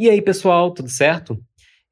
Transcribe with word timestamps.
E 0.00 0.08
aí, 0.08 0.22
pessoal, 0.22 0.70
tudo 0.70 0.88
certo? 0.88 1.38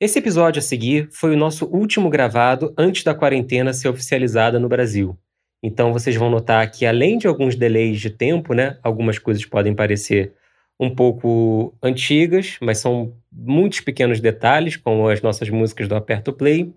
Esse 0.00 0.18
episódio 0.18 0.60
a 0.60 0.62
seguir 0.62 1.10
foi 1.12 1.34
o 1.34 1.36
nosso 1.36 1.66
último 1.66 2.08
gravado 2.08 2.72
antes 2.74 3.04
da 3.04 3.14
quarentena 3.14 3.74
ser 3.74 3.86
oficializada 3.86 4.58
no 4.58 4.66
Brasil. 4.66 5.14
Então 5.62 5.92
vocês 5.92 6.16
vão 6.16 6.30
notar 6.30 6.70
que 6.70 6.86
além 6.86 7.18
de 7.18 7.26
alguns 7.26 7.54
delays 7.54 8.00
de 8.00 8.08
tempo, 8.08 8.54
né, 8.54 8.78
algumas 8.82 9.18
coisas 9.18 9.44
podem 9.44 9.74
parecer 9.74 10.32
um 10.80 10.88
pouco 10.88 11.76
antigas, 11.82 12.56
mas 12.62 12.78
são 12.78 13.12
muitos 13.30 13.80
pequenos 13.80 14.20
detalhes, 14.20 14.74
como 14.74 15.06
as 15.06 15.20
nossas 15.20 15.50
músicas 15.50 15.86
do 15.86 15.94
Aperto 15.94 16.32
Play. 16.32 16.72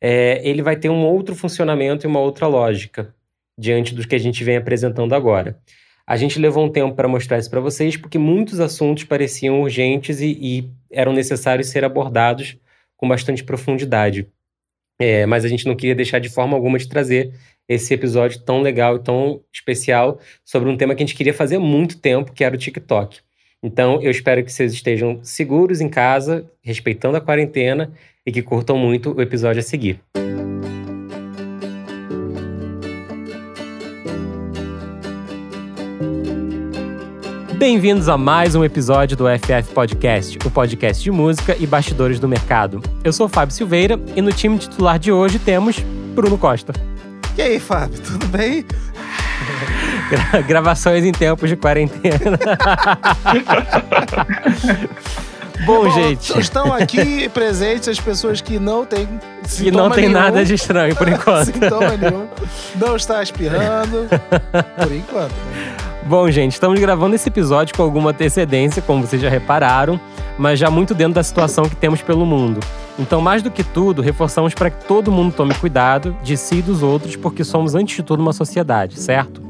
É, 0.00 0.40
ele 0.42 0.62
vai 0.62 0.74
ter 0.74 0.88
um 0.88 1.04
outro 1.06 1.36
funcionamento 1.36 2.04
e 2.04 2.08
uma 2.08 2.18
outra 2.18 2.48
lógica 2.48 3.14
diante 3.56 3.94
dos 3.94 4.04
que 4.04 4.16
a 4.16 4.18
gente 4.18 4.42
vem 4.42 4.56
apresentando 4.56 5.14
agora. 5.14 5.56
A 6.06 6.16
gente 6.16 6.38
levou 6.38 6.64
um 6.64 6.70
tempo 6.70 6.94
para 6.94 7.08
mostrar 7.08 7.38
isso 7.38 7.50
para 7.50 7.60
vocês, 7.60 7.96
porque 7.96 8.18
muitos 8.18 8.60
assuntos 8.60 9.04
pareciam 9.04 9.62
urgentes 9.62 10.20
e, 10.20 10.38
e, 10.40 10.70
eram 10.90 11.12
necessários 11.12 11.68
ser 11.68 11.84
abordados 11.84 12.56
com 12.96 13.08
bastante 13.08 13.44
profundidade. 13.44 14.26
É, 15.00 15.26
mas 15.26 15.44
a 15.44 15.48
gente 15.48 15.66
não 15.66 15.74
queria 15.74 15.94
deixar 15.94 16.18
de 16.18 16.28
forma 16.28 16.56
alguma 16.56 16.78
de 16.78 16.88
trazer 16.88 17.32
esse 17.68 17.94
episódio 17.94 18.40
tão 18.40 18.60
legal 18.60 18.96
e 18.96 19.00
tão 19.00 19.40
especial 19.52 20.20
sobre 20.44 20.68
um 20.68 20.76
tema 20.76 20.94
que 20.94 21.02
a 21.02 21.06
gente 21.06 21.16
queria 21.16 21.34
fazer 21.34 21.56
há 21.56 21.60
muito 21.60 21.98
tempo, 21.98 22.32
que 22.32 22.44
era 22.44 22.54
o 22.54 22.58
TikTok. 22.58 23.20
Então, 23.62 24.02
eu 24.02 24.10
espero 24.10 24.44
que 24.44 24.52
vocês 24.52 24.72
estejam 24.72 25.20
seguros 25.22 25.80
em 25.80 25.88
casa, 25.88 26.50
respeitando 26.60 27.16
a 27.16 27.20
quarentena 27.20 27.92
e 28.26 28.32
que 28.32 28.42
curtam 28.42 28.76
muito 28.76 29.12
o 29.16 29.22
episódio 29.22 29.60
a 29.60 29.62
seguir. 29.62 30.00
Bem-vindos 37.62 38.08
a 38.08 38.18
mais 38.18 38.56
um 38.56 38.64
episódio 38.64 39.16
do 39.16 39.26
FF 39.38 39.72
Podcast, 39.72 40.36
o 40.44 40.50
podcast 40.50 41.00
de 41.00 41.12
música 41.12 41.56
e 41.60 41.64
bastidores 41.64 42.18
do 42.18 42.26
mercado. 42.26 42.82
Eu 43.04 43.12
sou 43.12 43.26
o 43.26 43.28
Fábio 43.28 43.54
Silveira 43.54 44.00
e 44.16 44.20
no 44.20 44.32
time 44.32 44.58
titular 44.58 44.98
de 44.98 45.12
hoje 45.12 45.38
temos 45.38 45.78
Bruno 46.12 46.36
Costa. 46.36 46.72
E 47.38 47.40
aí, 47.40 47.60
Fábio, 47.60 48.00
tudo 48.00 48.26
bem? 48.26 48.66
Gravações 50.48 51.04
em 51.04 51.12
tempos 51.12 51.48
de 51.48 51.54
quarentena. 51.54 52.36
Bom, 55.64 55.84
Bom, 55.84 55.90
gente. 55.92 56.36
Estão 56.40 56.72
aqui 56.74 57.28
presentes 57.28 57.86
as 57.88 58.00
pessoas 58.00 58.40
que 58.40 58.58
não 58.58 58.84
têm 58.84 59.06
Que 59.48 59.70
não 59.70 59.88
tem 59.88 60.08
nenhum. 60.08 60.18
nada 60.20 60.44
de 60.44 60.54
estranho 60.54 60.96
por 60.96 61.08
enquanto. 61.08 61.46
sintoma 61.54 61.96
nenhum. 61.96 62.26
Não 62.74 62.96
está 62.96 63.22
espirrando. 63.22 64.08
Por 64.76 64.92
enquanto. 64.92 65.30
Né? 65.30 65.51
Bom, 66.04 66.28
gente, 66.30 66.52
estamos 66.52 66.80
gravando 66.80 67.14
esse 67.14 67.28
episódio 67.28 67.76
com 67.76 67.82
alguma 67.82 68.10
antecedência, 68.10 68.82
como 68.82 69.06
vocês 69.06 69.22
já 69.22 69.28
repararam, 69.28 70.00
mas 70.36 70.58
já 70.58 70.68
muito 70.68 70.94
dentro 70.94 71.14
da 71.14 71.22
situação 71.22 71.68
que 71.68 71.76
temos 71.76 72.02
pelo 72.02 72.26
mundo. 72.26 72.58
Então, 72.98 73.20
mais 73.20 73.40
do 73.40 73.52
que 73.52 73.62
tudo, 73.62 74.02
reforçamos 74.02 74.52
para 74.52 74.68
que 74.68 74.84
todo 74.84 75.12
mundo 75.12 75.32
tome 75.32 75.54
cuidado 75.54 76.16
de 76.22 76.36
si 76.36 76.56
e 76.56 76.62
dos 76.62 76.82
outros, 76.82 77.14
porque 77.14 77.44
somos, 77.44 77.76
antes 77.76 77.94
de 77.94 78.02
tudo, 78.02 78.20
uma 78.20 78.32
sociedade, 78.32 78.98
certo? 78.98 79.40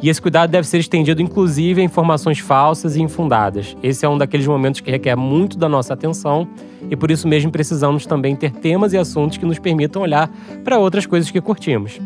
E 0.00 0.08
esse 0.08 0.22
cuidado 0.22 0.48
deve 0.48 0.66
ser 0.68 0.78
estendido, 0.78 1.20
inclusive, 1.20 1.80
a 1.80 1.84
informações 1.84 2.38
falsas 2.38 2.94
e 2.94 3.02
infundadas. 3.02 3.76
Esse 3.82 4.06
é 4.06 4.08
um 4.08 4.16
daqueles 4.16 4.46
momentos 4.46 4.80
que 4.80 4.90
requer 4.90 5.16
muito 5.16 5.58
da 5.58 5.68
nossa 5.68 5.92
atenção 5.92 6.46
e 6.88 6.94
por 6.94 7.10
isso 7.10 7.26
mesmo 7.26 7.50
precisamos 7.50 8.06
também 8.06 8.36
ter 8.36 8.52
temas 8.52 8.92
e 8.92 8.98
assuntos 8.98 9.38
que 9.38 9.46
nos 9.46 9.58
permitam 9.58 10.02
olhar 10.02 10.30
para 10.62 10.78
outras 10.78 11.04
coisas 11.04 11.30
que 11.30 11.40
curtimos. 11.40 11.98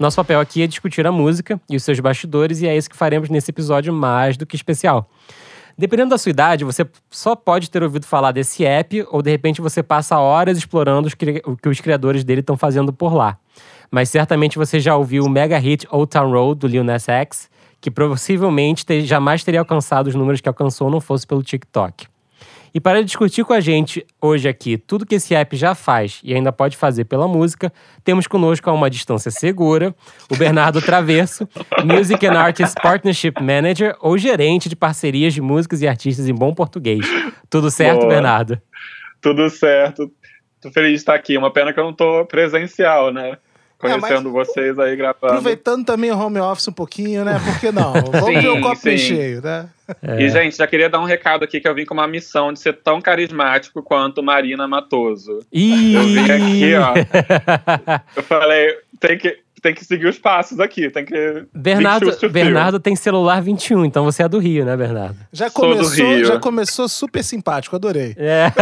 Nosso 0.00 0.16
papel 0.16 0.40
aqui 0.40 0.62
é 0.62 0.66
discutir 0.66 1.06
a 1.06 1.12
música 1.12 1.60
e 1.68 1.76
os 1.76 1.82
seus 1.82 2.00
bastidores, 2.00 2.62
e 2.62 2.66
é 2.66 2.74
isso 2.74 2.88
que 2.88 2.96
faremos 2.96 3.28
nesse 3.28 3.50
episódio 3.50 3.92
mais 3.92 4.34
do 4.34 4.46
que 4.46 4.56
especial. 4.56 5.10
Dependendo 5.76 6.08
da 6.08 6.16
sua 6.16 6.30
idade, 6.30 6.64
você 6.64 6.86
só 7.10 7.36
pode 7.36 7.70
ter 7.70 7.82
ouvido 7.82 8.06
falar 8.06 8.32
desse 8.32 8.64
app, 8.64 9.06
ou 9.10 9.20
de 9.20 9.30
repente 9.30 9.60
você 9.60 9.82
passa 9.82 10.18
horas 10.18 10.56
explorando 10.56 11.06
o 11.44 11.54
que 11.54 11.68
os 11.68 11.80
criadores 11.82 12.24
dele 12.24 12.40
estão 12.40 12.56
fazendo 12.56 12.94
por 12.94 13.12
lá. 13.12 13.36
Mas 13.90 14.08
certamente 14.08 14.56
você 14.56 14.80
já 14.80 14.96
ouviu 14.96 15.22
o 15.22 15.28
mega 15.28 15.58
hit 15.58 15.86
Old 15.90 16.08
Town 16.08 16.32
Road 16.32 16.60
do 16.60 16.66
Lil 16.66 16.82
Nas 16.82 17.06
X, 17.06 17.50
que 17.78 17.90
possivelmente 17.90 19.02
jamais 19.02 19.44
teria 19.44 19.60
alcançado 19.60 20.06
os 20.06 20.14
números 20.14 20.40
que 20.40 20.48
alcançou 20.48 20.88
não 20.88 21.02
fosse 21.02 21.26
pelo 21.26 21.42
TikTok. 21.42 22.06
E 22.72 22.80
para 22.80 23.02
discutir 23.02 23.44
com 23.44 23.52
a 23.52 23.60
gente 23.60 24.06
hoje 24.20 24.48
aqui 24.48 24.78
tudo 24.78 25.04
que 25.04 25.16
esse 25.16 25.34
app 25.34 25.56
já 25.56 25.74
faz 25.74 26.20
e 26.22 26.34
ainda 26.34 26.52
pode 26.52 26.76
fazer 26.76 27.04
pela 27.04 27.26
música, 27.26 27.72
temos 28.04 28.26
conosco 28.26 28.70
a 28.70 28.72
uma 28.72 28.88
distância 28.88 29.30
segura 29.30 29.94
o 30.30 30.36
Bernardo 30.36 30.80
Traverso, 30.80 31.48
Music 31.84 32.24
and 32.26 32.38
Artist 32.38 32.74
Partnership 32.80 33.34
Manager 33.40 33.96
ou 34.00 34.16
gerente 34.16 34.68
de 34.68 34.76
parcerias 34.76 35.34
de 35.34 35.40
músicas 35.40 35.82
e 35.82 35.88
artistas 35.88 36.28
em 36.28 36.34
bom 36.34 36.54
português. 36.54 37.04
Tudo 37.48 37.70
certo, 37.70 38.00
Boa. 38.00 38.10
Bernardo? 38.10 38.60
Tudo 39.20 39.50
certo. 39.50 40.10
Tô 40.60 40.70
feliz 40.70 40.90
de 40.90 40.96
estar 40.96 41.14
aqui. 41.14 41.36
Uma 41.36 41.52
pena 41.52 41.72
que 41.72 41.80
eu 41.80 41.84
não 41.84 41.92
tô 41.92 42.24
presencial, 42.26 43.12
né? 43.12 43.38
Conhecendo 43.80 44.28
é, 44.28 44.32
vocês 44.32 44.78
aí 44.78 44.94
gravando. 44.94 45.32
Aproveitando 45.32 45.84
também 45.84 46.10
o 46.10 46.18
home 46.18 46.38
office 46.38 46.68
um 46.68 46.72
pouquinho, 46.72 47.24
né? 47.24 47.40
Por 47.44 47.58
que 47.58 47.72
não? 47.72 47.92
Vamos 47.92 48.26
sim, 48.26 48.40
ver 48.40 48.48
o 48.48 48.60
copo 48.60 48.98
cheio, 48.98 49.40
né? 49.42 49.68
É. 50.02 50.22
E, 50.22 50.28
gente, 50.28 50.56
já 50.56 50.66
queria 50.66 50.88
dar 50.88 51.00
um 51.00 51.04
recado 51.04 51.44
aqui 51.44 51.60
que 51.60 51.66
eu 51.66 51.74
vim 51.74 51.84
com 51.84 51.94
uma 51.94 52.06
missão 52.06 52.52
de 52.52 52.60
ser 52.60 52.74
tão 52.74 53.00
carismático 53.00 53.82
quanto 53.82 54.22
Marina 54.22 54.68
Matoso. 54.68 55.40
Ih! 55.52 55.94
Eu 55.94 56.02
vim 56.02 56.30
aqui, 56.30 56.74
ó. 56.76 56.94
eu 58.14 58.22
falei, 58.22 58.76
tem 59.00 59.18
que, 59.18 59.36
tem 59.60 59.74
que 59.74 59.84
seguir 59.84 60.06
os 60.06 60.18
passos 60.18 60.60
aqui, 60.60 60.90
tem 60.90 61.04
que. 61.04 61.44
Bernardo, 61.52 62.10
Bernardo 62.30 62.80
tem 62.80 62.94
celular 62.94 63.42
21, 63.42 63.84
então 63.84 64.04
você 64.04 64.22
é 64.22 64.28
do 64.28 64.38
Rio, 64.38 64.64
né, 64.64 64.76
Bernardo? 64.76 65.16
Já 65.32 65.50
começou, 65.50 66.24
já 66.24 66.38
começou 66.38 66.88
super 66.88 67.22
simpático, 67.22 67.74
adorei. 67.76 68.14
É, 68.16 68.52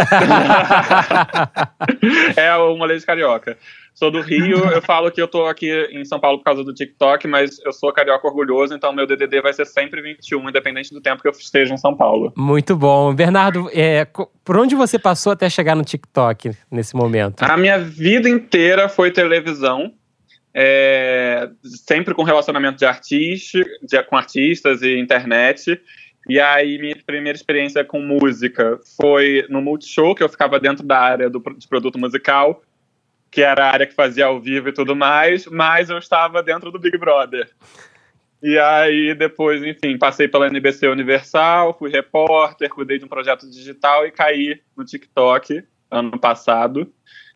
é 2.40 2.56
uma 2.56 2.86
lei 2.86 2.98
de 2.98 3.06
carioca. 3.06 3.58
Sou 3.98 4.12
do 4.12 4.20
Rio, 4.20 4.58
eu 4.70 4.80
falo 4.80 5.10
que 5.10 5.20
eu 5.20 5.26
tô 5.26 5.46
aqui 5.46 5.68
em 5.90 6.04
São 6.04 6.20
Paulo 6.20 6.38
por 6.38 6.44
causa 6.44 6.62
do 6.62 6.72
TikTok, 6.72 7.26
mas 7.26 7.58
eu 7.64 7.72
sou 7.72 7.92
carioca 7.92 8.28
orgulhoso, 8.28 8.72
então 8.72 8.92
meu 8.92 9.04
DDD 9.04 9.40
vai 9.40 9.52
ser 9.52 9.66
sempre 9.66 10.00
21, 10.00 10.48
independente 10.48 10.94
do 10.94 11.00
tempo 11.00 11.20
que 11.20 11.26
eu 11.26 11.32
esteja 11.32 11.74
em 11.74 11.76
São 11.76 11.96
Paulo. 11.96 12.32
Muito 12.36 12.76
bom. 12.76 13.12
Bernardo, 13.12 13.68
é, 13.74 14.06
por 14.44 14.56
onde 14.56 14.76
você 14.76 15.00
passou 15.00 15.32
até 15.32 15.50
chegar 15.50 15.74
no 15.74 15.82
TikTok 15.82 16.52
nesse 16.70 16.94
momento? 16.94 17.42
A 17.42 17.56
minha 17.56 17.76
vida 17.76 18.28
inteira 18.28 18.88
foi 18.88 19.10
televisão. 19.10 19.92
É, 20.54 21.50
sempre 21.64 22.14
com 22.14 22.22
relacionamento 22.22 22.78
de 22.78 22.86
artista, 22.86 23.58
de, 23.82 24.00
com 24.04 24.16
artistas 24.16 24.80
e 24.80 24.96
internet. 24.96 25.80
E 26.28 26.38
aí, 26.38 26.78
minha 26.78 26.96
primeira 27.04 27.36
experiência 27.36 27.84
com 27.84 28.00
música 28.00 28.78
foi 28.96 29.44
no 29.48 29.60
Multishow, 29.60 30.14
que 30.14 30.22
eu 30.22 30.28
ficava 30.28 30.60
dentro 30.60 30.86
da 30.86 31.00
área 31.00 31.28
do, 31.28 31.42
de 31.56 31.66
produto 31.66 31.98
musical 31.98 32.62
que 33.30 33.42
era 33.42 33.66
a 33.66 33.72
área 33.72 33.86
que 33.86 33.94
fazia 33.94 34.26
ao 34.26 34.40
vivo 34.40 34.68
e 34.68 34.72
tudo 34.72 34.96
mais, 34.96 35.46
mas 35.46 35.90
eu 35.90 35.98
estava 35.98 36.42
dentro 36.42 36.70
do 36.70 36.78
Big 36.78 36.96
Brother. 36.96 37.48
E 38.42 38.56
aí, 38.58 39.14
depois, 39.14 39.62
enfim, 39.64 39.98
passei 39.98 40.28
pela 40.28 40.46
NBC 40.46 40.86
Universal, 40.88 41.76
fui 41.76 41.90
repórter, 41.90 42.70
cuidei 42.70 42.98
de 42.98 43.04
um 43.04 43.08
projeto 43.08 43.50
digital 43.50 44.06
e 44.06 44.12
caí 44.12 44.60
no 44.76 44.84
TikTok 44.84 45.64
ano 45.90 46.18
passado. 46.18 46.92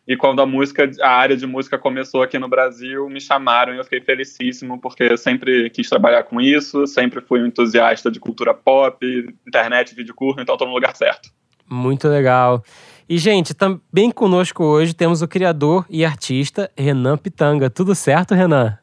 E 0.07 0.17
quando 0.17 0.41
a 0.41 0.45
música, 0.45 0.89
a 1.01 1.09
área 1.09 1.35
de 1.35 1.47
música 1.47 1.77
começou 1.77 2.21
aqui 2.21 2.37
no 2.37 2.49
Brasil, 2.49 3.07
me 3.09 3.21
chamaram 3.21 3.73
e 3.73 3.77
eu 3.77 3.83
fiquei 3.83 4.01
felicíssimo, 4.01 4.79
porque 4.79 5.03
eu 5.03 5.17
sempre 5.17 5.69
quis 5.69 5.89
trabalhar 5.89 6.23
com 6.23 6.41
isso, 6.41 6.85
sempre 6.85 7.21
fui 7.21 7.41
um 7.41 7.47
entusiasta 7.47 8.11
de 8.11 8.19
cultura 8.19 8.53
pop, 8.53 9.05
internet, 9.47 9.95
vídeo 9.95 10.13
curto, 10.13 10.41
então 10.41 10.55
estou 10.55 10.67
no 10.67 10.73
lugar 10.73 10.95
certo. 10.95 11.29
Muito 11.69 12.07
legal. 12.09 12.63
E, 13.07 13.17
gente, 13.17 13.53
também 13.53 14.09
conosco 14.11 14.63
hoje 14.63 14.93
temos 14.93 15.21
o 15.21 15.27
criador 15.27 15.85
e 15.89 16.05
artista 16.05 16.71
Renan 16.77 17.17
Pitanga. 17.17 17.69
Tudo 17.69 17.93
certo, 17.93 18.33
Renan? 18.33 18.77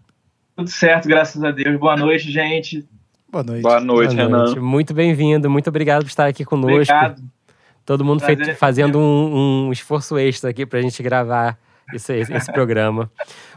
Tudo 0.56 0.68
certo, 0.68 1.08
graças 1.08 1.42
a 1.42 1.50
Deus. 1.50 1.78
Boa 1.78 1.96
noite, 1.96 2.30
gente. 2.30 2.86
Boa 3.30 3.44
noite. 3.44 3.62
Boa 3.62 3.80
noite, 3.80 4.14
Boa 4.14 4.28
noite. 4.28 4.54
Renan. 4.54 4.60
Muito 4.60 4.92
bem-vindo, 4.92 5.48
muito 5.48 5.68
obrigado 5.68 6.02
por 6.02 6.08
estar 6.08 6.26
aqui 6.26 6.44
conosco. 6.44 6.74
Obrigado. 6.74 7.22
Todo 7.86 8.04
mundo 8.04 8.22
feito, 8.22 8.54
fazendo 8.56 8.98
um, 8.98 9.66
um 9.66 9.72
esforço 9.72 10.18
extra 10.18 10.50
aqui 10.50 10.66
para 10.66 10.78
a 10.78 10.82
gente 10.82 11.02
gravar 11.02 11.58
esse, 11.94 12.12
esse 12.14 12.52
programa. 12.52 13.10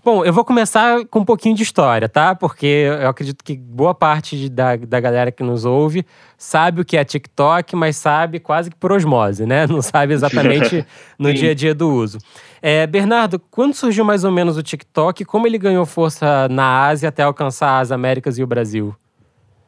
Bom, 0.03 0.23
eu 0.25 0.33
vou 0.33 0.43
começar 0.43 1.05
com 1.05 1.19
um 1.19 1.25
pouquinho 1.25 1.55
de 1.55 1.63
história, 1.63 2.09
tá? 2.09 2.35
Porque 2.35 2.65
eu 3.01 3.07
acredito 3.07 3.43
que 3.43 3.55
boa 3.55 3.93
parte 3.93 4.49
da, 4.49 4.75
da 4.75 4.99
galera 4.99 5.31
que 5.31 5.43
nos 5.43 5.65
ouve 5.65 6.05
sabe 6.37 6.81
o 6.81 6.85
que 6.85 6.97
é 6.97 7.03
TikTok, 7.03 7.75
mas 7.75 7.95
sabe 7.97 8.39
quase 8.39 8.69
que 8.69 8.75
por 8.75 8.91
osmose, 8.91 9.45
né? 9.45 9.65
Não 9.67 9.81
sabe 9.81 10.13
exatamente 10.13 10.85
no 11.17 11.33
dia 11.33 11.51
a 11.51 11.53
dia 11.53 11.73
do 11.73 11.89
uso. 11.89 12.17
É, 12.61 12.87
Bernardo, 12.87 13.39
quando 13.51 13.73
surgiu 13.73 14.05
mais 14.05 14.23
ou 14.23 14.31
menos 14.31 14.57
o 14.57 14.63
TikTok? 14.63 15.25
Como 15.25 15.47
ele 15.47 15.57
ganhou 15.57 15.85
força 15.85 16.47
na 16.49 16.85
Ásia 16.87 17.09
até 17.09 17.23
alcançar 17.23 17.79
as 17.79 17.91
Américas 17.91 18.37
e 18.37 18.43
o 18.43 18.47
Brasil? 18.47 18.95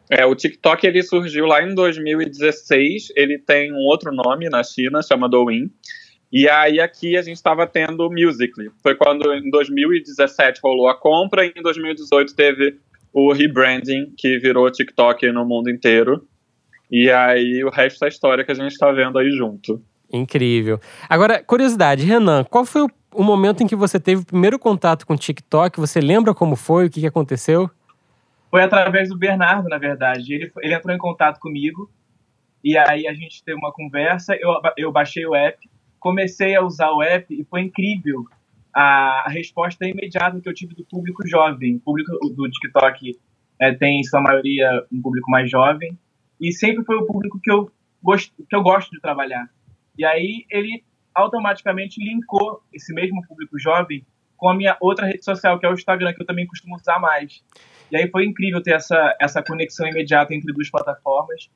É, 0.09 0.25
o 0.25 0.35
TikTok 0.35 0.85
ele 0.85 1.01
surgiu 1.03 1.45
lá 1.45 1.63
em 1.63 1.73
2016. 1.73 3.07
Ele 3.15 3.37
tem 3.39 3.73
um 3.73 3.77
outro 3.77 4.11
nome 4.13 4.49
na 4.49 4.63
China, 4.63 5.01
chama 5.01 5.27
Douyin. 5.27 5.69
E 6.35 6.49
aí 6.49 6.81
aqui 6.81 7.15
a 7.15 7.21
gente 7.21 7.37
estava 7.37 7.65
tendo 7.65 8.09
Musical.ly. 8.09 8.69
Foi 8.83 8.93
quando 8.93 9.33
em 9.33 9.49
2017 9.49 10.59
rolou 10.61 10.89
a 10.89 10.93
compra 10.93 11.45
e 11.45 11.53
em 11.55 11.61
2018 11.61 12.35
teve 12.35 12.77
o 13.13 13.31
rebranding 13.31 14.13
que 14.17 14.37
virou 14.37 14.69
TikTok 14.69 15.31
no 15.31 15.45
mundo 15.45 15.69
inteiro. 15.69 16.27
E 16.91 17.09
aí 17.09 17.63
o 17.63 17.69
resto 17.69 18.01
da 18.01 18.09
história 18.09 18.43
que 18.43 18.51
a 18.51 18.53
gente 18.53 18.73
está 18.73 18.91
vendo 18.91 19.17
aí 19.17 19.31
junto. 19.31 19.81
Incrível. 20.11 20.77
Agora, 21.07 21.41
curiosidade, 21.41 22.03
Renan, 22.03 22.43
qual 22.43 22.65
foi 22.65 22.81
o, 22.81 22.89
o, 23.13 23.23
momento 23.23 23.63
em 23.63 23.67
que 23.67 23.75
você 23.75 23.97
teve 23.97 24.23
o 24.23 24.25
primeiro 24.25 24.59
contato 24.59 25.07
com 25.07 25.13
o 25.13 25.17
TikTok? 25.17 25.79
Você 25.79 26.01
lembra 26.01 26.33
como 26.33 26.57
foi, 26.57 26.87
o 26.87 26.89
que, 26.89 26.99
que 26.99 27.07
aconteceu? 27.07 27.71
Foi 28.51 28.61
através 28.61 29.07
do 29.07 29.17
Bernardo, 29.17 29.69
na 29.69 29.77
verdade. 29.77 30.33
Ele, 30.33 30.51
ele 30.61 30.73
entrou 30.73 30.93
em 30.93 30.99
contato 30.99 31.39
comigo 31.39 31.89
e 32.61 32.77
aí 32.77 33.07
a 33.07 33.13
gente 33.13 33.41
teve 33.41 33.57
uma 33.57 33.71
conversa, 33.71 34.35
eu, 34.35 34.51
eu 34.75 34.91
baixei 34.91 35.25
o 35.25 35.33
app, 35.33 35.57
comecei 36.05 36.55
a 36.55 36.63
usar 36.63 36.91
o 36.91 37.01
app 37.01 37.33
e 37.33 37.43
foi 37.45 37.61
incrível 37.61 38.25
a, 38.71 39.27
resposta 39.27 39.87
imediata 39.87 40.39
que 40.39 40.47
eu 40.47 40.53
tive 40.53 40.75
do 40.75 40.85
público 40.85 41.27
jovem. 41.27 41.77
O 41.77 41.79
público 41.79 42.11
do 42.29 42.47
TikTok 42.47 43.17
é, 43.59 43.73
tem, 43.73 44.01
em 44.01 44.03
sua 44.03 44.21
maioria, 44.21 44.85
um 44.91 45.01
público 45.01 45.31
mais 45.31 45.49
jovem 45.49 45.97
e 46.39 46.51
sempre 46.51 46.85
foi 46.85 46.97
o 46.97 47.07
público 47.07 47.39
que 47.41 47.51
eu, 47.51 47.71
gosto, 48.03 48.31
que 48.47 48.55
eu 48.55 48.61
gosto 48.61 48.91
de 48.91 49.01
trabalhar. 49.01 49.49
E 49.97 50.05
aí 50.05 50.45
ele 50.51 50.83
automaticamente 51.15 51.99
linkou 51.99 52.61
esse 52.71 52.93
mesmo 52.93 53.25
público 53.27 53.57
jovem 53.57 54.05
com 54.37 54.47
a 54.47 54.53
minha 54.53 54.77
outra 54.79 55.07
rede 55.07 55.25
social, 55.25 55.57
que 55.57 55.65
é 55.65 55.69
o 55.69 55.73
Instagram, 55.73 56.13
que 56.13 56.21
eu 56.21 56.27
também 56.27 56.45
costumo 56.45 56.75
usar 56.75 56.99
mais. 56.99 57.43
E 57.91 57.97
aí 57.97 58.07
foi 58.11 58.25
incrível 58.25 58.61
ter 58.61 58.75
essa, 58.75 59.15
essa 59.19 59.41
conexão 59.41 59.87
imediata 59.87 60.35
entre 60.35 60.53
duas 60.53 60.69
plataformas, 60.69 61.49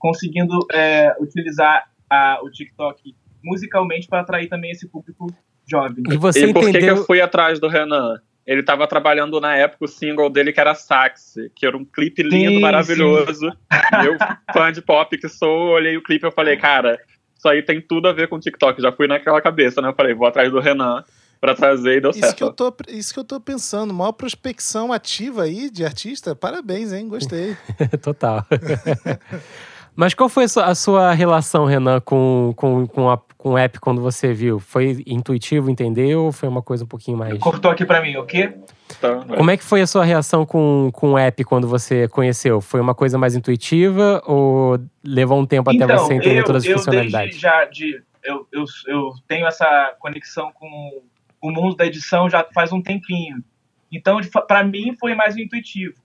conseguindo 0.00 0.58
é, 0.72 1.14
utilizar 1.20 1.88
a, 2.10 2.40
o 2.42 2.50
TikTok 2.50 3.14
musicalmente 3.44 4.08
para 4.08 4.20
atrair 4.20 4.48
também 4.48 4.70
esse 4.70 4.88
público 4.88 5.26
jovem. 5.68 6.02
E 6.10 6.16
você 6.16 6.46
e 6.46 6.52
por 6.52 6.68
entendeu... 6.68 6.80
que, 6.80 7.00
eu 7.00 7.04
fui 7.04 7.20
atrás 7.20 7.60
do 7.60 7.68
Renan? 7.68 8.20
Ele 8.46 8.60
estava 8.60 8.86
trabalhando 8.86 9.40
na 9.40 9.56
época 9.56 9.86
o 9.86 9.88
single 9.88 10.28
dele 10.28 10.52
que 10.52 10.60
era 10.60 10.74
Saxe, 10.74 11.50
que 11.54 11.64
era 11.64 11.76
um 11.76 11.84
clipe 11.84 12.22
lindo, 12.22 12.52
sim, 12.52 12.60
maravilhoso. 12.60 13.50
Sim. 13.50 13.56
Eu, 14.04 14.18
fã 14.52 14.70
de 14.70 14.82
pop 14.82 15.16
que 15.16 15.28
sou, 15.28 15.68
olhei 15.68 15.96
o 15.96 16.02
clipe 16.02 16.26
e 16.26 16.30
falei, 16.30 16.56
cara, 16.56 16.98
isso 17.36 17.48
aí 17.48 17.62
tem 17.62 17.80
tudo 17.80 18.06
a 18.06 18.12
ver 18.12 18.28
com 18.28 18.38
TikTok. 18.38 18.82
Já 18.82 18.92
fui 18.92 19.06
naquela 19.06 19.40
cabeça, 19.40 19.80
né? 19.80 19.88
Eu 19.88 19.94
falei, 19.94 20.14
vou 20.14 20.26
atrás 20.26 20.50
do 20.50 20.60
Renan 20.60 21.04
para 21.40 21.54
trazer 21.54 21.98
e 21.98 22.00
deu 22.00 22.10
isso 22.10 22.20
certo. 22.20 22.36
Que 22.36 22.42
eu 22.42 22.52
tô, 22.52 22.74
isso 22.88 23.12
que 23.12 23.20
eu 23.20 23.24
tô 23.24 23.40
pensando, 23.40 23.92
maior 23.92 24.12
prospecção 24.12 24.92
ativa 24.92 25.42
aí 25.42 25.70
de 25.70 25.84
artista. 25.84 26.34
Parabéns, 26.34 26.92
hein? 26.92 27.08
Gostei. 27.08 27.56
Total. 28.02 28.46
Mas 29.96 30.12
qual 30.12 30.28
foi 30.28 30.44
a 30.44 30.48
sua, 30.48 30.64
a 30.66 30.74
sua, 30.74 31.12
relação, 31.12 31.64
Renan, 31.66 32.00
com, 32.00 32.52
com, 32.56 32.86
com, 32.86 33.08
a, 33.08 33.18
com 33.38 33.50
o 33.52 33.58
app 33.58 33.78
quando 33.78 34.00
você 34.00 34.32
viu? 34.32 34.58
Foi 34.58 35.02
intuitivo, 35.06 35.70
entendeu? 35.70 36.24
Ou 36.24 36.32
foi 36.32 36.48
uma 36.48 36.62
coisa 36.62 36.84
um 36.84 36.86
pouquinho 36.86 37.16
mais. 37.16 37.38
Cortou 37.38 37.70
aqui 37.70 37.84
para 37.84 38.00
mim, 38.00 38.16
o 38.16 38.24
quê? 38.24 38.54
Tá, 39.00 39.24
Como 39.36 39.50
é 39.50 39.56
que 39.56 39.62
foi 39.62 39.80
a 39.80 39.86
sua 39.86 40.04
reação 40.04 40.44
com, 40.44 40.90
com 40.92 41.12
o 41.12 41.18
app 41.18 41.44
quando 41.44 41.68
você 41.68 42.08
conheceu? 42.08 42.60
Foi 42.60 42.80
uma 42.80 42.94
coisa 42.94 43.16
mais 43.16 43.36
intuitiva 43.36 44.20
ou 44.26 44.78
levou 45.04 45.38
um 45.38 45.46
tempo 45.46 45.70
então, 45.72 45.86
até 45.86 45.96
você 45.96 46.14
entender 46.14 46.40
eu, 46.40 46.44
todas 46.44 46.64
as 46.64 46.68
eu 46.68 46.76
funcionalidades? 46.78 47.38
já 47.38 47.64
de, 47.64 48.02
eu, 48.22 48.48
eu, 48.52 48.64
eu 48.88 49.12
tenho 49.28 49.46
essa 49.46 49.94
conexão 50.00 50.50
com 50.52 51.02
o 51.40 51.50
mundo 51.50 51.76
da 51.76 51.86
edição 51.86 52.28
já 52.28 52.44
faz 52.52 52.72
um 52.72 52.82
tempinho. 52.82 53.44
Então, 53.92 54.18
para 54.48 54.64
mim, 54.64 54.96
foi 54.98 55.14
mais 55.14 55.36
intuitivo 55.36 56.02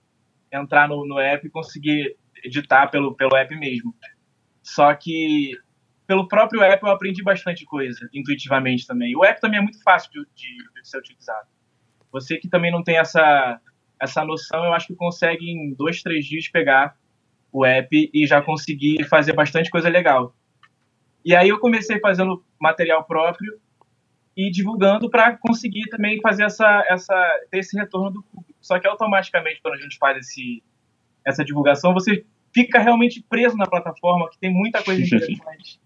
entrar 0.52 0.88
no, 0.88 1.06
no 1.06 1.18
app 1.18 1.46
e 1.46 1.50
conseguir 1.50 2.16
editar 2.44 2.88
pelo, 2.88 3.14
pelo 3.14 3.36
app 3.36 3.54
mesmo. 3.56 3.94
Só 4.62 4.94
que 4.94 5.52
pelo 6.06 6.26
próprio 6.26 6.62
app 6.62 6.82
eu 6.82 6.90
aprendi 6.90 7.22
bastante 7.22 7.64
coisa, 7.64 8.08
intuitivamente 8.12 8.86
também. 8.86 9.16
O 9.16 9.24
app 9.24 9.40
também 9.40 9.58
é 9.60 9.62
muito 9.62 9.82
fácil 9.82 10.10
de, 10.10 10.20
de, 10.34 10.80
de 10.80 10.88
ser 10.88 10.98
utilizado. 10.98 11.46
Você 12.12 12.36
que 12.36 12.48
também 12.48 12.72
não 12.72 12.82
tem 12.82 12.98
essa, 12.98 13.60
essa 14.00 14.24
noção, 14.24 14.64
eu 14.64 14.72
acho 14.72 14.88
que 14.88 14.94
consegue 14.96 15.48
em 15.48 15.72
dois, 15.74 16.02
três 16.02 16.24
dias 16.24 16.48
pegar 16.48 16.96
o 17.52 17.64
app 17.64 18.10
e 18.12 18.26
já 18.26 18.42
conseguir 18.42 19.04
fazer 19.04 19.32
bastante 19.34 19.70
coisa 19.70 19.88
legal. 19.88 20.34
E 21.24 21.34
aí 21.34 21.48
eu 21.48 21.58
comecei 21.58 22.00
fazendo 22.00 22.44
material 22.60 23.04
próprio 23.04 23.60
e 24.36 24.50
divulgando 24.50 25.10
para 25.10 25.36
conseguir 25.36 25.88
também 25.90 26.20
fazer 26.20 26.44
essa, 26.44 26.84
essa 26.88 27.14
ter 27.50 27.58
esse 27.58 27.78
retorno 27.78 28.10
do 28.10 28.22
público. 28.22 28.58
Só 28.60 28.78
que 28.78 28.86
automaticamente 28.86 29.60
quando 29.62 29.74
a 29.74 29.80
gente 29.80 29.98
faz 29.98 30.16
esse 30.18 30.62
essa 31.24 31.44
divulgação, 31.44 31.94
você 31.94 32.24
fica 32.52 32.78
realmente 32.78 33.24
preso 33.28 33.56
na 33.56 33.66
plataforma, 33.66 34.28
que 34.30 34.38
tem 34.38 34.52
muita 34.52 34.82
coisa 34.82 35.00
interessante. 35.04 35.80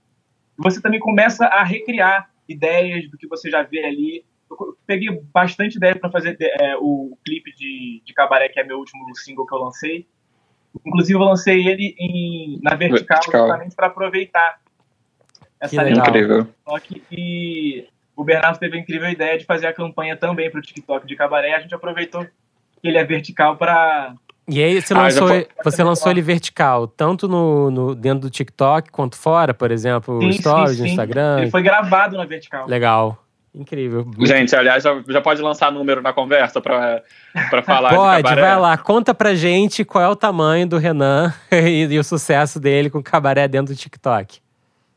você 0.56 0.81
também 0.81 1.00
começa 1.00 1.46
a 1.46 1.62
recriar 1.62 2.31
ideias 2.48 3.10
do 3.10 3.16
que 3.16 3.26
você 3.26 3.50
já 3.50 3.62
vê 3.62 3.84
ali. 3.84 4.25
Eu 4.50 4.76
peguei 4.86 5.10
bastante 5.32 5.76
ideia 5.76 5.96
para 5.96 6.10
fazer 6.10 6.36
é, 6.40 6.76
o 6.76 7.16
clipe 7.25 7.54
de, 7.54 8.02
de 8.04 8.12
Cabaré, 8.12 8.48
que 8.48 8.60
é 8.60 8.64
meu 8.64 8.78
último 8.78 9.04
single 9.16 9.46
que 9.46 9.54
eu 9.54 9.58
lancei. 9.58 10.06
Inclusive, 10.84 11.19
eu 11.19 11.25
lancei 11.25 11.66
ele 11.66 11.94
em, 11.98 12.60
na 12.62 12.75
vertical, 12.75 13.19
vertical. 13.19 13.46
justamente 13.46 13.75
para 13.75 13.87
aproveitar 13.87 14.60
essa 15.60 15.84
que 15.84 15.90
incrível. 15.90 16.46
Só 16.66 16.78
que 16.78 17.02
e 17.10 17.88
o 18.16 18.25
Bernardo 18.25 18.58
teve 18.58 18.76
a 18.76 18.80
incrível 18.80 19.08
ideia 19.08 19.38
de 19.38 19.44
fazer 19.44 19.66
a 19.66 19.72
campanha 19.72 20.16
também 20.16 20.50
para 20.50 20.58
o 20.58 20.62
TikTok 20.62 21.06
de 21.06 21.16
Cabaré. 21.16 21.54
A 21.54 21.60
gente 21.60 21.75
aproveitou 21.75 22.25
que 22.25 22.88
ele 22.88 22.98
é 22.98 23.04
vertical 23.04 23.56
para 23.56 24.14
e 24.46 24.62
aí 24.62 24.81
você 24.81 24.93
lançou, 24.93 25.29
ah, 25.29 25.62
você 25.64 25.82
lançou 25.82 26.12
ele 26.12 26.20
vertical, 26.20 26.87
tanto 26.87 27.26
no, 27.26 27.70
no, 27.70 27.94
dentro 27.94 28.20
do 28.20 28.31
TikTok 28.31 28.91
quanto 28.91 29.17
fora, 29.17 29.55
por 29.55 29.70
exemplo, 29.70 30.20
sim, 30.20 30.32
Stories, 30.32 30.76
sim, 30.76 30.85
sim. 30.85 30.91
Instagram. 30.91 31.41
Ele 31.41 31.50
foi 31.50 31.62
gravado 31.62 32.17
na 32.17 32.25
vertical. 32.25 32.67
Legal. 32.67 33.19
Incrível. 33.55 34.11
Gente, 34.20 34.55
aliás, 34.56 34.82
já, 34.82 35.00
já, 35.08 35.20
pode 35.20 35.41
lançar 35.41 35.70
número 35.70 36.02
na 36.02 36.12
conversa 36.12 36.61
para 36.61 37.02
falar 37.64 37.94
Pode, 37.94 38.35
vai 38.35 38.58
lá. 38.58 38.76
Conta 38.76 39.14
pra 39.14 39.32
gente 39.35 39.85
qual 39.85 40.02
é 40.02 40.08
o 40.08 40.17
tamanho 40.17 40.67
do 40.67 40.76
Renan 40.76 41.32
e, 41.52 41.85
e 41.85 41.99
o 41.99 42.02
sucesso 42.02 42.58
dele 42.58 42.90
com 42.90 42.99
o 42.99 43.02
cabaré 43.02 43.47
dentro 43.47 43.73
do 43.73 43.79
TikTok. 43.79 44.40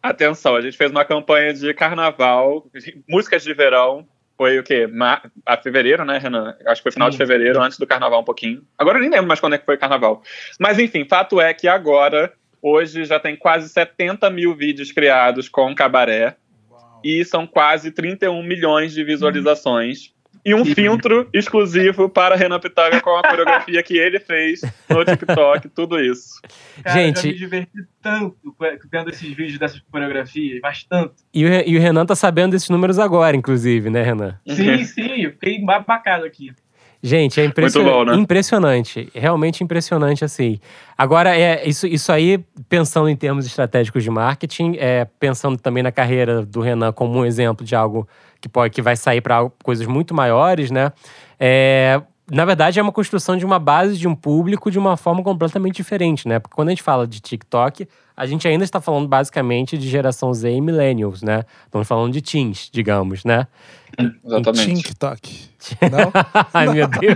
Atenção, 0.01 0.55
a 0.55 0.61
gente 0.61 0.75
fez 0.75 0.89
uma 0.89 1.05
campanha 1.05 1.53
de 1.53 1.71
carnaval, 1.73 2.65
músicas 3.07 3.43
de 3.43 3.53
verão, 3.53 4.07
foi 4.37 4.59
o 4.59 4.63
quê? 4.63 4.87
Ma 4.87 5.21
a 5.45 5.57
fevereiro, 5.57 6.05
né, 6.05 6.19
Renan? 6.19 6.55
Acho 6.65 6.79
que 6.79 6.83
foi 6.83 6.91
final 6.91 7.07
Sim. 7.07 7.11
de 7.11 7.17
fevereiro, 7.17 7.61
antes 7.61 7.79
do 7.79 7.87
carnaval 7.87 8.21
um 8.21 8.25
pouquinho. 8.25 8.63
Agora 8.77 8.97
eu 8.97 9.01
nem 9.01 9.09
lembro 9.09 9.27
mais 9.27 9.39
quando 9.39 9.53
é 9.53 9.57
que 9.57 9.65
foi 9.65 9.75
o 9.75 9.79
carnaval. 9.79 10.21
Mas 10.59 10.77
enfim, 10.77 11.05
fato 11.05 11.41
é 11.41 11.53
que 11.53 11.67
agora, 11.67 12.31
hoje, 12.61 13.03
já 13.03 13.19
tem 13.19 13.35
quase 13.35 13.67
70 13.69 14.29
mil 14.29 14.55
vídeos 14.55 14.91
criados 14.91 15.49
com 15.49 15.73
cabaré. 15.73 16.37
Uau. 16.69 17.01
E 17.03 17.25
são 17.25 17.47
quase 17.47 17.91
31 17.91 18.43
milhões 18.43 18.93
de 18.93 19.03
visualizações 19.03 20.13
e 20.47 20.55
um 20.55 20.63
filtro 20.63 21.27
exclusivo 21.33 22.07
para 22.07 22.37
Renan 22.37 22.57
Pitanga 22.57 23.01
com 23.01 23.17
a 23.17 23.21
coreografia 23.21 23.83
que 23.83 23.97
ele 23.97 24.17
fez 24.17 24.61
no 24.89 25.03
TikTok, 25.03 25.67
tudo 25.67 25.99
isso. 25.99 26.41
Cara, 26.81 26.97
Gente, 26.97 27.17
eu 27.17 27.23
já 27.23 27.27
me 27.27 27.33
diverti 27.33 27.87
tanto 28.01 28.55
vendo 28.89 29.09
esses 29.09 29.27
vídeos 29.27 29.59
dessas 29.59 29.81
coreografias, 29.91 30.61
mas 30.63 30.85
tanto. 30.85 31.15
E 31.33 31.43
o, 31.45 31.49
e 31.49 31.77
o 31.77 31.81
Renan 31.81 32.05
tá 32.05 32.15
sabendo 32.15 32.51
desses 32.51 32.69
números 32.69 32.97
agora, 32.97 33.35
inclusive, 33.35 33.89
né, 33.89 34.01
Renan? 34.01 34.39
Sim, 34.47 34.85
sim, 34.85 35.21
eu 35.23 35.31
fiquei 35.31 35.61
babacado 35.61 36.23
aqui. 36.23 36.53
Gente, 37.07 37.39
é 37.39 37.45
impressionante, 37.45 37.93
bom, 37.93 38.05
né? 38.05 38.15
impressionante, 38.15 39.09
realmente 39.15 39.63
impressionante 39.63 40.25
assim. 40.25 40.59
Agora, 40.97 41.37
é 41.37 41.67
isso, 41.67 41.87
isso 41.87 42.11
aí, 42.11 42.43
pensando 42.67 43.07
em 43.07 43.15
termos 43.15 43.45
estratégicos 43.45 44.03
de 44.03 44.09
marketing, 44.09 44.75
é, 44.77 45.05
pensando 45.19 45.57
também 45.57 45.81
na 45.81 45.91
carreira 45.91 46.45
do 46.45 46.59
Renan 46.59 46.91
como 46.91 47.17
um 47.17 47.25
exemplo 47.25 47.65
de 47.65 47.75
algo 47.75 48.07
que, 48.41 48.49
pode, 48.49 48.73
que 48.73 48.81
vai 48.81 48.95
sair 48.95 49.21
para 49.21 49.49
coisas 49.63 49.87
muito 49.87 50.13
maiores, 50.13 50.69
né? 50.69 50.91
É, 51.39 52.01
na 52.29 52.43
verdade, 52.43 52.77
é 52.77 52.83
uma 52.83 52.91
construção 52.91 53.37
de 53.37 53.45
uma 53.45 53.57
base 53.57 53.97
de 53.97 54.07
um 54.07 54.13
público 54.13 54.69
de 54.69 54.77
uma 54.77 54.97
forma 54.97 55.23
completamente 55.23 55.77
diferente, 55.77 56.27
né? 56.27 56.39
Porque 56.39 56.55
quando 56.55 56.67
a 56.67 56.71
gente 56.71 56.83
fala 56.83 57.07
de 57.07 57.21
TikTok, 57.21 57.87
a 58.17 58.25
gente 58.25 58.47
ainda 58.47 58.63
está 58.63 58.81
falando 58.81 59.07
basicamente 59.07 59.77
de 59.77 59.87
geração 59.87 60.33
Z 60.33 60.49
e 60.49 60.59
millennials, 60.59 61.21
né? 61.21 61.45
Estamos 61.65 61.87
falando 61.87 62.11
de 62.11 62.19
teens, 62.19 62.67
digamos, 62.73 63.23
né? 63.23 63.45
Exatamente. 64.25 64.81
TikTok. 64.81 65.49
Não? 65.91 66.11
Ai, 66.51 66.67
meu 66.73 66.87
Deus. 66.87 67.15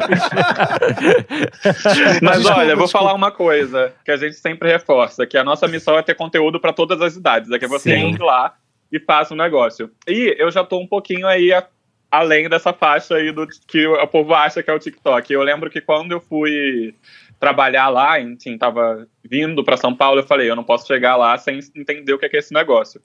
Mas 2.21 2.37
desculpa, 2.37 2.59
olha, 2.59 2.75
vou 2.75 2.87
falar 2.87 3.15
uma 3.15 3.31
coisa 3.31 3.91
que 4.05 4.11
a 4.11 4.17
gente 4.17 4.35
sempre 4.35 4.71
reforça, 4.71 5.25
que 5.25 5.39
a 5.39 5.43
nossa 5.43 5.67
missão 5.67 5.97
é 5.97 6.03
ter 6.03 6.13
conteúdo 6.13 6.59
para 6.59 6.71
todas 6.71 7.01
as 7.01 7.15
idades. 7.15 7.49
É 7.49 7.57
que 7.57 7.67
você 7.67 7.95
Sim. 7.95 8.09
entre 8.09 8.23
lá 8.23 8.53
e 8.91 8.99
faça 8.99 9.33
um 9.33 9.37
negócio. 9.37 9.89
E 10.07 10.35
eu 10.37 10.51
já 10.51 10.63
tô 10.63 10.77
um 10.79 10.87
pouquinho 10.87 11.25
aí 11.25 11.51
a, 11.51 11.65
além 12.11 12.47
dessa 12.47 12.73
faixa 12.73 13.15
aí 13.15 13.31
do 13.31 13.47
que 13.47 13.87
o 13.87 14.07
povo 14.07 14.35
acha 14.35 14.61
que 14.61 14.69
é 14.69 14.73
o 14.73 14.79
TikTok. 14.79 15.33
Eu 15.33 15.41
lembro 15.41 15.67
que 15.67 15.81
quando 15.81 16.11
eu 16.11 16.21
fui 16.21 16.93
trabalhar 17.41 17.89
lá, 17.89 18.21
enfim, 18.21 18.55
tava 18.55 19.07
vindo 19.27 19.63
para 19.63 19.75
São 19.75 19.95
Paulo, 19.95 20.19
eu 20.19 20.23
falei, 20.23 20.47
eu 20.47 20.55
não 20.55 20.63
posso 20.63 20.85
chegar 20.85 21.17
lá 21.17 21.35
sem 21.39 21.59
entender 21.75 22.13
o 22.13 22.19
que 22.19 22.27
é, 22.27 22.29
que 22.29 22.35
é 22.35 22.39
esse 22.39 22.53
negócio. 22.53 23.01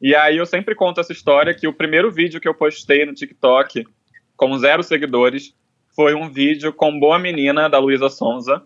E 0.00 0.14
aí 0.14 0.36
eu 0.36 0.44
sempre 0.44 0.74
conto 0.74 1.00
essa 1.00 1.10
história 1.10 1.54
que 1.54 1.66
o 1.66 1.72
primeiro 1.72 2.12
vídeo 2.12 2.38
que 2.38 2.46
eu 2.46 2.54
postei 2.54 3.06
no 3.06 3.14
TikTok 3.14 3.86
com 4.36 4.58
zero 4.58 4.82
seguidores 4.82 5.54
foi 5.96 6.14
um 6.14 6.30
vídeo 6.30 6.70
com 6.70 7.00
Boa 7.00 7.18
Menina 7.18 7.66
da 7.66 7.78
Luísa 7.78 8.10
Sonza, 8.10 8.62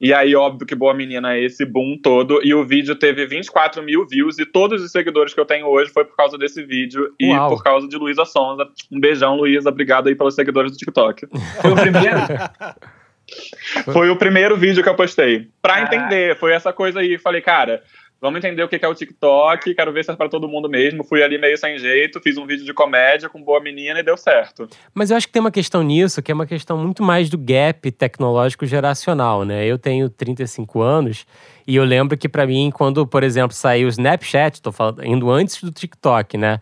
e 0.00 0.14
aí, 0.14 0.34
óbvio 0.34 0.66
que 0.66 0.74
Boa 0.74 0.94
Menina 0.94 1.34
é 1.34 1.44
esse 1.44 1.62
boom 1.66 1.98
todo. 2.02 2.40
E 2.42 2.54
o 2.54 2.64
vídeo 2.64 2.96
teve 2.96 3.26
24 3.26 3.82
mil 3.82 4.06
views. 4.06 4.38
E 4.38 4.46
todos 4.46 4.82
os 4.82 4.90
seguidores 4.90 5.34
que 5.34 5.38
eu 5.38 5.44
tenho 5.44 5.66
hoje 5.66 5.92
foi 5.92 6.06
por 6.06 6.16
causa 6.16 6.38
desse 6.38 6.64
vídeo. 6.64 7.12
E 7.20 7.28
Uau. 7.28 7.50
por 7.50 7.62
causa 7.62 7.86
de 7.86 7.98
Luísa 7.98 8.24
Sonza. 8.24 8.66
Um 8.90 8.98
beijão, 8.98 9.36
Luísa. 9.36 9.68
Obrigado 9.68 10.08
aí 10.08 10.14
pelos 10.14 10.34
seguidores 10.34 10.72
do 10.72 10.78
TikTok. 10.78 11.26
Foi 11.60 11.70
o 11.70 11.76
primeiro? 11.76 12.16
foi 13.92 14.10
o 14.10 14.16
primeiro 14.16 14.56
vídeo 14.56 14.82
que 14.82 14.88
eu 14.88 14.94
postei. 14.94 15.48
Pra 15.62 15.82
entender. 15.82 16.36
Foi 16.36 16.52
essa 16.52 16.72
coisa 16.72 17.00
aí. 17.00 17.18
Falei, 17.18 17.40
cara, 17.40 17.82
Vamos 18.20 18.38
entender 18.38 18.62
o 18.62 18.68
que 18.68 18.76
é 18.76 18.86
o 18.86 18.94
TikTok, 18.94 19.74
quero 19.74 19.92
ver 19.92 20.04
se 20.04 20.10
é 20.10 20.14
para 20.14 20.28
todo 20.28 20.46
mundo 20.46 20.68
mesmo. 20.68 21.02
Fui 21.02 21.22
ali 21.22 21.38
meio 21.38 21.56
sem 21.56 21.78
jeito, 21.78 22.20
fiz 22.20 22.36
um 22.36 22.46
vídeo 22.46 22.66
de 22.66 22.74
comédia 22.74 23.30
com 23.30 23.42
boa 23.42 23.62
menina 23.62 24.00
e 24.00 24.02
deu 24.02 24.14
certo. 24.14 24.68
Mas 24.92 25.10
eu 25.10 25.16
acho 25.16 25.26
que 25.26 25.32
tem 25.32 25.40
uma 25.40 25.50
questão 25.50 25.82
nisso, 25.82 26.20
que 26.20 26.30
é 26.30 26.34
uma 26.34 26.44
questão 26.44 26.76
muito 26.76 27.02
mais 27.02 27.30
do 27.30 27.38
gap 27.38 27.90
tecnológico 27.90 28.66
geracional, 28.66 29.46
né? 29.46 29.64
Eu 29.64 29.78
tenho 29.78 30.10
35 30.10 30.82
anos 30.82 31.24
e 31.66 31.76
eu 31.76 31.84
lembro 31.84 32.18
que 32.18 32.28
para 32.28 32.46
mim, 32.46 32.70
quando, 32.70 33.06
por 33.06 33.22
exemplo, 33.22 33.56
saiu 33.56 33.86
o 33.86 33.90
Snapchat, 33.90 34.60
tô 34.60 34.70
falando, 34.70 35.02
indo 35.02 35.30
antes 35.30 35.62
do 35.62 35.72
TikTok, 35.72 36.36
né? 36.36 36.60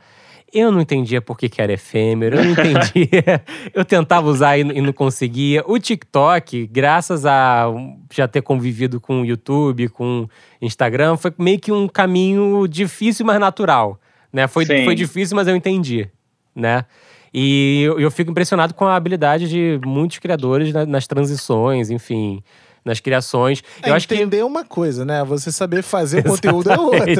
Eu 0.52 0.72
não 0.72 0.80
entendia 0.80 1.20
por 1.20 1.36
que, 1.36 1.48
que 1.48 1.60
era 1.60 1.72
efêmero, 1.72 2.36
eu 2.36 2.44
não 2.44 2.52
entendia. 2.52 3.42
eu 3.74 3.84
tentava 3.84 4.26
usar 4.28 4.56
e, 4.56 4.62
e 4.62 4.80
não 4.80 4.92
conseguia. 4.92 5.62
O 5.66 5.78
TikTok, 5.78 6.66
graças 6.68 7.26
a 7.26 7.66
já 8.10 8.26
ter 8.26 8.40
convivido 8.40 9.00
com 9.00 9.20
o 9.20 9.26
YouTube, 9.26 9.88
com 9.88 10.26
Instagram, 10.60 11.16
foi 11.16 11.32
meio 11.38 11.58
que 11.58 11.70
um 11.70 11.86
caminho 11.86 12.66
difícil, 12.66 13.26
mas 13.26 13.38
natural. 13.38 14.00
Né? 14.32 14.46
Foi, 14.46 14.64
foi 14.64 14.94
difícil, 14.94 15.36
mas 15.36 15.46
eu 15.48 15.54
entendi. 15.54 16.08
Né? 16.56 16.84
E 17.32 17.82
eu, 17.82 18.00
eu 18.00 18.10
fico 18.10 18.30
impressionado 18.30 18.72
com 18.72 18.86
a 18.86 18.96
habilidade 18.96 19.48
de 19.48 19.78
muitos 19.84 20.18
criadores 20.18 20.72
nas 20.86 21.06
transições, 21.06 21.90
enfim 21.90 22.42
nas 22.88 22.98
criações. 23.00 23.62
É, 23.82 23.90
eu 23.90 23.94
acho 23.94 24.12
entender 24.12 24.38
que... 24.38 24.42
uma 24.42 24.64
coisa, 24.64 25.04
né? 25.04 25.22
Você 25.24 25.52
saber 25.52 25.82
fazer 25.82 26.24
conteúdo 26.28 26.70
é 26.70 26.78
outra. 26.78 27.10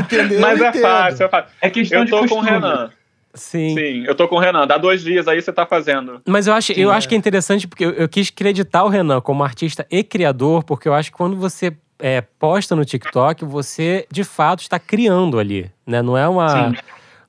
entender 0.00 0.38
Mas 0.40 0.60
é 0.60 0.72
fácil, 0.72 1.26
é 1.26 1.28
fácil. 1.28 1.50
É 1.60 1.68
questão 1.70 2.00
eu 2.00 2.08
tô 2.08 2.22
de 2.22 2.28
com 2.28 2.36
o 2.36 2.40
Renan. 2.40 2.90
Sim. 3.34 3.74
Sim, 3.74 4.04
eu 4.06 4.14
tô 4.14 4.26
com 4.26 4.36
o 4.36 4.38
Renan. 4.38 4.66
Dá 4.66 4.78
dois 4.78 5.02
dias 5.02 5.28
aí 5.28 5.40
você 5.40 5.52
tá 5.52 5.66
fazendo. 5.66 6.20
Mas 6.26 6.46
eu 6.46 6.54
acho, 6.54 6.72
Sim, 6.72 6.80
eu 6.80 6.90
é. 6.90 6.96
acho 6.96 7.08
que 7.08 7.14
é 7.14 7.18
interessante 7.18 7.68
porque 7.68 7.84
eu, 7.84 7.90
eu, 7.90 8.08
quis 8.08 8.30
creditar 8.30 8.84
o 8.84 8.88
Renan 8.88 9.20
como 9.20 9.44
artista 9.44 9.86
e 9.90 10.02
criador, 10.02 10.64
porque 10.64 10.88
eu 10.88 10.94
acho 10.94 11.10
que 11.10 11.16
quando 11.16 11.36
você 11.36 11.76
é, 11.98 12.20
posta 12.20 12.74
no 12.74 12.84
TikTok, 12.84 13.44
você 13.44 14.06
de 14.10 14.24
fato 14.24 14.62
está 14.62 14.78
criando 14.78 15.38
ali, 15.38 15.70
né? 15.86 16.00
Não 16.02 16.16
é 16.16 16.26
uma. 16.26 16.70
Sim 16.70 16.76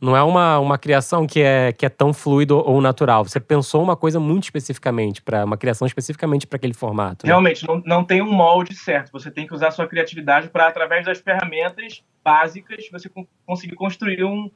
não 0.01 0.15
é 0.15 0.23
uma, 0.23 0.59
uma 0.59 0.77
criação 0.77 1.27
que 1.27 1.41
é, 1.41 1.73
que 1.73 1.85
é 1.85 1.89
tão 1.89 2.13
fluido 2.13 2.57
ou 2.57 2.79
natural. 2.79 3.25
Você 3.25 3.39
pensou 3.39 3.83
uma 3.83 3.97
coisa 3.97 4.19
muito 4.19 4.43
especificamente, 4.45 5.21
para 5.21 5.43
uma 5.43 5.57
criação 5.57 5.85
especificamente 5.85 6.47
para 6.47 6.55
aquele 6.55 6.73
formato. 6.73 7.25
Né? 7.25 7.31
Realmente, 7.31 7.67
não, 7.67 7.81
não 7.85 8.03
tem 8.03 8.21
um 8.21 8.31
molde 8.31 8.75
certo. 8.75 9.11
Você 9.11 9.29
tem 9.29 9.45
que 9.45 9.53
usar 9.53 9.67
a 9.67 9.71
sua 9.71 9.87
criatividade 9.87 10.47
para, 10.49 10.67
através 10.67 11.05
das 11.05 11.19
ferramentas 11.19 12.01
básicas, 12.23 12.85
você 12.91 13.09
conseguir 13.45 13.75
construir 13.75 14.23
um, 14.23 14.49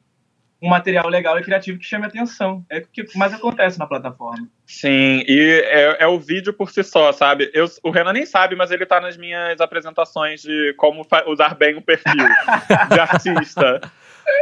um 0.62 0.70
material 0.70 1.10
legal 1.10 1.38
e 1.38 1.44
criativo 1.44 1.78
que 1.78 1.86
chame 1.86 2.06
atenção. 2.06 2.66
É 2.70 2.78
o 2.78 2.88
que 2.88 3.06
mais 3.18 3.34
acontece 3.34 3.78
na 3.78 3.86
plataforma. 3.86 4.48
Sim, 4.66 5.24
e 5.28 5.62
é, 5.66 6.04
é 6.04 6.08
o 6.08 6.18
vídeo 6.18 6.54
por 6.54 6.72
si 6.72 6.84
só, 6.86 7.12
sabe? 7.12 7.52
Eu, 7.54 7.66
o 7.84 7.92
Renan 7.92 8.14
nem 8.14 8.26
sabe, 8.26 8.56
mas 8.56 8.72
ele 8.72 8.84
está 8.84 9.02
nas 9.02 9.18
minhas 9.18 9.60
apresentações 9.60 10.42
de 10.42 10.74
como 10.78 11.06
usar 11.28 11.56
bem 11.56 11.76
o 11.76 11.82
perfil 11.82 12.14
de 12.90 13.00
artista 13.00 13.82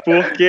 porque 0.04 0.44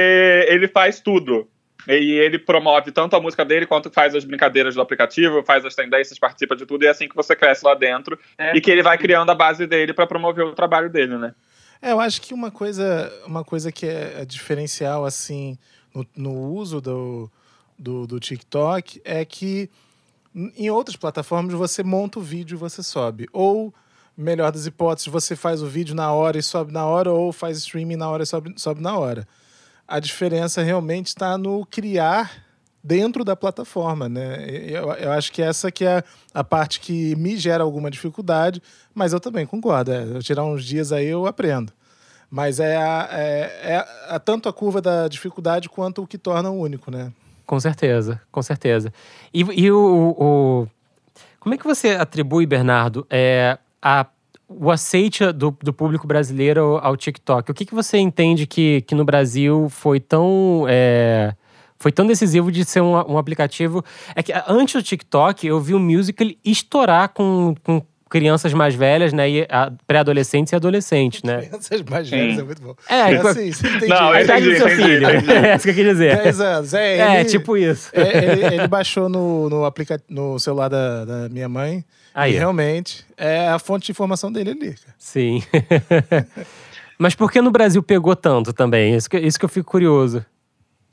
ele 0.48 0.68
faz 0.68 1.00
tudo. 1.00 1.48
E 1.88 2.12
ele 2.12 2.38
promove 2.38 2.92
tanto 2.92 3.16
a 3.16 3.20
música 3.20 3.44
dele 3.44 3.66
quanto 3.66 3.90
faz 3.90 4.14
as 4.14 4.24
brincadeiras 4.24 4.74
do 4.74 4.80
aplicativo, 4.80 5.42
faz 5.42 5.64
as 5.64 5.74
tendências, 5.74 6.16
participa 6.16 6.54
de 6.54 6.64
tudo, 6.64 6.84
e 6.84 6.86
é 6.86 6.90
assim 6.90 7.08
que 7.08 7.16
você 7.16 7.34
cresce 7.34 7.64
lá 7.64 7.74
dentro. 7.74 8.18
É. 8.38 8.56
E 8.56 8.60
que 8.60 8.70
ele 8.70 8.82
vai 8.82 8.96
criando 8.96 9.30
a 9.30 9.34
base 9.34 9.66
dele 9.66 9.92
para 9.92 10.06
promover 10.06 10.44
o 10.44 10.52
trabalho 10.52 10.88
dele, 10.88 11.18
né? 11.18 11.34
É, 11.80 11.90
eu 11.90 11.98
acho 11.98 12.22
que 12.22 12.32
uma 12.32 12.50
coisa, 12.52 13.12
uma 13.26 13.42
coisa 13.42 13.72
que 13.72 13.84
é 13.86 14.24
diferencial, 14.24 15.04
assim, 15.04 15.58
no, 15.92 16.06
no 16.14 16.32
uso 16.52 16.80
do, 16.80 17.28
do, 17.76 18.06
do 18.06 18.20
TikTok 18.20 19.02
é 19.04 19.24
que 19.24 19.68
em 20.56 20.70
outras 20.70 20.96
plataformas 20.96 21.52
você 21.54 21.82
monta 21.82 22.20
o 22.20 22.22
vídeo 22.22 22.54
e 22.54 22.58
você 22.58 22.82
sobe. 22.82 23.28
Ou 23.32 23.74
melhor 24.16 24.52
das 24.52 24.66
hipóteses, 24.66 25.09
você 25.09 25.35
faz 25.35 25.62
o 25.62 25.66
vídeo 25.66 25.95
na 25.95 26.12
hora 26.12 26.38
e 26.38 26.42
sobe 26.42 26.73
na 26.73 26.85
hora, 26.85 27.12
ou 27.12 27.33
faz 27.33 27.59
streaming 27.59 27.97
na 27.97 28.09
hora 28.09 28.23
e 28.23 28.26
sobe, 28.26 28.54
sobe 28.57 28.81
na 28.81 28.97
hora. 28.97 29.26
A 29.87 29.99
diferença 29.99 30.62
realmente 30.62 31.09
está 31.09 31.37
no 31.37 31.66
criar 31.66 32.31
dentro 32.83 33.25
da 33.25 33.37
plataforma, 33.37 34.09
né? 34.09 34.45
Eu, 34.49 34.90
eu 34.92 35.12
acho 35.12 35.31
que 35.31 35.40
essa 35.40 35.71
que 35.71 35.85
é 35.85 36.02
a 36.35 36.42
parte 36.42 36.81
que 36.81 37.14
me 37.16 37.37
gera 37.37 37.62
alguma 37.62 37.90
dificuldade, 37.90 38.61
mas 38.95 39.12
eu 39.12 39.21
também 39.21 39.47
concordo. 39.47 39.92
É, 39.92 40.02
eu 40.04 40.23
tirar 40.23 40.45
uns 40.45 40.64
dias 40.64 40.92
aí 40.92 41.07
eu 41.07 41.26
aprendo. 41.26 41.73
Mas 42.31 42.59
é, 42.59 42.76
a, 42.76 43.09
é, 43.12 43.61
é 43.62 43.87
a, 44.09 44.19
tanto 44.19 44.49
a 44.49 44.52
curva 44.52 44.81
da 44.81 45.07
dificuldade 45.07 45.69
quanto 45.69 46.02
o 46.02 46.07
que 46.07 46.16
torna 46.16 46.50
o 46.50 46.59
único, 46.59 46.90
né? 46.90 47.12
Com 47.47 47.61
certeza, 47.61 48.21
com 48.31 48.40
certeza. 48.40 48.92
E, 49.35 49.40
e 49.40 49.71
o, 49.71 50.16
o, 50.19 50.69
Como 51.38 51.54
é 51.54 51.59
que 51.59 51.64
você 51.64 51.90
atribui, 51.90 52.47
Bernardo, 52.47 53.07
é, 53.11 53.59
a, 53.82 54.06
o 54.48 54.70
aceite 54.70 55.32
do, 55.32 55.56
do 55.62 55.72
público 55.72 56.06
brasileiro 56.06 56.78
ao 56.82 56.96
TikTok. 56.96 57.50
O 57.50 57.54
que, 57.54 57.64
que 57.64 57.74
você 57.74 57.98
entende 57.98 58.46
que, 58.46 58.82
que 58.82 58.94
no 58.94 59.04
Brasil 59.04 59.68
foi 59.68 59.98
tão. 59.98 60.64
É, 60.68 61.34
foi 61.78 61.90
tão 61.90 62.06
decisivo 62.06 62.52
de 62.52 62.64
ser 62.64 62.80
um, 62.80 62.94
um, 62.94 63.18
aplicativo. 63.18 63.84
É 64.14 64.22
que 64.22 64.32
antes 64.46 64.74
do 64.74 64.82
TikTok, 64.82 65.44
eu 65.44 65.58
vi 65.58 65.74
o 65.74 65.80
Musical 65.80 66.28
estourar 66.44 67.08
com, 67.08 67.56
com 67.64 67.82
crianças 68.08 68.52
mais 68.52 68.74
velhas, 68.74 69.12
né? 69.12 69.28
E 69.28 69.48
pré-adolescentes 69.86 70.52
e 70.52 70.56
adolescentes, 70.56 71.22
né? 71.22 71.42
Crianças 71.48 71.82
mais 71.82 72.08
velhas 72.08 72.38
é 72.38 72.42
muito 72.42 72.62
bom. 72.62 72.74
É, 72.88 72.94
é 72.94 73.16
assim, 73.16 73.50
você 73.50 73.66
entende. 73.66 73.88
Não, 73.88 74.14
é 74.14 74.22
entendi, 74.22 74.56
seu 74.58 74.68
filho. 74.68 75.06
É 75.08 75.56
isso 75.56 75.64
que 75.64 75.70
eu 75.70 75.74
queria 75.74 75.92
dizer. 75.92 76.22
10 76.22 76.40
anos. 76.40 76.74
É, 76.74 76.98
é 76.98 77.20
ele, 77.20 77.28
tipo 77.28 77.56
isso. 77.56 77.90
É, 77.92 78.32
ele, 78.32 78.54
ele, 78.54 78.68
baixou 78.68 79.08
no, 79.08 79.48
no, 79.48 79.64
aplica 79.64 80.00
no 80.08 80.38
celular 80.38 80.68
da, 80.68 81.04
da 81.04 81.28
minha 81.30 81.48
mãe. 81.48 81.84
Aí. 82.14 82.35
E 82.35 82.37
realmente 82.37 83.04
é 83.16 83.49
a 83.49 83.59
fonte 83.59 83.87
de 83.87 83.92
informação 83.92 84.31
dele 84.31 84.50
ali. 84.50 84.75
Sim. 84.99 85.42
Mas 86.99 87.14
por 87.14 87.33
que 87.33 87.40
no 87.40 87.50
Brasil 87.50 87.83
pegou 87.83 88.14
tanto 88.14 88.52
também? 88.52 88.95
Isso 88.95 89.09
que, 89.09 89.19
isso 89.19 89.38
que 89.38 89.45
eu 89.45 89.49
fico 89.49 89.71
curioso. 89.71 90.25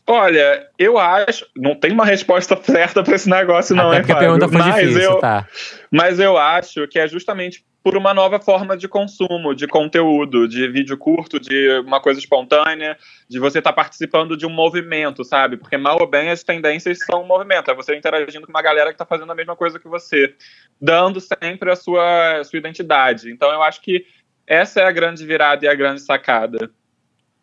Olha, 0.08 0.68
eu 0.80 0.98
acho. 0.98 1.46
Não 1.56 1.76
tem 1.76 1.92
uma 1.92 2.04
resposta 2.06 2.60
certa 2.64 3.04
para 3.04 3.16
esse 3.16 3.30
negócio, 3.30 3.76
não, 3.76 3.92
Até 3.92 4.12
é, 4.12 4.16
a 4.16 4.18
pergunta 4.18 4.48
foi 4.48 4.58
mas 4.58 4.76
difícil, 4.76 5.02
eu, 5.02 5.20
tá. 5.20 5.48
Mas 5.92 6.20
eu 6.20 6.36
acho 6.36 6.88
que 6.88 6.98
é 6.98 7.08
justamente 7.08 7.64
por 7.84 7.96
uma 7.96 8.14
nova 8.14 8.40
forma 8.40 8.76
de 8.76 8.88
consumo, 8.88 9.56
de 9.56 9.68
conteúdo, 9.68 10.48
de 10.48 10.68
vídeo 10.68 10.98
curto, 10.98 11.40
de 11.40 11.80
uma 11.80 12.02
coisa 12.02 12.20
espontânea, 12.20 12.98
de 13.28 13.40
você 13.40 13.60
estar 13.60 13.72
tá 13.72 13.76
participando 13.76 14.36
de 14.36 14.46
um 14.46 14.50
movimento, 14.50 15.24
sabe? 15.24 15.58
Porque 15.58 15.78
mal 15.78 15.98
ou 16.00 16.08
bem 16.08 16.30
as 16.30 16.44
tendências 16.44 17.00
são 17.06 17.24
um 17.24 17.28
movimento, 17.28 17.72
é 17.72 17.74
você 17.74 17.96
interagindo 17.96 18.46
com 18.46 18.52
uma 18.52 18.62
galera 18.62 18.90
que 18.90 18.96
está 18.96 19.06
fazendo 19.06 19.32
a 19.32 19.36
mesma 19.36 19.56
coisa 19.56 19.80
que 19.80 19.88
você, 19.88 20.36
dando 20.80 21.22
sempre 21.22 21.72
a 21.72 21.76
sua, 21.76 22.40
a 22.40 22.44
sua 22.44 22.60
identidade. 22.60 23.32
Então 23.32 23.52
eu 23.52 23.64
acho 23.64 23.82
que 23.82 24.06
essa 24.46 24.82
é 24.82 24.84
a 24.86 24.92
grande 24.92 25.26
virada 25.26 25.66
e 25.66 25.68
a 25.70 25.76
grande 25.76 26.02
sacada. 26.02 26.72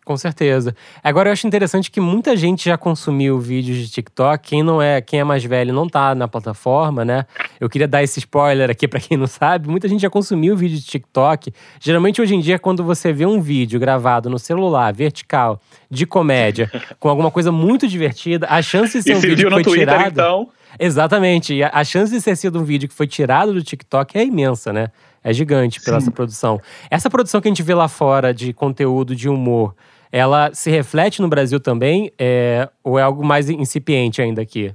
Com 0.06 0.16
certeza. 0.16 0.72
Agora 1.02 1.28
eu 1.28 1.32
acho 1.32 1.48
interessante 1.48 1.90
que 1.90 2.00
muita 2.00 2.36
gente 2.36 2.66
já 2.66 2.78
consumiu 2.78 3.40
vídeos 3.40 3.76
de 3.78 3.90
TikTok. 3.90 4.50
Quem 4.50 4.62
não 4.62 4.80
é, 4.80 5.00
quem 5.00 5.18
é 5.18 5.24
mais 5.24 5.42
velho 5.42 5.74
não 5.74 5.88
tá 5.88 6.14
na 6.14 6.28
plataforma, 6.28 7.04
né? 7.04 7.26
Eu 7.58 7.68
queria 7.68 7.88
dar 7.88 8.04
esse 8.04 8.20
spoiler 8.20 8.70
aqui 8.70 8.86
para 8.86 9.00
quem 9.00 9.16
não 9.16 9.26
sabe. 9.26 9.68
Muita 9.68 9.88
gente 9.88 10.00
já 10.00 10.08
consumiu 10.08 10.56
vídeo 10.56 10.78
de 10.78 10.84
TikTok. 10.84 11.52
Geralmente 11.80 12.22
hoje 12.22 12.36
em 12.36 12.40
dia 12.40 12.56
quando 12.56 12.84
você 12.84 13.12
vê 13.12 13.26
um 13.26 13.40
vídeo 13.40 13.80
gravado 13.80 14.30
no 14.30 14.38
celular, 14.38 14.94
vertical, 14.94 15.60
de 15.90 16.06
comédia, 16.06 16.70
com 17.00 17.08
alguma 17.08 17.32
coisa 17.32 17.50
muito 17.50 17.88
divertida, 17.88 18.46
a 18.48 18.62
chance 18.62 18.96
de 18.98 19.02
ser 19.02 19.16
um 19.16 19.18
vídeo 19.18 19.48
que 19.48 19.54
foi 19.54 19.62
Twitter, 19.64 19.88
tirado 19.88 20.12
então... 20.12 20.48
Exatamente. 20.78 21.52
E 21.52 21.64
a 21.64 21.82
chance 21.82 22.12
de 22.12 22.20
ser 22.20 22.36
sido 22.36 22.60
um 22.60 22.64
vídeo 22.64 22.88
que 22.88 22.94
foi 22.94 23.08
tirado 23.08 23.52
do 23.52 23.62
TikTok 23.62 24.16
é 24.16 24.24
imensa, 24.24 24.72
né? 24.72 24.88
É 25.24 25.32
gigante 25.32 25.80
pela 25.80 25.96
essa 25.96 26.12
produção. 26.12 26.60
Essa 26.88 27.10
produção 27.10 27.40
que 27.40 27.48
a 27.48 27.50
gente 27.50 27.62
vê 27.62 27.74
lá 27.74 27.88
fora 27.88 28.32
de 28.32 28.52
conteúdo 28.52 29.16
de 29.16 29.28
humor, 29.28 29.74
ela 30.10 30.52
se 30.54 30.70
reflete 30.70 31.20
no 31.20 31.28
Brasil 31.28 31.60
também? 31.60 32.12
É, 32.18 32.68
ou 32.82 32.98
é 32.98 33.02
algo 33.02 33.24
mais 33.24 33.48
incipiente 33.50 34.20
ainda 34.22 34.42
aqui? 34.42 34.74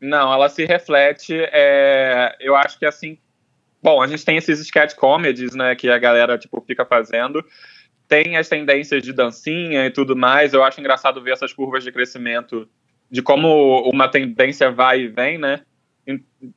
Não, 0.00 0.32
ela 0.32 0.48
se 0.48 0.64
reflete. 0.64 1.34
É, 1.34 2.36
eu 2.40 2.54
acho 2.56 2.78
que 2.78 2.86
assim. 2.86 3.18
Bom, 3.82 4.02
a 4.02 4.06
gente 4.06 4.24
tem 4.24 4.36
esses 4.36 4.58
sketch 4.60 4.94
comedies, 4.94 5.54
né, 5.54 5.76
que 5.76 5.88
a 5.88 5.98
galera 5.98 6.36
tipo 6.36 6.60
fica 6.66 6.84
fazendo. 6.84 7.44
Tem 8.08 8.36
as 8.36 8.48
tendências 8.48 9.02
de 9.02 9.12
dancinha 9.12 9.86
e 9.86 9.90
tudo 9.90 10.16
mais. 10.16 10.52
Eu 10.52 10.64
acho 10.64 10.80
engraçado 10.80 11.22
ver 11.22 11.32
essas 11.32 11.52
curvas 11.52 11.84
de 11.84 11.92
crescimento, 11.92 12.68
de 13.10 13.22
como 13.22 13.88
uma 13.88 14.08
tendência 14.08 14.70
vai 14.70 15.02
e 15.02 15.08
vem, 15.08 15.38
né? 15.38 15.60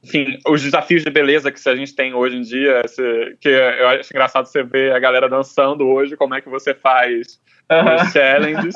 enfim, 0.03 0.37
os 0.47 0.61
desafios 0.61 1.03
de 1.03 1.09
beleza 1.09 1.51
que 1.51 1.67
a 1.67 1.75
gente 1.75 1.93
tem 1.93 2.13
hoje 2.13 2.37
em 2.37 2.41
dia, 2.41 2.81
que 3.39 3.49
eu 3.49 3.87
acho 3.89 4.09
engraçado 4.11 4.45
você 4.45 4.63
ver 4.63 4.93
a 4.93 4.99
galera 4.99 5.27
dançando 5.27 5.85
hoje, 5.85 6.15
como 6.15 6.33
é 6.33 6.41
que 6.41 6.47
você 6.47 6.73
faz 6.73 7.39
uhum. 7.71 7.95
os 7.95 8.11
challenges. 8.11 8.75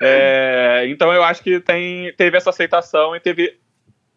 é, 0.00 0.84
então 0.88 1.12
eu 1.12 1.22
acho 1.22 1.42
que 1.42 1.60
tem, 1.60 2.12
teve 2.16 2.36
essa 2.36 2.50
aceitação 2.50 3.14
e 3.14 3.20
teve 3.20 3.58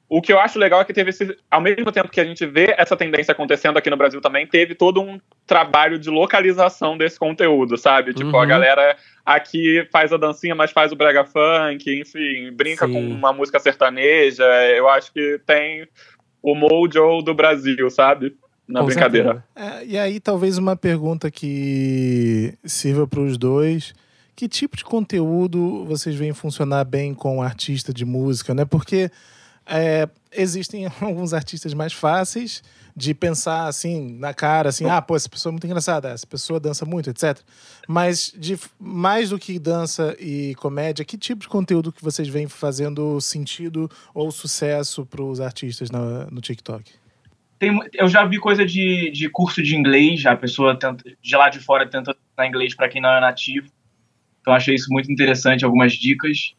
o 0.09 0.23
que 0.23 0.33
eu 0.33 0.39
acho 0.39 0.57
legal 0.57 0.81
é 0.81 0.85
que 0.85 0.91
teve 0.91 1.11
esse, 1.11 1.37
ao 1.51 1.61
mesmo 1.61 1.91
tempo 1.91 2.09
que 2.09 2.19
a 2.19 2.25
gente 2.25 2.43
vê 2.43 2.73
essa 2.75 2.97
tendência 2.97 3.31
acontecendo 3.31 3.77
aqui 3.77 3.91
no 3.91 3.95
Brasil 3.95 4.19
também, 4.19 4.47
teve 4.47 4.73
todo 4.73 4.99
um 4.99 5.21
trabalho 5.45 5.99
de 5.99 6.09
localização 6.09 6.97
desse 6.97 7.19
conteúdo, 7.19 7.77
sabe? 7.77 8.11
Tipo, 8.15 8.31
uhum. 8.31 8.39
a 8.39 8.45
galera 8.47 8.97
aqui 9.23 9.87
faz 9.91 10.11
a 10.11 10.17
dancinha, 10.17 10.55
mas 10.55 10.71
faz 10.71 10.91
o 10.91 10.95
brega 10.95 11.23
funk, 11.23 12.01
enfim, 12.01 12.51
brinca 12.51 12.87
Sim. 12.87 12.93
com 12.93 13.01
uma 13.01 13.31
música 13.31 13.59
sertaneja. 13.59 14.43
Eu 14.75 14.89
acho 14.89 15.13
que 15.13 15.39
tem 15.45 15.87
o 16.41 16.55
mojo 16.55 17.21
do 17.21 17.35
Brasil, 17.35 17.87
sabe? 17.91 18.35
Na 18.69 18.81
Com 18.81 18.85
brincadeira. 18.85 19.43
É, 19.55 19.83
e 19.83 19.97
aí, 19.97 20.19
talvez 20.19 20.57
uma 20.57 20.75
pergunta 20.75 21.31
que 21.31 22.53
sirva 22.63 23.07
para 23.07 23.19
os 23.19 23.37
dois. 23.37 23.93
Que 24.35 24.47
tipo 24.47 24.77
de 24.77 24.85
conteúdo 24.85 25.83
vocês 25.85 26.15
veem 26.15 26.33
funcionar 26.33 26.85
bem 26.85 27.13
com 27.13 27.37
um 27.37 27.41
artista 27.41 27.91
de 27.91 28.05
música, 28.05 28.53
né? 28.53 28.63
Porque 28.63 29.11
é, 29.65 30.07
existem 30.31 30.85
alguns 31.01 31.33
artistas 31.33 31.73
mais 31.73 31.91
fáceis 31.91 32.63
de 32.95 33.13
pensar 33.13 33.67
assim 33.67 34.17
na 34.17 34.33
cara, 34.33 34.69
assim, 34.69 34.85
ah, 34.85 35.01
pô, 35.01 35.15
essa 35.15 35.29
pessoa 35.29 35.51
é 35.51 35.53
muito 35.53 35.65
engraçada, 35.65 36.09
essa 36.09 36.27
pessoa 36.27 36.59
dança 36.59 36.85
muito, 36.85 37.09
etc. 37.09 37.39
Mas 37.87 38.31
de 38.37 38.59
mais 38.77 39.29
do 39.29 39.39
que 39.39 39.57
dança 39.57 40.15
e 40.19 40.53
comédia, 40.55 41.05
que 41.05 41.17
tipo 41.17 41.41
de 41.41 41.47
conteúdo 41.47 41.91
que 41.91 42.03
vocês 42.03 42.27
veem 42.27 42.47
fazendo 42.47 43.19
sentido 43.21 43.89
ou 44.13 44.31
sucesso 44.31 45.05
para 45.05 45.23
os 45.23 45.39
artistas 45.39 45.89
no 45.89 46.41
TikTok? 46.41 46.98
Tem 47.59 47.77
eu 47.93 48.07
já 48.07 48.23
vi 48.25 48.39
coisa 48.39 48.65
de, 48.65 49.11
de 49.11 49.29
curso 49.29 49.61
de 49.61 49.75
inglês, 49.75 50.21
já 50.21 50.31
a 50.31 50.37
pessoa 50.37 50.79
tenta, 50.79 51.03
de 51.21 51.35
lá 51.35 51.49
de 51.49 51.59
fora 51.59 51.85
tenta 51.85 52.11
ensinar 52.11 52.47
inglês 52.47 52.73
para 52.73 52.87
quem 52.87 53.01
não 53.01 53.09
é 53.09 53.19
nativo. 53.19 53.67
Então 54.41 54.53
achei 54.53 54.73
isso 54.73 54.87
muito 54.89 55.11
interessante, 55.11 55.65
algumas 55.65 55.91
dicas. 55.93 56.53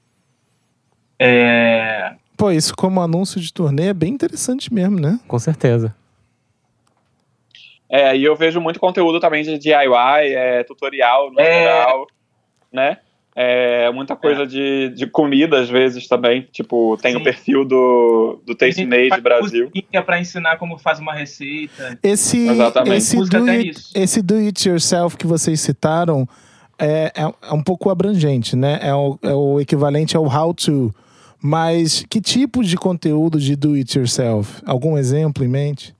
É, 1.18 2.14
Pô, 2.36 2.50
isso 2.50 2.74
como 2.74 3.00
anúncio 3.02 3.40
de 3.40 3.52
turnê 3.52 3.88
é 3.88 3.94
bem 3.94 4.12
interessante 4.12 4.72
mesmo, 4.72 4.98
né? 4.98 5.20
Com 5.28 5.38
certeza. 5.38 5.94
É, 7.88 8.16
e 8.16 8.24
eu 8.24 8.36
vejo 8.36 8.60
muito 8.60 8.78
conteúdo 8.78 9.18
também 9.18 9.42
de 9.42 9.58
DIY, 9.58 10.32
é, 10.34 10.62
tutorial 10.64 11.30
no 11.32 11.40
É. 11.40 11.64
geral, 11.64 12.06
né? 12.72 12.98
É, 13.42 13.90
muita 13.90 14.14
coisa 14.14 14.46
de, 14.46 14.90
de 14.90 15.06
comida, 15.06 15.60
às 15.60 15.70
vezes, 15.70 16.06
também. 16.06 16.46
Tipo, 16.52 16.98
tem 17.00 17.12
Sim. 17.12 17.18
o 17.18 17.22
perfil 17.22 17.64
do, 17.64 18.38
do 18.44 18.54
Taste 18.54 18.84
Made 18.84 19.18
Brasil. 19.22 19.72
para 20.04 20.20
ensinar 20.20 20.58
como 20.58 20.76
faz 20.76 20.98
uma 20.98 21.14
receita. 21.14 21.98
Esse, 22.02 22.46
Exatamente. 22.46 22.96
esse, 22.98 23.16
do 23.16 23.48
it, 23.48 23.66
nisso. 23.66 23.92
esse 23.94 24.20
do 24.20 24.34
it 24.34 24.68
yourself 24.68 25.16
que 25.16 25.26
vocês 25.26 25.58
citaram 25.58 26.28
é, 26.78 27.10
é, 27.16 27.22
é 27.22 27.54
um 27.54 27.62
pouco 27.62 27.88
abrangente, 27.88 28.54
né? 28.54 28.78
É 28.82 28.94
o, 28.94 29.18
é 29.22 29.32
o 29.32 29.58
equivalente 29.58 30.14
ao 30.14 30.26
how 30.26 30.52
to. 30.52 30.94
Mas 31.42 32.04
que 32.10 32.20
tipo 32.20 32.62
de 32.62 32.76
conteúdo 32.76 33.40
de 33.40 33.56
do 33.56 33.72
it 33.72 33.96
yourself? 33.96 34.62
Algum 34.66 34.98
exemplo 34.98 35.42
em 35.42 35.48
mente? 35.48 35.94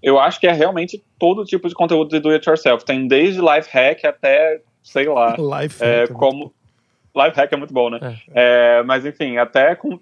Eu 0.00 0.20
acho 0.20 0.38
que 0.38 0.46
é 0.46 0.52
realmente 0.52 1.02
todo 1.18 1.44
tipo 1.44 1.68
de 1.68 1.74
conteúdo 1.74 2.10
de 2.10 2.20
do 2.20 2.30
it 2.30 2.48
yourself. 2.48 2.84
Tem 2.84 3.08
desde 3.08 3.40
life 3.40 3.68
hack 3.72 4.04
até, 4.04 4.60
sei 4.84 5.08
lá, 5.08 5.34
Life 5.62 5.82
é, 5.82 6.02
hack, 6.02 6.12
como. 6.12 6.54
Life 7.16 7.36
hack 7.36 7.52
é 7.52 7.56
muito 7.56 7.74
bom, 7.74 7.90
né? 7.90 8.16
É, 8.32 8.82
mas 8.84 9.04
enfim, 9.06 9.36
até 9.38 9.74
com 9.74 9.98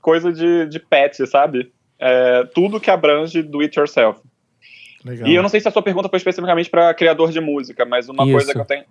coisa 0.00 0.32
de, 0.32 0.66
de 0.66 0.80
pet, 0.80 1.24
sabe? 1.28 1.72
É, 1.98 2.44
tudo 2.54 2.80
que 2.80 2.90
abrange 2.90 3.42
do 3.42 3.60
it 3.60 3.78
yourself. 3.78 4.20
Legal. 5.04 5.28
E 5.28 5.34
eu 5.34 5.42
não 5.42 5.48
sei 5.48 5.60
se 5.60 5.68
a 5.68 5.70
sua 5.70 5.82
pergunta 5.82 6.08
foi 6.08 6.16
especificamente 6.16 6.70
para 6.70 6.92
criador 6.94 7.30
de 7.32 7.40
música, 7.40 7.84
mas 7.84 8.08
uma 8.08 8.22
Isso. 8.24 8.32
coisa 8.32 8.52
que 8.52 8.58
eu 8.58 8.64
tenho 8.64 8.84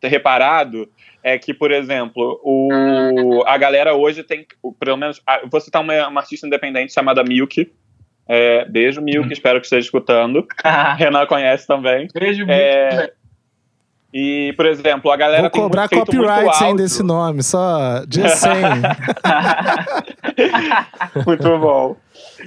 ter 0.00 0.08
reparado 0.08 0.88
é 1.22 1.38
que, 1.38 1.52
por 1.52 1.70
exemplo, 1.70 2.40
o, 2.42 3.42
a 3.46 3.58
galera 3.58 3.94
hoje 3.94 4.22
tem, 4.22 4.46
o- 4.62 4.72
pelo 4.72 4.96
menos, 4.96 5.20
vou 5.50 5.60
citar 5.60 5.82
uma, 5.82 6.08
uma 6.08 6.20
artista 6.22 6.46
independente 6.46 6.94
chamada 6.94 7.22
Milk. 7.22 7.70
É, 8.26 8.64
beijo, 8.64 9.02
Milk, 9.02 9.28
Hum. 9.28 9.32
espero 9.32 9.60
que 9.60 9.66
esteja 9.66 9.84
escutando. 9.84 10.46
Renan 10.96 11.26
conhece 11.26 11.66
também. 11.66 12.08
Beijo 12.14 12.46
muito. 12.46 13.12
E, 14.12 14.52
por 14.56 14.66
exemplo, 14.66 15.10
a 15.10 15.16
galera 15.16 15.42
Vou 15.42 15.50
tem 15.50 15.62
cobrar 15.62 15.88
muito, 15.90 16.04
copyright 16.04 16.56
sem 16.56 16.74
desse 16.74 17.02
nome, 17.02 17.42
só 17.42 18.02
just 18.10 18.36
saying. 18.36 18.82
Muito 21.24 21.58
bom. 21.58 21.96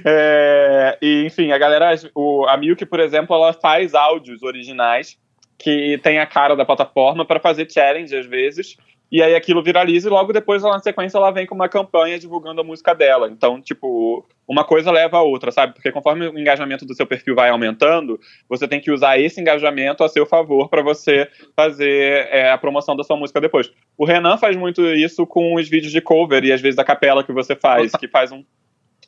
É, 0.04 0.98
e, 1.00 1.24
enfim, 1.24 1.52
a 1.52 1.58
galera, 1.58 1.94
o, 2.14 2.44
a 2.46 2.56
Milk, 2.58 2.84
por 2.84 3.00
exemplo, 3.00 3.34
ela 3.34 3.54
faz 3.54 3.94
áudios 3.94 4.42
originais 4.42 5.16
que 5.58 5.98
tem 6.02 6.18
a 6.18 6.26
cara 6.26 6.54
da 6.54 6.64
plataforma 6.64 7.24
para 7.24 7.40
fazer 7.40 7.70
challenge 7.70 8.14
às 8.14 8.26
vezes. 8.26 8.76
E 9.14 9.22
aí 9.22 9.36
aquilo 9.36 9.62
viraliza 9.62 10.08
e 10.08 10.10
logo 10.10 10.32
depois, 10.32 10.60
na 10.64 10.80
sequência, 10.80 11.16
ela 11.16 11.30
vem 11.30 11.46
com 11.46 11.54
uma 11.54 11.68
campanha 11.68 12.18
divulgando 12.18 12.60
a 12.60 12.64
música 12.64 12.92
dela. 12.92 13.30
Então, 13.30 13.62
tipo, 13.62 14.26
uma 14.44 14.64
coisa 14.64 14.90
leva 14.90 15.18
a 15.18 15.22
outra, 15.22 15.52
sabe? 15.52 15.72
Porque 15.72 15.92
conforme 15.92 16.26
o 16.26 16.36
engajamento 16.36 16.84
do 16.84 16.96
seu 16.96 17.06
perfil 17.06 17.36
vai 17.36 17.48
aumentando, 17.48 18.18
você 18.48 18.66
tem 18.66 18.80
que 18.80 18.90
usar 18.90 19.16
esse 19.16 19.40
engajamento 19.40 20.02
a 20.02 20.08
seu 20.08 20.26
favor 20.26 20.68
para 20.68 20.82
você 20.82 21.28
fazer 21.54 22.26
é, 22.28 22.50
a 22.50 22.58
promoção 22.58 22.96
da 22.96 23.04
sua 23.04 23.16
música 23.16 23.40
depois. 23.40 23.70
O 23.96 24.04
Renan 24.04 24.36
faz 24.36 24.56
muito 24.56 24.84
isso 24.84 25.24
com 25.24 25.54
os 25.54 25.68
vídeos 25.68 25.92
de 25.92 26.00
cover 26.00 26.42
e 26.42 26.52
às 26.52 26.60
vezes 26.60 26.80
a 26.80 26.82
capela 26.82 27.22
que 27.22 27.32
você 27.32 27.54
faz, 27.54 27.92
que 27.92 28.08
faz 28.08 28.32
um 28.32 28.44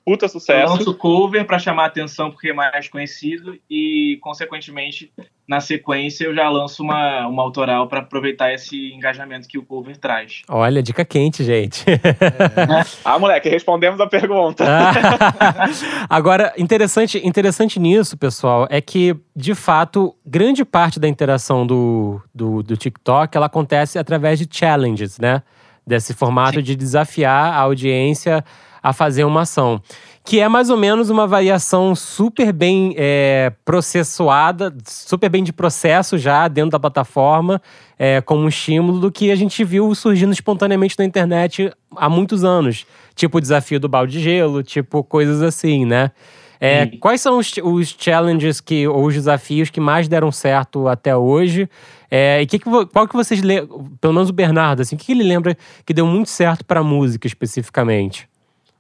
puta 0.07 0.27
Eu 0.27 0.29
sucesso. 0.29 0.73
lanço 0.73 0.95
cover 0.95 1.45
para 1.45 1.59
chamar 1.59 1.83
a 1.83 1.87
atenção 1.87 2.31
porque 2.31 2.51
é 2.51 2.53
mais 2.53 2.89
conhecido 2.89 3.59
e, 3.69 4.19
consequentemente, 4.23 5.13
na 5.49 5.59
sequência 5.59 6.27
eu 6.27 6.35
já 6.35 6.49
lanço 6.49 6.85
uma, 6.85 7.27
uma 7.27 7.43
autoral 7.43 7.89
para 7.89 7.99
aproveitar 7.99 8.53
esse 8.55 8.93
engajamento 8.93 9.49
que 9.49 9.59
o 9.59 9.65
cover 9.65 9.97
traz. 9.97 10.43
Olha, 10.49 10.81
dica 10.81 11.05
quente, 11.05 11.43
gente. 11.43 11.85
Ah, 13.05 13.19
moleque, 13.19 13.49
respondemos 13.49 14.01
a 14.01 14.07
pergunta. 14.07 14.65
Agora, 16.09 16.53
interessante, 16.57 17.21
interessante 17.27 17.81
nisso, 17.81 18.17
pessoal, 18.17 18.67
é 18.71 18.81
que, 18.81 19.17
de 19.35 19.55
fato, 19.55 20.15
grande 20.25 20.65
parte 20.65 21.01
da 21.01 21.09
interação 21.09 21.67
do, 21.67 22.21
do, 22.35 22.63
do 22.63 22.77
TikTok 22.77 23.37
ela 23.37 23.47
acontece 23.47 23.99
através 23.99 24.39
de 24.39 24.47
challenges, 24.51 25.19
né? 25.19 25.43
Desse 25.87 26.15
formato 26.15 26.63
de 26.63 26.77
desafiar 26.77 27.53
a 27.55 27.59
audiência 27.59 28.45
a 28.87 28.93
fazer 28.93 29.25
uma 29.25 29.41
ação. 29.41 29.83
Que 30.25 30.39
é 30.39 30.49
mais 30.49 30.71
ou 30.71 30.77
menos 30.77 31.11
uma 31.11 31.27
variação 31.27 31.93
super 31.97 32.53
bem 32.53 32.95
é, 32.97 33.53
processuada, 33.65 34.73
super 34.85 35.29
bem 35.29 35.43
de 35.43 35.53
processo 35.53 36.17
já 36.17 36.47
dentro 36.47 36.71
da 36.71 36.79
plataforma, 36.79 37.61
é, 37.99 38.21
como 38.21 38.43
um 38.43 38.49
estímulo 38.49 39.01
do 39.01 39.11
que 39.11 39.33
a 39.33 39.35
gente 39.35 39.65
viu 39.65 39.93
surgindo 39.93 40.33
espontaneamente 40.33 40.95
na 40.97 41.05
internet 41.05 41.73
há 41.97 42.09
muitos 42.09 42.45
anos. 42.45 42.87
Tipo 43.17 43.39
o 43.39 43.41
desafio 43.41 43.81
do 43.81 43.89
balde 43.89 44.13
de 44.13 44.21
gelo, 44.21 44.63
tipo 44.63 45.03
coisas 45.03 45.43
assim, 45.43 45.85
né? 45.85 46.13
É, 46.61 46.87
Sim. 46.87 46.99
quais 46.99 47.21
são 47.21 47.39
os, 47.39 47.53
os 47.63 47.95
challenges 47.99 48.61
que, 48.61 48.87
ou 48.87 49.07
os 49.07 49.15
desafios 49.15 49.69
que 49.69 49.81
mais 49.81 50.07
deram 50.07 50.31
certo 50.31 50.87
até 50.87 51.15
hoje? 51.15 51.69
É, 52.09 52.41
e 52.41 52.47
que 52.47 52.61
que, 52.61 52.71
qual 52.93 53.09
que 53.09 53.17
vocês 53.17 53.41
pelo 54.01 54.15
menos 54.15 54.31
o 54.31 54.33
Bernardo, 54.33 54.81
assim, 54.81 54.95
o 54.95 54.99
que, 54.99 55.07
que 55.07 55.13
ele 55.13 55.25
lembra 55.25 55.57
que 55.85 55.93
deu 55.93 56.07
muito 56.07 56.31
certo 56.31 56.65
para 56.65 56.85
música 56.85 57.27
especificamente? 57.27 58.29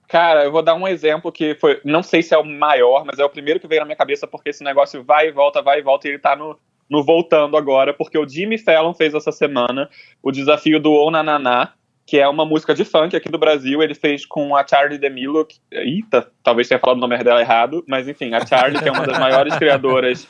Cara, 0.08 0.44
eu 0.44 0.52
vou 0.52 0.62
dar 0.62 0.74
um 0.74 0.86
exemplo 0.86 1.32
que 1.32 1.54
foi. 1.56 1.80
Não 1.84 2.02
sei 2.02 2.22
se 2.22 2.34
é 2.34 2.38
o 2.38 2.44
maior, 2.44 3.04
mas 3.04 3.18
é 3.18 3.24
o 3.24 3.30
primeiro 3.30 3.58
que 3.58 3.66
veio 3.66 3.80
na 3.80 3.86
minha 3.86 3.96
cabeça, 3.96 4.26
porque 4.26 4.50
esse 4.50 4.62
negócio 4.62 5.02
vai 5.02 5.28
e 5.28 5.32
volta, 5.32 5.60
vai 5.62 5.80
e 5.80 5.82
volta, 5.82 6.06
e 6.06 6.12
ele 6.12 6.18
tá 6.18 6.36
no, 6.36 6.56
no 6.88 7.02
voltando 7.02 7.56
agora, 7.56 7.92
porque 7.92 8.16
o 8.16 8.28
Jimmy 8.28 8.58
Fallon 8.58 8.94
fez 8.94 9.14
essa 9.14 9.32
semana 9.32 9.90
o 10.22 10.30
desafio 10.30 10.78
do 10.78 10.92
Onananá, 10.92 11.72
que 12.06 12.20
é 12.20 12.28
uma 12.28 12.44
música 12.44 12.72
de 12.72 12.84
funk 12.84 13.16
aqui 13.16 13.28
do 13.28 13.38
Brasil. 13.38 13.82
Ele 13.82 13.94
fez 13.94 14.24
com 14.24 14.54
a 14.54 14.64
Charlie 14.64 14.98
DeMillo. 14.98 15.44
Que, 15.44 15.58
eita, 15.72 16.30
talvez 16.42 16.68
tenha 16.68 16.78
falado 16.78 16.98
o 16.98 17.00
nome 17.00 17.18
dela 17.24 17.40
errado, 17.40 17.84
mas 17.88 18.06
enfim, 18.06 18.32
a 18.32 18.46
Charlie, 18.46 18.80
que 18.80 18.88
é 18.88 18.92
uma 18.92 19.04
das 19.04 19.18
maiores 19.18 19.54
criadoras 19.58 20.28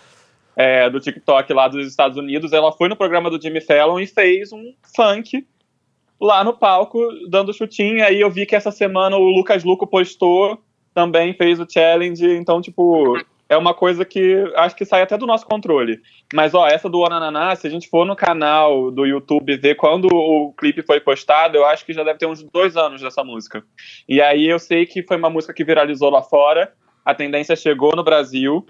é, 0.57 0.89
do 0.89 0.99
TikTok 0.99 1.53
lá 1.53 1.69
dos 1.69 1.87
Estados 1.87 2.17
Unidos, 2.17 2.55
ela 2.55 2.73
foi 2.73 2.89
no 2.89 2.97
programa 2.97 3.29
do 3.29 3.41
Jimmy 3.41 3.61
Fallon 3.61 4.01
e 4.01 4.07
fez 4.07 4.53
um 4.53 4.73
funk 4.97 5.47
lá 6.21 6.43
no 6.43 6.53
palco, 6.53 7.01
dando 7.29 7.55
chutinho. 7.55 8.05
Aí 8.05 8.21
eu 8.21 8.31
vi 8.31 8.47
que 8.47 8.57
essa 8.57 8.71
semana 8.71 9.17
o 9.17 9.29
Lucas 9.31 9.65
Luco 9.65 9.87
postou, 9.87 10.59
também 10.95 11.35
fez 11.35 11.61
o 11.61 11.67
challenge. 11.69 12.27
Então, 12.27 12.61
tipo, 12.61 13.17
é 13.49 13.57
uma 13.57 13.75
coisa 13.75 14.05
que 14.05 14.45
acho 14.57 14.75
que 14.75 14.85
sai 14.85 15.03
até 15.03 15.17
do 15.17 15.27
nosso 15.27 15.47
controle. 15.47 16.01
Mas, 16.35 16.55
ó, 16.55 16.67
essa 16.67 16.89
do 16.89 17.01
Onananá, 17.01 17.55
se 17.55 17.67
a 17.67 17.71
gente 17.71 17.89
for 17.89 18.05
no 18.05 18.17
canal 18.17 18.91
do 18.91 19.07
YouTube 19.07 19.57
ver 19.57 19.77
quando 19.77 20.07
o 20.07 20.53
clipe 20.53 20.83
foi 20.83 21.01
postado, 21.01 21.57
eu 21.57 21.65
acho 21.65 21.85
que 21.85 21.93
já 21.93 22.03
deve 22.03 22.19
ter 22.19 22.27
uns 22.27 22.43
dois 22.43 22.77
anos 22.77 23.01
dessa 23.01 23.23
música. 23.23 23.63
E 24.09 24.21
aí 24.21 24.47
eu 24.47 24.59
sei 24.59 24.87
que 24.87 25.03
foi 25.03 25.17
uma 25.17 25.31
música 25.31 25.55
que 25.55 25.65
viralizou 25.65 26.11
lá 26.11 26.23
fora, 26.23 26.73
a 27.05 27.15
tendência 27.15 27.55
chegou 27.55 27.95
no 27.95 28.03
Brasil, 28.03 28.67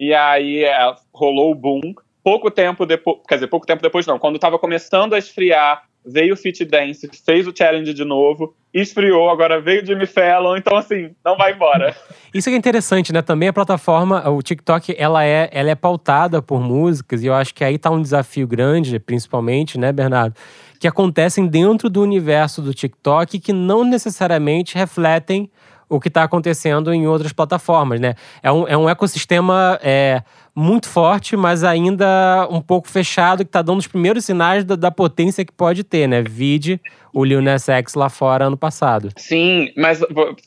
e 0.00 0.14
aí 0.14 0.64
é, 0.64 0.94
rolou 1.12 1.50
o 1.50 1.54
boom. 1.54 1.80
Pouco 2.22 2.50
tempo 2.50 2.86
depois, 2.86 3.18
quer 3.28 3.34
dizer, 3.34 3.48
pouco 3.48 3.66
tempo 3.66 3.82
depois 3.82 4.06
não, 4.06 4.18
quando 4.18 4.38
tava 4.38 4.58
começando 4.58 5.12
a 5.12 5.18
esfriar, 5.18 5.84
veio 6.04 6.34
o 6.34 6.36
Fit 6.36 6.64
Dance, 6.64 7.08
fez 7.24 7.46
o 7.46 7.52
challenge 7.56 7.94
de 7.94 8.04
novo, 8.04 8.54
esfriou, 8.72 9.30
agora 9.30 9.60
veio 9.60 9.82
o 9.82 9.86
Jimmy 9.86 10.06
Fallon, 10.06 10.56
então 10.56 10.76
assim, 10.76 11.14
não 11.24 11.36
vai 11.36 11.52
embora. 11.52 11.96
Isso 12.34 12.50
é 12.50 12.56
interessante, 12.56 13.12
né? 13.12 13.22
Também 13.22 13.48
a 13.48 13.52
plataforma, 13.52 14.28
o 14.28 14.42
TikTok, 14.42 14.94
ela 14.98 15.24
é, 15.24 15.48
ela 15.52 15.70
é 15.70 15.74
pautada 15.74 16.42
por 16.42 16.60
músicas, 16.60 17.22
e 17.22 17.26
eu 17.26 17.34
acho 17.34 17.54
que 17.54 17.64
aí 17.64 17.78
tá 17.78 17.90
um 17.90 18.02
desafio 18.02 18.46
grande, 18.46 18.98
principalmente, 18.98 19.78
né, 19.78 19.92
Bernardo? 19.92 20.34
Que 20.78 20.88
acontecem 20.88 21.46
dentro 21.46 21.88
do 21.88 22.02
universo 22.02 22.60
do 22.60 22.74
TikTok 22.74 23.38
que 23.38 23.52
não 23.52 23.84
necessariamente 23.84 24.76
refletem 24.76 25.48
o 25.88 26.00
que 26.00 26.08
está 26.08 26.22
acontecendo 26.24 26.92
em 26.92 27.06
outras 27.06 27.32
plataformas, 27.32 28.00
né? 28.00 28.14
É 28.42 28.50
um, 28.50 28.68
é 28.68 28.76
um 28.76 28.88
ecossistema 28.88 29.78
é, 29.82 30.22
muito 30.54 30.88
forte, 30.88 31.36
mas 31.36 31.64
ainda 31.64 32.46
um 32.50 32.60
pouco 32.60 32.88
fechado, 32.88 33.44
que 33.44 33.48
está 33.48 33.62
dando 33.62 33.78
os 33.78 33.86
primeiros 33.86 34.24
sinais 34.24 34.64
da, 34.64 34.76
da 34.76 34.90
potência 34.90 35.44
que 35.44 35.52
pode 35.52 35.84
ter, 35.84 36.06
né? 36.06 36.22
Vide 36.22 36.80
o 37.12 37.24
Lil 37.24 37.42
Nas 37.42 37.68
X 37.68 37.94
lá 37.94 38.08
fora 38.08 38.46
ano 38.46 38.56
passado. 38.56 39.10
Sim, 39.16 39.72
mas 39.76 40.00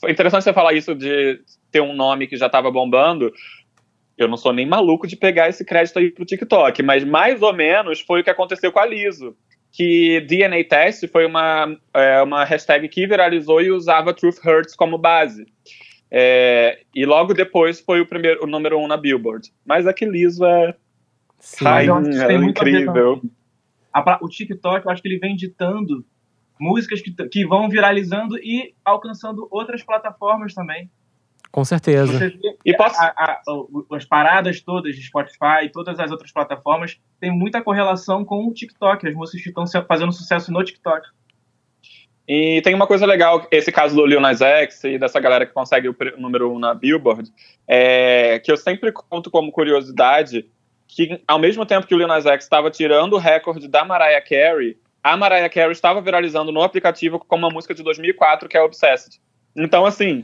é 0.05 0.11
interessante 0.11 0.43
você 0.43 0.53
falar 0.53 0.73
isso 0.73 0.95
de 0.95 1.39
ter 1.71 1.81
um 1.81 1.93
nome 1.93 2.27
que 2.27 2.37
já 2.37 2.47
estava 2.47 2.71
bombando. 2.71 3.31
Eu 4.17 4.27
não 4.27 4.37
sou 4.37 4.51
nem 4.51 4.65
maluco 4.65 5.05
de 5.05 5.15
pegar 5.15 5.47
esse 5.47 5.63
crédito 5.63 5.99
aí 5.99 6.11
pro 6.11 6.25
TikTok, 6.25 6.81
mas 6.81 7.03
mais 7.03 7.41
ou 7.41 7.53
menos 7.53 8.01
foi 8.01 8.21
o 8.21 8.23
que 8.23 8.29
aconteceu 8.29 8.71
com 8.71 8.79
a 8.79 8.85
Liso. 8.85 9.35
Que 9.77 10.21
DNA 10.21 10.63
Test 10.63 11.07
foi 11.07 11.27
uma, 11.27 11.77
é, 11.93 12.19
uma 12.23 12.43
hashtag 12.43 12.89
que 12.89 13.05
viralizou 13.05 13.61
e 13.61 13.69
usava 13.69 14.11
Truth 14.11 14.43
Hurts 14.43 14.75
como 14.75 14.97
base. 14.97 15.45
É, 16.09 16.79
e 16.95 17.05
logo 17.05 17.31
depois 17.31 17.79
foi 17.79 18.01
o 18.01 18.05
primeiro 18.07 18.43
o 18.43 18.47
número 18.47 18.79
um 18.79 18.87
na 18.87 18.97
Billboard. 18.97 19.53
Mas 19.63 19.85
é 19.85 19.93
que 19.93 20.03
Liso 20.03 20.43
é 20.43 20.73
Sim. 21.37 21.65
rainha, 21.65 21.93
é 22.23 22.25
a 22.25 22.33
incrível. 22.33 23.21
A 23.93 24.17
o 24.19 24.27
TikTok, 24.27 24.83
eu 24.83 24.91
acho 24.91 24.99
que 24.99 25.09
ele 25.09 25.19
vem 25.19 25.35
ditando 25.35 26.03
músicas 26.59 26.99
que, 26.99 27.11
que 27.27 27.45
vão 27.45 27.69
viralizando 27.69 28.35
e 28.39 28.73
alcançando 28.83 29.47
outras 29.51 29.83
plataformas 29.83 30.55
também. 30.55 30.89
Com 31.57 31.65
certeza. 31.65 32.19
Você 32.19 32.37
E 32.63 32.77
posso- 32.77 33.01
a- 33.01 33.15
a- 33.17 33.41
as 33.95 34.05
paradas 34.05 34.61
todas 34.61 34.95
de 34.95 35.01
Spotify 35.01 35.63
e 35.63 35.69
todas 35.69 35.99
as 35.99 36.11
outras 36.11 36.31
plataformas 36.31 36.99
têm 37.19 37.31
muita 37.31 37.63
correlação 37.63 38.23
com 38.23 38.45
o 38.47 38.53
TikTok, 38.53 39.07
as 39.07 39.15
músicas 39.15 39.41
que 39.41 39.49
estão 39.49 39.65
fazendo 39.87 40.11
sucesso 40.11 40.51
no 40.51 40.63
TikTok. 40.63 41.07
E 42.27 42.61
tem 42.61 42.75
uma 42.75 42.85
coisa 42.85 43.07
legal, 43.07 43.47
esse 43.49 43.71
caso 43.71 43.95
do 43.95 44.05
Lil 44.05 44.21
Nas 44.21 44.39
X 44.39 44.83
e 44.83 44.99
dessa 44.99 45.19
galera 45.19 45.47
que 45.47 45.51
consegue 45.51 45.89
o 45.89 45.95
número 46.19 46.53
um 46.53 46.59
na 46.59 46.75
Billboard, 46.75 47.27
é, 47.67 48.37
que 48.37 48.51
eu 48.51 48.57
sempre 48.57 48.91
conto 48.91 49.31
como 49.31 49.51
curiosidade, 49.51 50.47
que 50.87 51.19
ao 51.27 51.39
mesmo 51.39 51.65
tempo 51.65 51.87
que 51.87 51.95
o 51.95 51.97
Lil 51.97 52.07
Nas 52.07 52.27
X 52.27 52.43
estava 52.45 52.69
tirando 52.69 53.13
o 53.13 53.17
recorde 53.17 53.67
da 53.67 53.83
Mariah 53.83 54.21
Carey, 54.21 54.77
a 55.03 55.17
Mariah 55.17 55.49
Carey 55.49 55.71
estava 55.71 56.01
viralizando 56.01 56.51
no 56.51 56.61
aplicativo 56.61 57.17
com 57.17 57.35
uma 57.35 57.49
música 57.49 57.73
de 57.73 57.81
2004, 57.81 58.47
que 58.47 58.55
é 58.55 58.61
Obsessed. 58.61 59.19
Então, 59.57 59.87
assim, 59.87 60.23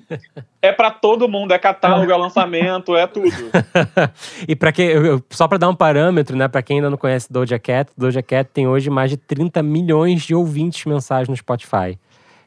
é 0.62 0.72
pra 0.72 0.92
todo 0.92 1.28
mundo, 1.28 1.54
é 1.54 1.58
catálogo, 1.58 2.12
é 2.12 2.16
lançamento, 2.16 2.96
é 2.96 3.08
tudo. 3.08 3.32
e 4.48 4.56
para 4.56 4.72
quem, 4.72 4.90
só 5.32 5.48
para 5.48 5.58
dar 5.58 5.70
um 5.70 5.76
parâmetro, 5.76 6.38
né, 6.38 6.48
para 6.48 6.62
quem 6.62 6.78
ainda 6.78 6.92
não 6.92 6.98
conhece 6.98 7.34
Doja 7.34 7.58
Cat, 7.58 7.92
Doja 7.98 8.22
Cat 8.22 8.52
tem 8.54 8.68
hoje 8.68 8.92
mais 8.92 9.10
de 9.10 9.18
30 9.18 9.64
milhões 9.64 10.22
de 10.22 10.36
ouvintes 10.36 10.86
mensais 10.86 11.28
no 11.28 11.36
Spotify. 11.36 11.98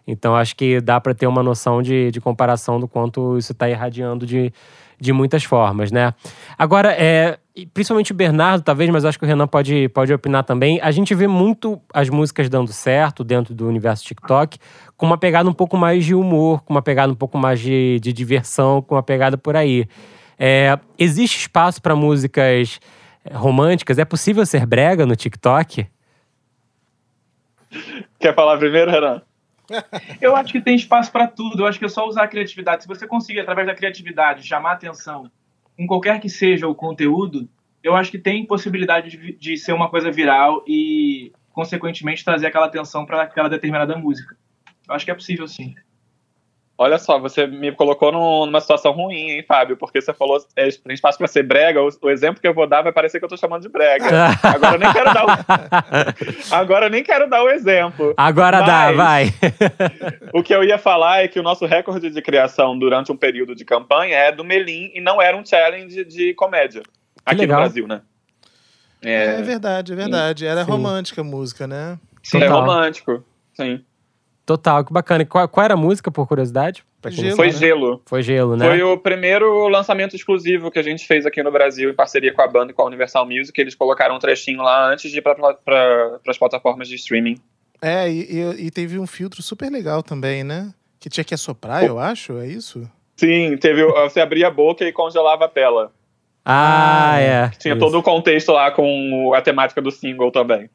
Então 0.06 0.36
acho 0.36 0.54
que 0.54 0.80
dá 0.80 1.00
para 1.00 1.12
ter 1.12 1.26
uma 1.26 1.42
noção 1.42 1.82
de, 1.82 2.12
de 2.12 2.20
comparação 2.20 2.78
do 2.78 2.86
quanto 2.86 3.36
isso 3.36 3.50
está 3.50 3.68
irradiando 3.68 4.24
de, 4.24 4.52
de 4.98 5.12
muitas 5.12 5.44
formas, 5.44 5.92
né? 5.92 6.14
Agora, 6.58 6.92
é, 6.92 7.38
principalmente 7.72 8.12
o 8.12 8.14
Bernardo, 8.14 8.62
talvez, 8.62 8.88
mas 8.90 9.04
acho 9.04 9.18
que 9.18 9.24
o 9.24 9.28
Renan 9.28 9.46
pode, 9.46 9.88
pode 9.90 10.12
opinar 10.12 10.44
também. 10.44 10.80
A 10.82 10.90
gente 10.90 11.14
vê 11.14 11.26
muito 11.26 11.80
as 11.92 12.08
músicas 12.08 12.48
dando 12.48 12.72
certo 12.72 13.22
dentro 13.22 13.54
do 13.54 13.66
universo 13.66 14.04
TikTok, 14.04 14.58
com 14.96 15.06
uma 15.06 15.18
pegada 15.18 15.48
um 15.48 15.52
pouco 15.52 15.76
mais 15.76 16.04
de 16.04 16.14
humor, 16.14 16.62
com 16.62 16.74
uma 16.74 16.82
pegada 16.82 17.12
um 17.12 17.16
pouco 17.16 17.36
mais 17.38 17.60
de, 17.60 18.00
de 18.00 18.12
diversão, 18.12 18.82
com 18.82 18.94
uma 18.94 19.02
pegada 19.02 19.36
por 19.36 19.56
aí. 19.56 19.86
É, 20.38 20.78
existe 20.98 21.38
espaço 21.38 21.80
para 21.80 21.94
músicas 21.94 22.80
românticas? 23.32 23.98
É 23.98 24.04
possível 24.04 24.44
ser 24.44 24.66
brega 24.66 25.06
no 25.06 25.16
TikTok? 25.16 25.86
Quer 28.18 28.34
falar 28.34 28.58
primeiro, 28.58 28.90
Renan? 28.90 29.22
Eu 30.20 30.36
acho 30.36 30.52
que 30.52 30.60
tem 30.60 30.76
espaço 30.76 31.10
para 31.10 31.26
tudo. 31.26 31.62
Eu 31.62 31.66
acho 31.66 31.78
que 31.78 31.84
é 31.84 31.88
só 31.88 32.06
usar 32.06 32.24
a 32.24 32.28
criatividade. 32.28 32.82
Se 32.82 32.88
você 32.88 33.06
conseguir, 33.06 33.40
através 33.40 33.66
da 33.66 33.74
criatividade, 33.74 34.46
chamar 34.46 34.72
atenção 34.72 35.30
em 35.78 35.86
qualquer 35.86 36.20
que 36.20 36.28
seja 36.28 36.66
o 36.66 36.74
conteúdo, 36.74 37.48
eu 37.82 37.94
acho 37.94 38.10
que 38.10 38.18
tem 38.18 38.46
possibilidade 38.46 39.10
de, 39.10 39.32
de 39.36 39.56
ser 39.56 39.72
uma 39.72 39.88
coisa 39.88 40.10
viral 40.10 40.64
e, 40.66 41.32
consequentemente, 41.52 42.24
trazer 42.24 42.46
aquela 42.46 42.66
atenção 42.66 43.04
para 43.04 43.22
aquela 43.22 43.48
determinada 43.48 43.96
música. 43.96 44.36
Eu 44.88 44.94
acho 44.94 45.04
que 45.04 45.10
é 45.10 45.14
possível, 45.14 45.46
sim. 45.46 45.74
Olha 46.78 46.98
só, 46.98 47.18
você 47.18 47.46
me 47.46 47.72
colocou 47.72 48.12
num- 48.12 48.44
numa 48.44 48.60
situação 48.60 48.92
ruim, 48.92 49.30
hein, 49.30 49.44
Fábio? 49.48 49.78
Porque 49.78 49.98
você 50.00 50.12
falou 50.12 50.38
é, 50.54 50.68
tem 50.68 50.92
espaço 50.92 51.16
pra 51.16 51.26
ser 51.26 51.42
brega. 51.42 51.82
O, 51.82 51.88
o 52.02 52.10
exemplo 52.10 52.38
que 52.40 52.46
eu 52.46 52.52
vou 52.52 52.66
dar 52.66 52.82
vai 52.82 52.92
parecer 52.92 53.18
que 53.18 53.24
eu 53.24 53.28
tô 53.30 53.36
chamando 53.36 53.62
de 53.62 53.68
brega. 53.70 54.04
Agora 54.44 54.74
eu 54.74 54.78
nem 54.78 54.92
quero 54.92 55.14
dar 55.14 55.24
o, 55.24 56.54
agora 56.54 56.86
eu 56.86 56.90
nem 56.90 57.02
quero 57.02 57.30
dar 57.30 57.42
o 57.42 57.48
exemplo. 57.48 58.12
Agora 58.16 58.60
dá, 58.60 58.92
Mas- 58.92 58.96
vai. 58.96 59.34
O 60.34 60.42
que 60.42 60.54
eu 60.54 60.62
ia 60.62 60.76
falar 60.78 61.22
é 61.24 61.28
que 61.28 61.40
o 61.40 61.42
nosso 61.42 61.64
recorde 61.64 62.10
de 62.10 62.20
criação 62.22 62.78
durante 62.78 63.10
um 63.10 63.16
período 63.16 63.54
de 63.54 63.64
campanha 63.64 64.16
é 64.16 64.30
do 64.32 64.44
Melim 64.44 64.90
e 64.94 65.00
não 65.00 65.20
era 65.22 65.36
um 65.36 65.44
challenge 65.44 66.04
de 66.04 66.34
comédia. 66.34 66.82
Aqui 67.24 67.40
legal. 67.40 67.58
no 67.60 67.64
Brasil, 67.64 67.88
né? 67.88 68.02
É, 69.02 69.38
É, 69.38 69.42
verdade, 69.42 69.92
é 69.92 69.96
verdade. 69.96 70.46
Era 70.46 70.64
Sim. 70.64 70.70
romântica 70.70 71.20
a 71.22 71.24
música, 71.24 71.66
né? 71.66 71.98
Sim. 72.22 72.38
é 72.38 72.40
Total. 72.46 72.60
romântico. 72.60 73.24
Sim. 73.54 73.82
Total, 74.46 74.84
que 74.84 74.92
bacana. 74.92 75.24
E 75.24 75.26
Qual, 75.26 75.46
qual 75.48 75.64
era 75.64 75.74
a 75.74 75.76
música, 75.76 76.08
por 76.10 76.26
curiosidade? 76.28 76.84
Pra 77.02 77.10
Gelo. 77.10 77.34
Foi 77.36 77.50
sabe? 77.50 77.66
gelo. 77.66 78.02
Foi 78.06 78.22
Gelo, 78.22 78.56
né? 78.56 78.66
Foi 78.68 78.80
o 78.82 78.96
primeiro 78.96 79.66
lançamento 79.68 80.14
exclusivo 80.14 80.70
que 80.70 80.78
a 80.78 80.82
gente 80.82 81.04
fez 81.06 81.26
aqui 81.26 81.42
no 81.42 81.50
Brasil 81.50 81.90
em 81.90 81.94
parceria 81.94 82.32
com 82.32 82.40
a 82.42 82.46
banda 82.46 82.70
e 82.70 82.74
com 82.74 82.82
a 82.82 82.86
Universal 82.86 83.26
Music. 83.26 83.60
Eles 83.60 83.74
colocaram 83.74 84.14
um 84.14 84.18
trechinho 84.20 84.62
lá 84.62 84.88
antes 84.90 85.10
de 85.10 85.18
ir 85.18 85.22
para 85.22 85.34
as 86.28 86.38
plataformas 86.38 86.86
de 86.88 86.94
streaming. 86.94 87.36
É, 87.82 88.08
e, 88.08 88.20
e- 88.40 88.66
e 88.66 88.70
teve 88.70 88.98
um 88.98 89.06
filtro 89.06 89.42
super 89.42 89.70
legal 89.70 90.02
também, 90.02 90.42
né? 90.44 90.72
Que 91.00 91.10
tinha 91.10 91.24
que 91.24 91.34
assoprar, 91.34 91.84
eu 91.84 91.98
acho, 91.98 92.38
é 92.38 92.46
isso? 92.46 92.88
Sim, 93.16 93.56
teve. 93.58 93.84
Você 93.84 94.20
abria 94.20 94.46
a 94.46 94.50
boca 94.50 94.84
e 94.84 94.92
congelava 94.92 95.44
a 95.46 95.48
tela. 95.48 95.92
Ah, 96.44 97.18
é. 97.18 97.48
Tinha 97.58 97.74
Isso. 97.74 97.80
todo 97.80 97.98
o 97.98 98.02
contexto 98.02 98.52
lá 98.52 98.70
com 98.70 99.32
a 99.34 99.42
temática 99.42 99.82
do 99.82 99.90
single 99.90 100.30
também. 100.30 100.70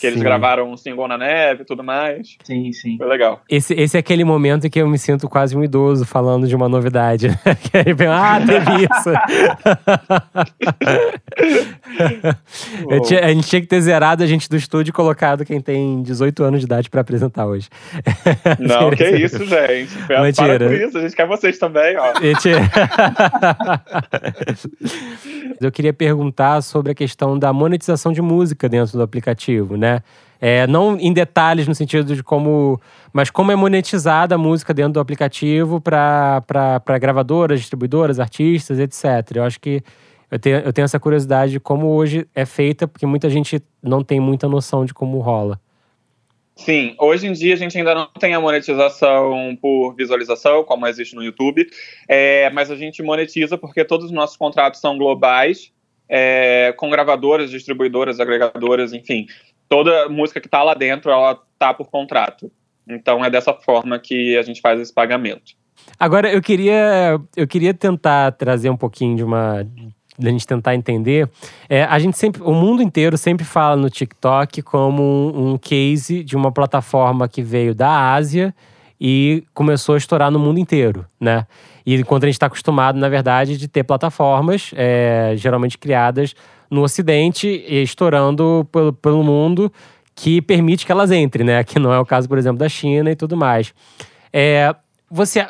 Que 0.00 0.08
eles 0.08 0.18
Sim. 0.18 0.24
gravaram 0.24 0.70
um 0.70 0.76
single 0.76 1.08
na 1.08 1.16
neve 1.16 1.62
e 1.62 1.64
tudo 1.64 1.82
mais. 1.82 2.36
Sim, 2.44 2.70
sim. 2.72 2.98
Foi 2.98 3.06
legal. 3.06 3.40
Esse, 3.48 3.72
esse 3.74 3.96
é 3.96 4.00
aquele 4.00 4.24
momento 4.24 4.66
em 4.66 4.70
que 4.70 4.78
eu 4.80 4.88
me 4.88 4.98
sinto 4.98 5.26
quase 5.28 5.56
um 5.56 5.64
idoso 5.64 6.04
falando 6.04 6.46
de 6.46 6.54
uma 6.54 6.68
novidade. 6.68 7.28
que 7.70 7.76
aí 7.78 7.92
vem, 7.94 8.08
ah, 8.08 8.38
teve 8.44 8.84
isso. 8.84 9.12
Eu 12.90 13.00
tinha- 13.02 13.24
a 13.24 13.28
gente 13.32 13.48
tinha 13.48 13.60
que 13.60 13.66
ter 13.66 13.80
zerado 13.80 14.22
a 14.22 14.26
gente 14.26 14.48
do 14.48 14.56
estúdio 14.56 14.90
e 14.90 14.92
colocado 14.92 15.44
quem 15.44 15.60
tem 15.60 16.02
18 16.02 16.42
anos 16.44 16.60
de 16.60 16.66
idade 16.66 16.90
pra 16.90 17.00
apresentar 17.00 17.46
hoje. 17.46 17.68
Não, 18.58 18.90
que 18.96 19.04
isso, 19.08 19.44
gente. 19.44 19.96
Para 20.06 20.22
Mentira. 20.22 20.66
por 20.68 20.74
isso, 20.74 20.98
a 20.98 21.00
gente 21.02 21.16
quer 21.16 21.26
vocês 21.26 21.58
também, 21.58 21.96
ó. 21.96 22.12
Gente... 22.20 22.48
Eu 25.60 25.70
queria 25.72 25.92
perguntar 25.92 26.60
sobre 26.62 26.92
a 26.92 26.94
questão 26.94 27.38
da 27.38 27.52
monetização 27.52 28.12
de 28.12 28.20
música 28.20 28.68
dentro 28.68 28.96
do 28.98 29.02
aplicativo, 29.02 29.75
né? 29.76 30.02
É, 30.40 30.66
não 30.66 30.98
em 30.98 31.12
detalhes 31.12 31.66
no 31.66 31.74
sentido 31.74 32.14
de 32.14 32.22
como. 32.22 32.80
Mas 33.12 33.30
como 33.30 33.50
é 33.50 33.56
monetizada 33.56 34.34
a 34.34 34.38
música 34.38 34.74
dentro 34.74 34.94
do 34.94 35.00
aplicativo 35.00 35.80
para 35.80 36.98
gravadoras, 37.00 37.60
distribuidoras, 37.60 38.20
artistas, 38.20 38.78
etc. 38.78 39.36
Eu 39.36 39.44
acho 39.44 39.58
que 39.58 39.82
eu 40.30 40.38
tenho, 40.38 40.56
eu 40.58 40.72
tenho 40.72 40.84
essa 40.84 41.00
curiosidade 41.00 41.52
de 41.52 41.60
como 41.60 41.86
hoje 41.86 42.26
é 42.34 42.44
feita, 42.44 42.86
porque 42.86 43.06
muita 43.06 43.30
gente 43.30 43.62
não 43.82 44.02
tem 44.02 44.20
muita 44.20 44.48
noção 44.48 44.84
de 44.84 44.92
como 44.92 45.18
rola. 45.20 45.60
Sim, 46.56 46.96
hoje 46.98 47.26
em 47.26 47.32
dia 47.32 47.52
a 47.52 47.56
gente 47.56 47.76
ainda 47.76 47.94
não 47.94 48.08
tem 48.18 48.32
a 48.34 48.40
monetização 48.40 49.56
por 49.60 49.94
visualização, 49.94 50.64
como 50.64 50.86
existe 50.86 51.14
no 51.14 51.22
YouTube, 51.22 51.66
é, 52.08 52.48
mas 52.50 52.70
a 52.70 52.76
gente 52.76 53.02
monetiza 53.02 53.58
porque 53.58 53.84
todos 53.84 54.06
os 54.06 54.12
nossos 54.12 54.38
contratos 54.38 54.80
são 54.80 54.96
globais, 54.96 55.70
é, 56.08 56.72
com 56.78 56.88
gravadoras, 56.88 57.50
distribuidoras, 57.50 58.20
agregadoras, 58.20 58.94
enfim. 58.94 59.26
Toda 59.68 60.08
música 60.08 60.40
que 60.40 60.46
está 60.46 60.62
lá 60.62 60.74
dentro, 60.74 61.10
ela 61.10 61.40
tá 61.58 61.74
por 61.74 61.90
contrato. 61.90 62.50
Então 62.88 63.24
é 63.24 63.30
dessa 63.30 63.52
forma 63.52 63.98
que 63.98 64.36
a 64.36 64.42
gente 64.42 64.60
faz 64.60 64.80
esse 64.80 64.92
pagamento. 64.92 65.54
Agora, 65.98 66.30
eu 66.30 66.42
queria, 66.42 67.20
eu 67.36 67.46
queria 67.46 67.72
tentar 67.72 68.32
trazer 68.32 68.70
um 68.70 68.76
pouquinho 68.76 69.16
de 69.16 69.24
uma. 69.24 69.66
Da 70.18 70.30
gente 70.30 70.46
tentar 70.46 70.74
entender. 70.74 71.28
É, 71.68 71.84
a 71.84 71.98
gente 71.98 72.16
sempre. 72.16 72.42
O 72.42 72.52
mundo 72.52 72.82
inteiro 72.82 73.18
sempre 73.18 73.44
fala 73.44 73.76
no 73.76 73.90
TikTok 73.90 74.62
como 74.62 75.32
um, 75.34 75.58
case 75.58 76.24
de 76.24 76.34
uma 76.34 76.50
plataforma 76.50 77.28
que 77.28 77.42
veio 77.42 77.74
da 77.74 78.14
Ásia 78.14 78.54
e 78.98 79.44
começou 79.52 79.94
a 79.94 79.98
estourar 79.98 80.30
no 80.30 80.38
mundo 80.38 80.58
inteiro, 80.58 81.04
né? 81.20 81.46
E 81.84 81.94
enquanto 81.94 82.24
a 82.24 82.26
gente 82.26 82.34
está 82.34 82.46
acostumado, 82.46 82.98
na 82.98 83.08
verdade, 83.10 83.58
de 83.58 83.68
ter 83.68 83.84
plataformas 83.84 84.70
é, 84.74 85.34
geralmente 85.36 85.76
criadas 85.76 86.34
no 86.70 86.82
Ocidente 86.82 87.46
estourando 87.68 88.66
pelo, 88.72 88.92
pelo 88.92 89.22
mundo 89.22 89.72
que 90.14 90.40
permite 90.40 90.86
que 90.86 90.92
elas 90.92 91.10
entrem, 91.12 91.44
né? 91.46 91.62
Que 91.62 91.78
não 91.78 91.92
é 91.92 91.98
o 91.98 92.06
caso, 92.06 92.28
por 92.28 92.38
exemplo, 92.38 92.58
da 92.58 92.68
China 92.68 93.10
e 93.10 93.16
tudo 93.16 93.36
mais. 93.36 93.74
É, 94.32 94.74
você 95.10 95.46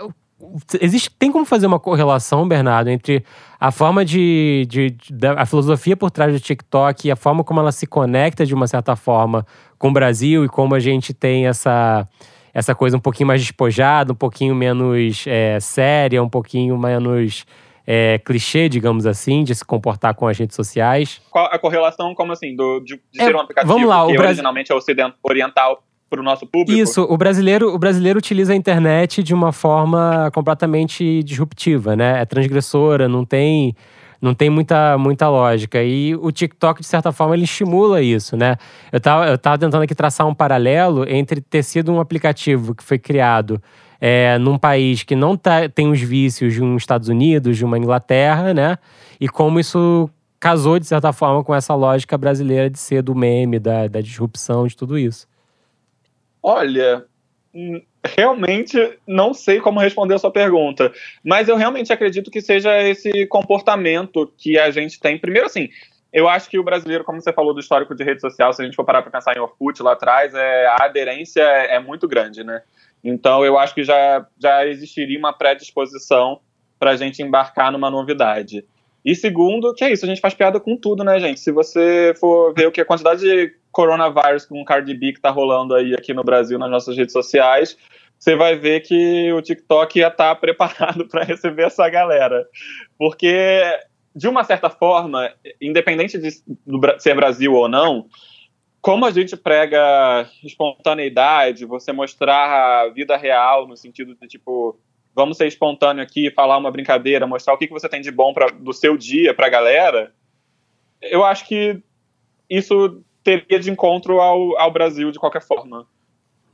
existe 0.80 1.10
tem 1.18 1.32
como 1.32 1.44
fazer 1.44 1.66
uma 1.66 1.78
correlação, 1.80 2.46
Bernardo, 2.46 2.88
entre 2.90 3.24
a 3.58 3.70
forma 3.70 4.04
de, 4.04 4.66
de, 4.68 4.90
de- 4.90 5.26
a 5.26 5.46
filosofia 5.46 5.96
por 5.96 6.10
trás 6.10 6.32
do 6.32 6.38
TikTok 6.40 7.08
e 7.08 7.10
a 7.10 7.16
forma 7.16 7.42
como 7.42 7.60
ela 7.60 7.72
se 7.72 7.86
conecta 7.86 8.44
de 8.44 8.54
uma 8.54 8.66
certa 8.66 8.94
forma 8.96 9.46
com 9.78 9.88
o 9.88 9.92
Brasil 9.92 10.44
e 10.44 10.48
como 10.48 10.74
a 10.74 10.80
gente 10.80 11.14
tem 11.14 11.46
essa 11.46 12.06
essa 12.52 12.74
coisa 12.74 12.96
um 12.96 13.00
pouquinho 13.00 13.26
mais 13.26 13.42
despojada, 13.42 14.12
um 14.14 14.16
pouquinho 14.16 14.54
menos 14.54 15.24
é, 15.26 15.60
séria, 15.60 16.22
um 16.22 16.28
pouquinho 16.28 16.76
menos 16.78 17.44
é, 17.86 18.18
clichê, 18.18 18.68
digamos 18.68 19.06
assim, 19.06 19.44
de 19.44 19.54
se 19.54 19.64
comportar 19.64 20.14
com 20.14 20.26
as 20.26 20.36
redes 20.36 20.56
sociais. 20.56 21.20
Qual 21.30 21.46
a 21.46 21.58
correlação, 21.58 22.14
como 22.14 22.32
assim, 22.32 22.56
do, 22.56 22.80
de, 22.80 23.00
de 23.12 23.20
É, 23.20 23.26
ser 23.26 23.36
um 23.36 23.40
aplicativo 23.40 23.72
vamos 23.72 23.88
lá, 23.88 24.02
o 24.04 24.08
que 24.08 24.12
Brasil- 24.14 24.28
originalmente 24.30 24.72
é 24.72 24.74
ocident, 24.74 25.14
oriental 25.22 25.82
para 26.10 26.20
o 26.20 26.22
nosso 26.22 26.46
público? 26.46 26.72
Isso, 26.80 27.02
o 27.02 27.16
brasileiro, 27.16 27.72
o 27.74 27.78
brasileiro 27.78 28.18
utiliza 28.18 28.52
a 28.52 28.56
internet 28.56 29.22
de 29.22 29.32
uma 29.34 29.52
forma 29.52 30.30
completamente 30.34 31.22
disruptiva, 31.22 31.94
né? 31.96 32.20
É 32.22 32.24
transgressora, 32.24 33.08
não 33.08 33.24
tem, 33.24 33.74
Não 34.20 34.34
tem 34.34 34.48
muita, 34.48 34.96
muita 34.96 35.28
lógica. 35.28 35.82
E 35.82 36.14
o 36.16 36.32
TikTok, 36.32 36.80
de 36.80 36.86
certa 36.86 37.12
forma, 37.12 37.34
ele 37.34 37.44
estimula 37.44 38.00
isso, 38.00 38.34
né? 38.36 38.56
Eu 38.90 38.98
tava, 38.98 39.26
eu 39.26 39.36
tava 39.36 39.58
tentando 39.58 39.82
aqui 39.82 39.94
traçar 39.94 40.26
um 40.26 40.34
paralelo 40.34 41.06
entre 41.08 41.40
ter 41.40 41.62
sido 41.62 41.92
um 41.92 42.00
aplicativo 42.00 42.74
que 42.74 42.82
foi 42.82 42.98
criado 42.98 43.60
é, 44.00 44.38
num 44.38 44.58
país 44.58 45.02
que 45.02 45.14
não 45.14 45.36
tá, 45.36 45.68
tem 45.68 45.90
os 45.90 46.00
vícios 46.00 46.54
de 46.54 46.62
um 46.62 46.76
Estados 46.76 47.08
Unidos, 47.08 47.56
de 47.56 47.64
uma 47.64 47.78
Inglaterra, 47.78 48.52
né? 48.52 48.78
E 49.20 49.28
como 49.28 49.58
isso 49.58 50.10
casou, 50.38 50.78
de 50.78 50.86
certa 50.86 51.12
forma, 51.12 51.42
com 51.42 51.54
essa 51.54 51.74
lógica 51.74 52.16
brasileira 52.16 52.70
de 52.70 52.78
ser 52.78 53.02
do 53.02 53.14
meme, 53.14 53.58
da, 53.58 53.88
da 53.88 54.00
disrupção, 54.00 54.66
de 54.66 54.76
tudo 54.76 54.98
isso. 54.98 55.26
Olha, 56.42 57.04
hum, 57.54 57.80
realmente 58.04 58.76
não 59.06 59.34
sei 59.34 59.60
como 59.60 59.80
responder 59.80 60.14
a 60.14 60.18
sua 60.18 60.30
pergunta, 60.30 60.92
mas 61.24 61.48
eu 61.48 61.56
realmente 61.56 61.92
acredito 61.92 62.30
que 62.30 62.40
seja 62.40 62.80
esse 62.82 63.26
comportamento 63.26 64.32
que 64.36 64.58
a 64.58 64.70
gente 64.70 65.00
tem. 65.00 65.18
Primeiro, 65.18 65.46
assim, 65.46 65.68
eu 66.12 66.28
acho 66.28 66.48
que 66.48 66.58
o 66.58 66.64
brasileiro, 66.64 67.04
como 67.04 67.20
você 67.20 67.32
falou 67.32 67.52
do 67.52 67.60
histórico 67.60 67.94
de 67.94 68.04
rede 68.04 68.20
social, 68.20 68.52
se 68.52 68.62
a 68.62 68.64
gente 68.64 68.76
for 68.76 68.84
parar 68.84 69.02
para 69.02 69.10
pensar 69.10 69.36
em 69.36 69.40
Orkut 69.40 69.82
lá 69.82 69.92
atrás, 69.92 70.32
é, 70.34 70.66
a 70.66 70.84
aderência 70.84 71.42
é, 71.42 71.76
é 71.76 71.80
muito 71.80 72.06
grande, 72.06 72.44
né? 72.44 72.62
Então, 73.08 73.44
eu 73.44 73.56
acho 73.56 73.74
que 73.74 73.84
já, 73.84 74.26
já 74.36 74.66
existiria 74.66 75.18
uma 75.18 75.32
predisposição 75.32 76.40
para 76.78 76.90
a 76.90 76.96
gente 76.96 77.22
embarcar 77.22 77.70
numa 77.70 77.90
novidade. 77.90 78.64
E 79.04 79.14
segundo, 79.14 79.72
que 79.72 79.84
é 79.84 79.92
isso, 79.92 80.04
a 80.04 80.08
gente 80.08 80.20
faz 80.20 80.34
piada 80.34 80.58
com 80.58 80.76
tudo, 80.76 81.04
né, 81.04 81.20
gente? 81.20 81.38
Se 81.38 81.52
você 81.52 82.12
for 82.18 82.52
ver 82.52 82.66
o 82.66 82.72
que 82.72 82.80
a 82.80 82.84
quantidade 82.84 83.20
de 83.20 83.54
coronavírus 83.70 84.44
com 84.44 84.64
Cardi 84.64 84.92
B 84.92 85.12
que 85.12 85.20
tá 85.20 85.30
rolando 85.30 85.76
aí 85.76 85.94
aqui 85.94 86.12
no 86.12 86.24
Brasil 86.24 86.58
nas 86.58 86.70
nossas 86.70 86.96
redes 86.96 87.12
sociais, 87.12 87.78
você 88.18 88.34
vai 88.34 88.56
ver 88.56 88.80
que 88.80 89.32
o 89.32 89.40
TikTok 89.40 90.00
ia 90.00 90.08
estar 90.08 90.30
tá 90.30 90.34
preparado 90.40 91.06
para 91.06 91.22
receber 91.22 91.66
essa 91.66 91.88
galera. 91.88 92.44
Porque, 92.98 93.62
de 94.14 94.26
uma 94.26 94.42
certa 94.42 94.68
forma, 94.68 95.32
independente 95.60 96.18
de 96.18 96.30
ser 96.98 97.14
Brasil 97.14 97.52
ou 97.52 97.68
não, 97.68 98.06
como 98.86 99.04
a 99.04 99.10
gente 99.10 99.36
prega 99.36 100.30
espontaneidade, 100.44 101.64
você 101.64 101.90
mostrar 101.90 102.84
a 102.84 102.88
vida 102.88 103.16
real, 103.16 103.66
no 103.66 103.76
sentido 103.76 104.14
de, 104.14 104.28
tipo, 104.28 104.78
vamos 105.12 105.36
ser 105.36 105.48
espontâneo 105.48 106.04
aqui, 106.04 106.30
falar 106.30 106.56
uma 106.56 106.70
brincadeira, 106.70 107.26
mostrar 107.26 107.52
o 107.52 107.58
que, 107.58 107.66
que 107.66 107.72
você 107.72 107.88
tem 107.88 108.00
de 108.00 108.12
bom 108.12 108.32
pra, 108.32 108.46
do 108.46 108.72
seu 108.72 108.96
dia 108.96 109.34
para 109.34 109.48
a 109.48 109.50
galera, 109.50 110.14
eu 111.02 111.24
acho 111.24 111.48
que 111.48 111.82
isso 112.48 113.02
teria 113.24 113.58
de 113.58 113.72
encontro 113.72 114.20
ao, 114.20 114.56
ao 114.56 114.70
Brasil 114.70 115.10
de 115.10 115.18
qualquer 115.18 115.42
forma. 115.42 115.84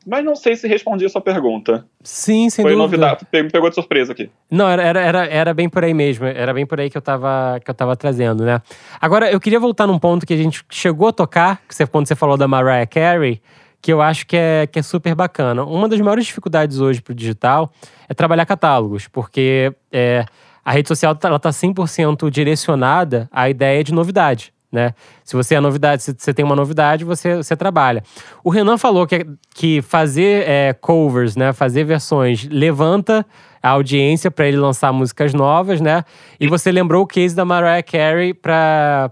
Mas 0.07 0.25
não 0.25 0.35
sei 0.35 0.57
se 0.57 0.67
respondi 0.67 1.05
a 1.05 1.09
sua 1.09 1.21
pergunta. 1.21 1.87
Sim, 2.03 2.51
sem 2.51 2.63
Foi 2.63 2.75
dúvida. 2.75 3.07
novidade, 3.07 3.27
me 3.33 3.51
pegou 3.51 3.69
de 3.69 3.75
surpresa 3.75 4.13
aqui. 4.13 4.31
Não, 4.51 4.69
era, 4.69 4.83
era, 4.83 5.27
era, 5.27 5.55
bem 5.55 5.69
por 5.69 5.85
aí 5.85 5.95
mesmo. 5.95 6.27
Era 6.27 6.53
bem 6.53 6.67
por 6.67 6.81
aí 6.81 6.91
que 6.91 6.97
eu, 6.97 7.03
tava, 7.03 7.61
que 7.65 7.71
eu 7.71 7.75
tava 7.75 7.97
trazendo, 7.97 8.45
né? 8.45 8.61
Agora, 9.01 9.31
eu 9.31 9.39
queria 9.39 9.61
voltar 9.61 9.87
num 9.87 9.99
ponto 9.99 10.27
que 10.27 10.35
a 10.35 10.37
gente 10.37 10.65
chegou 10.71 11.09
a 11.09 11.13
tocar, 11.13 11.61
você, 11.69 11.87
quando 11.87 12.07
você 12.07 12.15
falou 12.15 12.37
da 12.37 12.49
Mariah 12.49 12.87
Carey, 12.87 13.41
que 13.81 13.93
eu 13.93 14.01
acho 14.01 14.27
que 14.27 14.37
é, 14.37 14.67
que 14.67 14.79
é 14.79 14.83
super 14.83 15.15
bacana. 15.15 15.65
Uma 15.65 15.89
das 15.89 16.01
maiores 16.01 16.27
dificuldades 16.27 16.79
hoje 16.79 17.01
pro 17.01 17.15
digital 17.15 17.73
é 18.09 18.15
trabalhar 18.15 18.47
catálogos, 18.47 19.09
porque 19.09 19.73
é, 19.93 20.25
a 20.65 20.73
rede 20.73 20.89
social 20.89 21.17
ela 21.23 21.39
tá 21.39 21.51
100% 21.51 22.31
direcionada 22.31 23.29
à 23.33 23.49
ideia 23.51 23.83
de 23.83 23.93
novidade 23.93 24.53
né? 24.73 24.95
Se 25.23 25.37
você 25.37 25.55
é 25.55 25.61
novidade, 25.61 26.03
se 26.03 26.17
você 26.19 26.33
tem 26.33 26.45
uma 26.45 26.57
novidade, 26.57 27.05
você, 27.05 27.37
você 27.37 27.55
trabalha. 27.55 28.03
O 28.43 28.49
Renan 28.49 28.79
falou 28.79 29.07
que, 29.07 29.27
que 29.55 29.83
fazer 29.83 30.49
é, 30.49 30.73
covers, 30.73 31.37
né? 31.37 31.53
Fazer 31.53 31.85
versões 31.85 32.49
levanta 32.51 33.25
a 33.63 33.69
audiência 33.69 34.31
para 34.31 34.49
ele 34.49 34.57
lançar 34.57 34.93
músicas 34.93 35.35
novas, 35.35 35.81
né? 35.81 36.05
E 36.41 36.49
você 36.49 36.73
lembrou 36.73 37.03
o 37.03 37.07
case 37.07 37.37
da 37.37 37.45
Mariah 37.45 37.83
Carey 37.83 38.33
para 38.35 39.11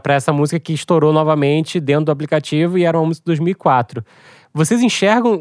para 0.00 0.14
essa 0.14 0.32
música 0.32 0.60
que 0.60 0.72
estourou 0.72 1.12
novamente 1.12 1.80
dentro 1.80 2.04
do 2.04 2.12
aplicativo 2.12 2.78
e 2.78 2.84
era 2.84 2.96
uma 2.96 3.06
música 3.06 3.24
de 3.24 3.26
2004. 3.26 4.04
Vocês 4.54 4.82
enxergam, 4.82 5.40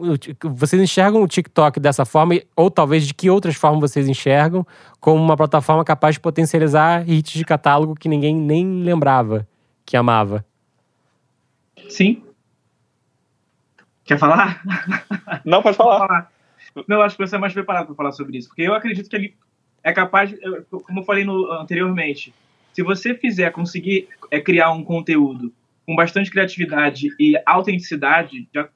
vocês 0.56 0.82
enxergam 0.82 1.21
o 1.21 1.28
TikTok 1.28 1.80
dessa 1.80 2.06
forma, 2.06 2.39
ou 2.56 2.71
talvez 2.71 3.06
de 3.06 3.13
que 3.13 3.30
outras 3.30 3.56
formas 3.56 3.91
vocês 3.91 4.08
enxergam, 4.08 4.65
como 5.02 5.21
uma 5.21 5.36
plataforma 5.36 5.84
capaz 5.84 6.15
de 6.15 6.21
potencializar 6.21 7.08
hits 7.08 7.34
de 7.34 7.43
catálogo 7.43 7.93
que 7.93 8.08
ninguém 8.08 8.34
nem 8.34 8.84
lembrava? 8.84 9.45
Que 9.91 9.97
amava. 9.97 10.45
Sim. 11.89 12.23
Quer 14.06 14.17
falar? 14.17 14.63
Não, 15.43 15.62
pode 15.62 15.75
falar. 15.75 16.32
Não, 16.88 17.01
acho 17.01 17.17
que 17.17 17.27
você 17.27 17.36
é 17.36 17.39
mais 17.39 17.51
preparado 17.51 17.88
para 17.88 17.95
falar 17.95 18.12
sobre 18.13 18.38
isso, 18.38 18.47
porque 18.47 18.62
eu 18.62 18.73
acredito 18.73 19.10
que 19.10 19.15
ele 19.17 19.36
é 19.84 19.91
capaz, 19.91 20.34
como 20.69 21.01
eu 21.01 21.04
falei 21.04 21.25
no, 21.25 21.51
anteriormente, 21.51 22.34
se 22.71 22.82
você 22.82 23.13
fizer 23.13 23.51
conseguir 23.51 24.08
é, 24.32 24.39
criar 24.39 24.71
um 24.71 24.82
conteúdo 24.82 25.54
com 25.86 25.93
bastante 25.93 26.32
criatividade 26.32 27.10
e 27.19 27.34
autenticidade 27.45 28.47
já, 28.56 28.69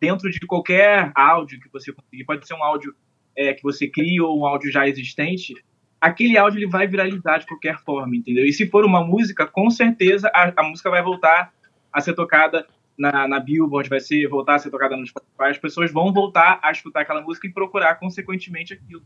dentro 0.00 0.30
de 0.30 0.40
qualquer 0.46 1.12
áudio 1.14 1.60
que 1.60 1.70
você 1.70 1.92
conseguir, 1.92 2.24
pode 2.24 2.46
ser 2.46 2.54
um 2.54 2.64
áudio 2.64 2.94
é, 3.36 3.52
que 3.52 3.62
você 3.62 3.86
cria 3.86 4.24
ou 4.24 4.40
um 4.40 4.46
áudio 4.46 4.72
já 4.72 4.88
existente, 4.88 5.54
aquele 6.04 6.36
áudio 6.36 6.58
ele 6.58 6.70
vai 6.70 6.86
viralizar 6.86 7.38
de 7.38 7.46
qualquer 7.46 7.78
forma, 7.78 8.14
entendeu? 8.14 8.44
E 8.44 8.52
se 8.52 8.68
for 8.68 8.84
uma 8.84 9.02
música, 9.02 9.46
com 9.46 9.70
certeza 9.70 10.30
a, 10.34 10.52
a 10.54 10.62
música 10.62 10.90
vai 10.90 11.02
voltar 11.02 11.50
a 11.90 12.00
ser 12.00 12.12
tocada 12.12 12.66
na, 12.96 13.26
na 13.26 13.40
Billboard, 13.40 13.88
vai 13.88 14.00
ser, 14.00 14.28
voltar 14.28 14.56
a 14.56 14.58
ser 14.58 14.70
tocada 14.70 14.96
no 14.96 15.06
Spotify, 15.06 15.50
as 15.50 15.58
pessoas 15.58 15.90
vão 15.90 16.12
voltar 16.12 16.60
a 16.62 16.70
escutar 16.70 17.00
aquela 17.00 17.22
música 17.22 17.46
e 17.46 17.52
procurar 17.52 17.94
consequentemente 17.94 18.74
aquilo. 18.74 19.02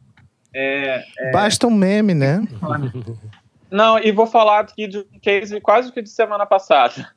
É, 0.52 1.04
é... 1.20 1.30
Basta 1.30 1.68
um 1.68 1.70
meme, 1.70 2.14
né? 2.14 2.42
Não, 3.70 3.98
e 3.98 4.11
vou 4.11 4.26
falar 4.26 4.61
aqui 4.61 4.88
de 4.88 4.98
um 4.98 5.20
case 5.22 5.61
quase 5.61 5.92
que 5.92 6.02
de 6.02 6.11
semana 6.11 6.46
passada 6.46 7.12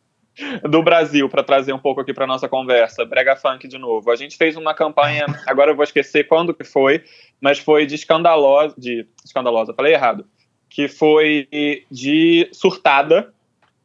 do 0.70 0.82
Brasil 0.82 1.28
para 1.30 1.44
trazer 1.44 1.74
um 1.74 1.80
pouco 1.80 2.02
aqui 2.02 2.14
para 2.14 2.28
nossa 2.28 2.48
conversa. 2.48 3.06
Brega 3.06 3.36
Funk 3.36 3.68
de 3.68 3.78
novo. 3.78 4.12
A 4.12 4.16
gente 4.16 4.38
fez 4.38 4.56
uma 4.56 4.74
campanha, 4.74 5.26
agora 5.46 5.72
eu 5.72 5.76
vou 5.76 5.84
esquecer 5.84 6.28
quando 6.28 6.54
que 6.54 6.64
foi, 6.64 7.04
mas 7.40 7.60
foi 7.60 7.86
de 7.86 7.96
escandalosa, 7.96 8.76
de 8.78 9.06
escandalosa, 9.24 9.74
falei 9.74 9.94
errado, 9.94 10.26
que 10.70 10.88
foi 10.88 11.48
de 11.90 12.50
surtada, 12.52 13.34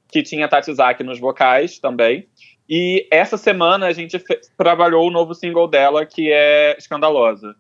que 0.09 0.23
tinha 0.23 0.49
Tatizaki 0.49 1.03
nos 1.03 1.19
vocais 1.19 1.79
também. 1.79 2.29
E 2.69 3.07
essa 3.11 3.37
semana 3.37 3.87
a 3.87 3.93
gente 3.93 4.23
trabalhou 4.57 5.07
o 5.07 5.11
novo 5.11 5.35
single 5.35 5.69
dela, 5.69 6.05
que 6.05 6.33
é 6.33 6.77
Escandalosa. 6.77 7.55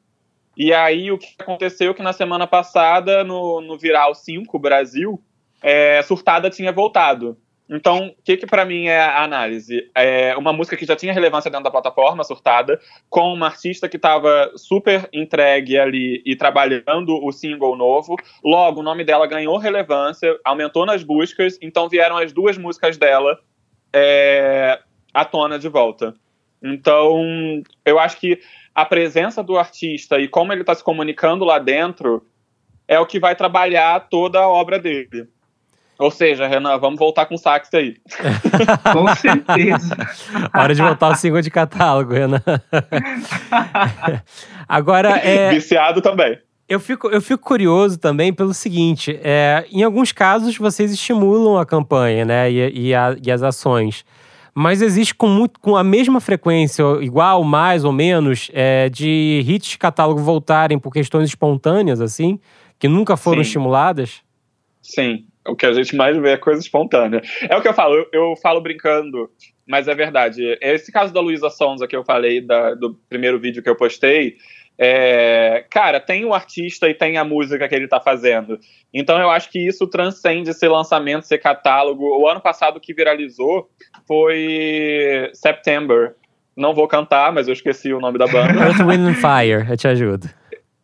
E 0.56 0.72
aí 0.72 1.12
o 1.12 1.18
que 1.18 1.34
aconteceu 1.38 1.94
que 1.94 2.02
na 2.02 2.12
semana 2.12 2.46
passada, 2.46 3.22
no, 3.22 3.60
no 3.60 3.78
Viral 3.78 4.14
5 4.14 4.58
Brasil, 4.58 5.22
é, 5.62 6.02
Surtada 6.02 6.50
tinha 6.50 6.72
voltado. 6.72 7.36
Então, 7.68 8.14
o 8.18 8.22
que, 8.22 8.36
que 8.36 8.46
para 8.46 8.64
mim 8.64 8.86
é 8.86 9.00
a 9.00 9.24
análise? 9.24 9.90
É 9.94 10.36
uma 10.36 10.52
música 10.52 10.76
que 10.76 10.86
já 10.86 10.94
tinha 10.94 11.12
relevância 11.12 11.50
dentro 11.50 11.64
da 11.64 11.70
plataforma, 11.70 12.22
surtada, 12.22 12.80
com 13.10 13.32
uma 13.32 13.46
artista 13.46 13.88
que 13.88 13.96
estava 13.96 14.52
super 14.56 15.08
entregue 15.12 15.76
ali 15.76 16.22
e 16.24 16.36
trabalhando 16.36 17.18
o 17.24 17.32
single 17.32 17.76
novo. 17.76 18.16
Logo, 18.44 18.80
o 18.80 18.84
nome 18.84 19.02
dela 19.02 19.26
ganhou 19.26 19.58
relevância, 19.58 20.38
aumentou 20.44 20.86
nas 20.86 21.02
buscas, 21.02 21.58
então 21.60 21.88
vieram 21.88 22.16
as 22.16 22.32
duas 22.32 22.56
músicas 22.56 22.96
dela 22.96 23.40
é, 23.92 24.78
à 25.12 25.24
tona 25.24 25.58
de 25.58 25.68
volta. 25.68 26.14
Então, 26.62 27.62
eu 27.84 27.98
acho 27.98 28.18
que 28.18 28.40
a 28.74 28.84
presença 28.84 29.42
do 29.42 29.58
artista 29.58 30.20
e 30.20 30.28
como 30.28 30.52
ele 30.52 30.60
está 30.60 30.74
se 30.74 30.84
comunicando 30.84 31.44
lá 31.44 31.58
dentro 31.58 32.24
é 32.86 32.98
o 33.00 33.06
que 33.06 33.18
vai 33.18 33.34
trabalhar 33.34 34.08
toda 34.08 34.38
a 34.38 34.48
obra 34.48 34.78
dele. 34.78 35.28
Ou 35.98 36.10
seja, 36.10 36.46
Renan, 36.46 36.78
vamos 36.78 36.98
voltar 36.98 37.26
com 37.26 37.34
o 37.34 37.38
sax 37.38 37.72
aí. 37.72 37.96
com 38.92 39.14
certeza. 39.14 39.96
Hora 40.54 40.74
de 40.74 40.82
voltar 40.82 41.06
ao 41.06 41.14
single 41.14 41.40
de 41.40 41.50
catálogo, 41.50 42.12
Renan. 42.12 42.42
Agora, 44.68 45.16
é... 45.18 45.50
Viciado 45.50 46.02
também. 46.02 46.38
Eu 46.68 46.80
fico, 46.80 47.08
eu 47.08 47.22
fico 47.22 47.44
curioso 47.44 47.96
também 47.96 48.32
pelo 48.32 48.52
seguinte: 48.52 49.18
é, 49.22 49.64
em 49.70 49.84
alguns 49.84 50.12
casos 50.12 50.58
vocês 50.58 50.92
estimulam 50.92 51.56
a 51.56 51.64
campanha 51.64 52.24
né, 52.24 52.50
e, 52.50 52.88
e, 52.88 52.94
a, 52.94 53.16
e 53.24 53.30
as 53.30 53.42
ações. 53.42 54.04
Mas 54.52 54.80
existe 54.80 55.14
com, 55.14 55.28
muito, 55.28 55.60
com 55.60 55.76
a 55.76 55.84
mesma 55.84 56.18
frequência, 56.18 56.82
igual, 57.02 57.44
mais 57.44 57.84
ou 57.84 57.92
menos, 57.92 58.50
é, 58.54 58.88
de 58.88 59.44
hits 59.46 59.72
de 59.72 59.78
catálogo 59.78 60.18
voltarem 60.18 60.78
por 60.78 60.90
questões 60.90 61.28
espontâneas, 61.28 62.00
assim, 62.00 62.40
que 62.78 62.88
nunca 62.88 63.18
foram 63.18 63.44
Sim. 63.44 63.48
estimuladas? 63.48 64.22
Sim, 64.80 65.26
o 65.48 65.56
que 65.56 65.66
a 65.66 65.72
gente 65.72 65.94
mais 65.96 66.16
vê 66.16 66.30
é 66.30 66.36
coisa 66.36 66.60
espontânea. 66.60 67.22
É 67.48 67.56
o 67.56 67.62
que 67.62 67.68
eu 67.68 67.74
falo, 67.74 67.94
eu, 67.94 68.06
eu 68.12 68.36
falo 68.36 68.60
brincando, 68.60 69.30
mas 69.66 69.88
é 69.88 69.94
verdade. 69.94 70.58
Esse 70.60 70.92
caso 70.92 71.12
da 71.12 71.20
Luísa 71.20 71.50
Sonza 71.50 71.86
que 71.86 71.96
eu 71.96 72.04
falei 72.04 72.40
da, 72.40 72.74
do 72.74 72.94
primeiro 73.08 73.38
vídeo 73.38 73.62
que 73.62 73.68
eu 73.68 73.76
postei, 73.76 74.36
é, 74.78 75.64
cara, 75.70 75.98
tem 75.98 76.24
o 76.24 76.34
artista 76.34 76.88
e 76.88 76.94
tem 76.94 77.16
a 77.16 77.24
música 77.24 77.66
que 77.68 77.74
ele 77.74 77.88
tá 77.88 78.00
fazendo. 78.00 78.58
Então 78.92 79.18
eu 79.18 79.30
acho 79.30 79.50
que 79.50 79.58
isso 79.58 79.86
transcende 79.86 80.52
ser 80.52 80.68
lançamento, 80.68 81.26
ser 81.26 81.38
catálogo. 81.38 82.04
O 82.04 82.28
ano 82.28 82.40
passado 82.40 82.80
que 82.80 82.94
viralizou 82.94 83.68
foi 84.06 85.30
September. 85.32 86.14
Não 86.54 86.74
vou 86.74 86.88
cantar, 86.88 87.32
mas 87.32 87.48
eu 87.48 87.52
esqueci 87.52 87.92
o 87.92 88.00
nome 88.00 88.18
da 88.18 88.26
banda. 88.26 88.52
Earth, 88.52 88.80
Wind 88.80 89.08
and 89.08 89.14
Fire, 89.14 89.70
eu 89.70 89.76
te 89.76 89.88
ajudo. 89.88 90.28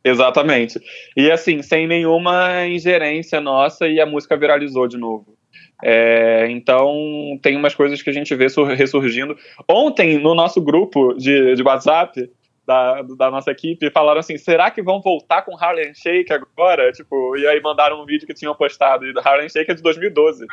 Exatamente. 0.05 0.81
E 1.17 1.31
assim, 1.31 1.63
sem 1.63 1.87
nenhuma 1.87 2.67
ingerência 2.67 3.41
nossa 3.41 3.87
e 3.87 4.01
a 4.01 4.07
música 4.07 4.37
viralizou 4.37 4.89
de 4.89 4.97
novo. 4.97 5.37
É, 5.85 6.47
então, 6.51 6.95
tem 7.43 7.57
umas 7.57 7.75
coisas 7.75 8.01
que 8.01 8.11
a 8.11 8.13
gente 8.13 8.35
vê 8.35 8.47
ressurgindo. 8.77 9.37
Ontem, 9.69 10.19
no 10.19 10.35
nosso 10.35 10.61
grupo 10.61 11.13
de, 11.15 11.57
de 11.57 11.63
WhatsApp, 11.63 12.31
da, 12.67 13.03
da 13.03 13.31
nossa 13.31 13.51
equipe 13.51 13.91
falaram 13.91 14.21
assim: 14.21 14.39
será 14.39 14.71
que 14.71 14.83
vão 14.83 15.01
voltar 15.01 15.43
com 15.43 15.57
Harlem 15.57 15.93
Shake 15.95 16.33
agora? 16.33 16.93
Tipo, 16.93 17.37
e 17.37 17.47
aí 17.47 17.61
mandaram 17.61 18.01
um 18.01 18.07
vídeo 18.07 18.27
que 18.27 18.35
tinham 18.35 18.55
postado. 18.55 19.05
E 19.05 19.13
Harlem 19.19 19.49
Shake 19.49 19.71
é 19.71 19.75
de 19.75 19.83
2012. 19.83 20.47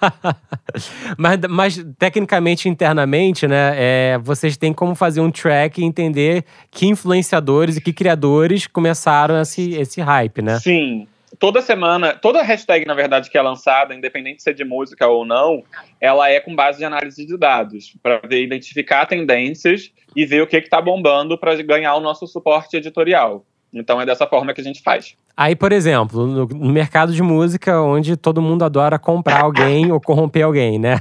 mas, 1.16 1.40
mas, 1.48 1.86
tecnicamente, 1.98 2.68
internamente, 2.68 3.46
né, 3.46 3.74
é, 3.76 4.18
vocês 4.18 4.56
têm 4.56 4.72
como 4.72 4.94
fazer 4.94 5.20
um 5.20 5.30
track 5.30 5.80
e 5.80 5.84
entender 5.84 6.44
que 6.70 6.86
influenciadores 6.86 7.76
e 7.76 7.80
que 7.80 7.92
criadores 7.92 8.66
começaram 8.66 9.40
esse, 9.40 9.74
esse 9.74 10.00
hype, 10.00 10.42
né? 10.42 10.58
Sim 10.58 11.06
toda 11.38 11.62
semana, 11.62 12.14
toda 12.14 12.42
hashtag, 12.42 12.86
na 12.86 12.94
verdade, 12.94 13.30
que 13.30 13.38
é 13.38 13.42
lançada, 13.42 13.94
independente 13.94 14.36
de 14.36 14.42
ser 14.42 14.54
de 14.54 14.64
música 14.64 15.06
ou 15.06 15.24
não, 15.24 15.62
ela 16.00 16.30
é 16.30 16.40
com 16.40 16.54
base 16.54 16.78
de 16.78 16.84
análise 16.84 17.24
de 17.26 17.36
dados, 17.36 17.94
para 18.02 18.20
identificar 18.32 19.06
tendências 19.06 19.92
e 20.14 20.24
ver 20.24 20.42
o 20.42 20.46
que 20.46 20.56
está 20.56 20.80
bombando 20.80 21.38
para 21.38 21.54
ganhar 21.62 21.94
o 21.94 22.00
nosso 22.00 22.26
suporte 22.26 22.76
editorial. 22.76 23.44
Então 23.72 24.00
é 24.00 24.06
dessa 24.06 24.26
forma 24.26 24.54
que 24.54 24.60
a 24.60 24.64
gente 24.64 24.82
faz. 24.82 25.16
Aí, 25.36 25.56
por 25.56 25.72
exemplo, 25.72 26.26
no, 26.26 26.72
mercado 26.72 27.12
de 27.12 27.20
música, 27.20 27.80
onde 27.80 28.16
todo 28.16 28.40
mundo 28.40 28.64
adora 28.64 29.00
comprar 29.00 29.42
alguém 29.42 29.90
ou 29.90 30.00
corromper 30.00 30.44
alguém, 30.44 30.78
né? 30.78 31.00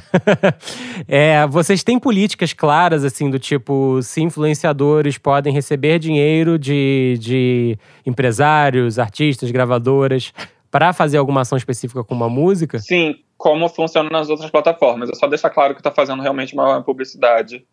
é, 1.08 1.46
vocês 1.46 1.84
têm 1.84 2.00
políticas 2.00 2.52
claras, 2.52 3.04
assim, 3.04 3.30
do 3.30 3.38
tipo, 3.38 4.02
se 4.02 4.24
influenciadores 4.24 5.20
podem 5.20 5.54
receber 5.54 6.00
dinheiro 6.00 6.58
de, 6.58 7.16
de 7.20 7.78
empresários, 8.04 8.98
artistas, 8.98 9.52
gravadoras, 9.52 10.34
para 10.72 10.92
fazer 10.94 11.18
alguma 11.18 11.42
ação 11.42 11.56
específica 11.56 12.04
com 12.04 12.16
uma 12.16 12.28
música? 12.28 12.80
Sim, 12.80 13.16
como 13.38 13.70
funciona 13.70 14.10
nas 14.10 14.30
outras 14.30 14.50
plataformas. 14.50 15.10
É 15.10 15.14
só 15.14 15.28
deixar 15.28 15.52
claro 15.52 15.76
que 15.76 15.80
está 15.80 15.92
fazendo 15.92 16.24
realmente 16.24 16.56
uma 16.56 16.82
publicidade 16.82 17.64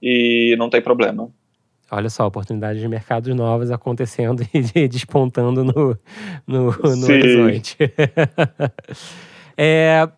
e 0.00 0.54
não 0.58 0.70
tem 0.70 0.80
problema. 0.80 1.28
Olha 1.96 2.10
só, 2.10 2.26
oportunidades 2.26 2.82
de 2.82 2.88
mercados 2.88 3.32
novos 3.36 3.70
acontecendo 3.70 4.44
e 4.52 4.88
despontando 4.88 5.62
no, 5.62 5.96
no, 6.44 6.72
no 6.72 7.06
horizonte. 7.06 7.76
é, 9.56 10.08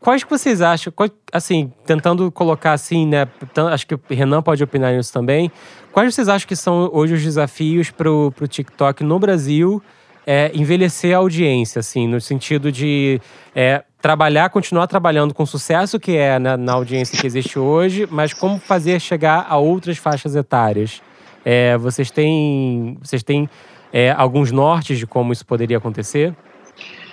quais 0.00 0.24
que 0.24 0.30
vocês 0.30 0.62
acham, 0.62 0.90
assim, 1.30 1.70
tentando 1.84 2.32
colocar 2.32 2.72
assim, 2.72 3.06
né? 3.06 3.28
Acho 3.70 3.86
que 3.86 3.94
o 3.94 4.00
Renan 4.08 4.40
pode 4.40 4.64
opinar 4.64 4.94
nisso 4.94 5.12
também. 5.12 5.52
Quais 5.92 6.14
vocês 6.14 6.30
acham 6.30 6.48
que 6.48 6.56
são 6.56 6.88
hoje 6.94 7.12
os 7.12 7.22
desafios 7.22 7.90
para 7.90 8.10
o 8.10 8.32
TikTok 8.48 9.04
no 9.04 9.18
Brasil 9.18 9.82
é, 10.26 10.50
envelhecer 10.54 11.14
a 11.14 11.18
audiência, 11.18 11.80
assim, 11.80 12.08
no 12.08 12.22
sentido 12.22 12.72
de 12.72 13.20
é, 13.54 13.84
trabalhar, 14.00 14.48
continuar 14.48 14.86
trabalhando 14.86 15.34
com 15.34 15.42
o 15.42 15.46
sucesso 15.46 16.00
que 16.00 16.16
é 16.16 16.38
na, 16.38 16.56
na 16.56 16.72
audiência 16.72 17.20
que 17.20 17.26
existe 17.26 17.58
hoje, 17.58 18.08
mas 18.10 18.32
como 18.32 18.58
fazer 18.58 18.98
chegar 18.98 19.44
a 19.46 19.58
outras 19.58 19.98
faixas 19.98 20.34
etárias? 20.34 21.02
É, 21.50 21.78
vocês 21.78 22.10
têm, 22.10 22.98
vocês 23.00 23.22
têm 23.22 23.48
é, 23.90 24.10
alguns 24.10 24.52
nortes 24.52 24.98
de 24.98 25.06
como 25.06 25.32
isso 25.32 25.46
poderia 25.46 25.78
acontecer? 25.78 26.36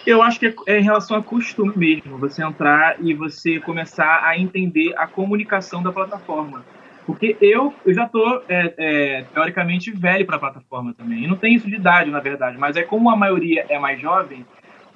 Eu 0.05 0.21
acho 0.21 0.37
que 0.37 0.53
é 0.67 0.77
em 0.77 0.83
relação 0.83 1.15
a 1.15 1.23
costume 1.23 1.71
mesmo, 1.73 2.17
você 2.17 2.43
entrar 2.43 2.97
e 2.99 3.13
você 3.13 3.61
começar 3.61 4.25
a 4.25 4.37
entender 4.37 4.93
a 4.97 5.07
comunicação 5.07 5.81
da 5.81 5.89
plataforma. 5.89 6.65
Porque 7.05 7.37
eu, 7.39 7.73
eu 7.85 7.93
já 7.93 8.07
estou, 8.07 8.43
é, 8.49 8.73
é, 8.77 9.25
teoricamente, 9.33 9.89
velho 9.91 10.25
para 10.25 10.35
a 10.35 10.39
plataforma 10.39 10.93
também. 10.93 11.23
E 11.23 11.27
não 11.27 11.37
tem 11.37 11.55
isso 11.55 11.69
de 11.69 11.75
idade, 11.75 12.11
na 12.11 12.19
verdade, 12.19 12.57
mas 12.57 12.75
é 12.75 12.83
como 12.83 13.09
a 13.09 13.15
maioria 13.15 13.65
é 13.69 13.79
mais 13.79 14.01
jovem, 14.01 14.45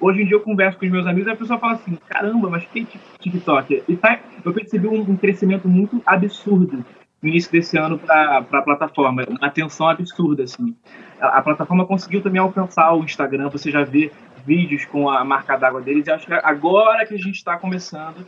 Hoje 0.02 0.22
em 0.22 0.24
dia 0.24 0.36
eu 0.36 0.40
converso 0.40 0.78
com 0.78 0.86
os 0.86 0.90
meus 0.90 1.06
amigos 1.06 1.28
e 1.28 1.30
a 1.30 1.36
pessoa 1.36 1.58
fala 1.58 1.74
assim: 1.74 1.98
caramba, 2.08 2.48
mas 2.48 2.64
que 2.64 2.86
TikTok? 3.18 3.82
E 3.86 3.96
tá, 3.96 4.18
eu 4.42 4.50
percebi 4.50 4.88
um, 4.88 4.98
um 5.02 5.14
crescimento 5.14 5.68
muito 5.68 6.00
absurdo 6.06 6.82
no 7.22 7.28
início 7.28 7.52
desse 7.52 7.76
ano 7.76 7.98
para 7.98 8.38
a 8.38 8.62
plataforma, 8.62 9.24
uma 9.28 9.46
atenção 9.46 9.88
absurda 9.88 10.44
assim. 10.44 10.74
A, 11.20 11.38
a, 11.38 11.42
plataforma 11.42 11.86
conseguiu 11.86 12.22
também 12.22 12.40
alcançar 12.40 12.94
o 12.94 13.04
Instagram, 13.04 13.48
você 13.48 13.70
já 13.70 13.84
vê 13.84 14.10
vídeos 14.46 14.84
com 14.86 15.08
a 15.08 15.24
marca 15.24 15.56
d'água 15.56 15.82
deles 15.82 16.06
e 16.06 16.10
acho 16.10 16.26
que 16.26 16.32
agora 16.32 17.06
que 17.06 17.14
a 17.14 17.18
gente 17.18 17.36
está 17.36 17.58
começando 17.58 18.26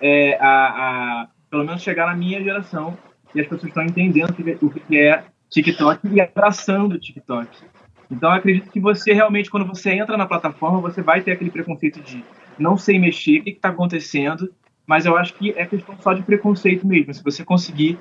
é, 0.00 0.36
a, 0.40 0.66
a, 1.22 1.28
pelo 1.48 1.64
menos 1.64 1.82
chegar 1.82 2.06
na 2.06 2.16
minha 2.16 2.42
geração 2.42 2.96
e 3.34 3.40
as 3.40 3.46
pessoas 3.46 3.68
estão 3.68 3.84
entendendo 3.84 4.34
o 4.62 4.70
que 4.70 4.98
é 4.98 5.24
TikTok 5.50 6.08
e 6.08 6.20
abraçando 6.20 6.94
o 6.94 6.98
TikTok. 6.98 7.48
Então, 8.10 8.30
acredito 8.30 8.70
que 8.70 8.80
você 8.80 9.12
realmente, 9.12 9.50
quando 9.50 9.66
você 9.66 9.92
entra 9.92 10.16
na 10.16 10.26
plataforma, 10.26 10.80
você 10.80 11.02
vai 11.02 11.22
ter 11.22 11.32
aquele 11.32 11.50
preconceito 11.50 12.00
de 12.00 12.24
não 12.58 12.76
sei 12.76 12.98
mexer, 12.98 13.40
o 13.40 13.44
que 13.44 13.50
está 13.50 13.70
acontecendo, 13.70 14.52
mas 14.86 15.06
eu 15.06 15.16
acho 15.16 15.34
que 15.34 15.50
é 15.56 15.64
questão 15.64 15.96
só 16.00 16.12
de 16.12 16.22
preconceito 16.22 16.86
mesmo. 16.86 17.12
Se 17.14 17.22
você 17.22 17.44
conseguir 17.44 17.98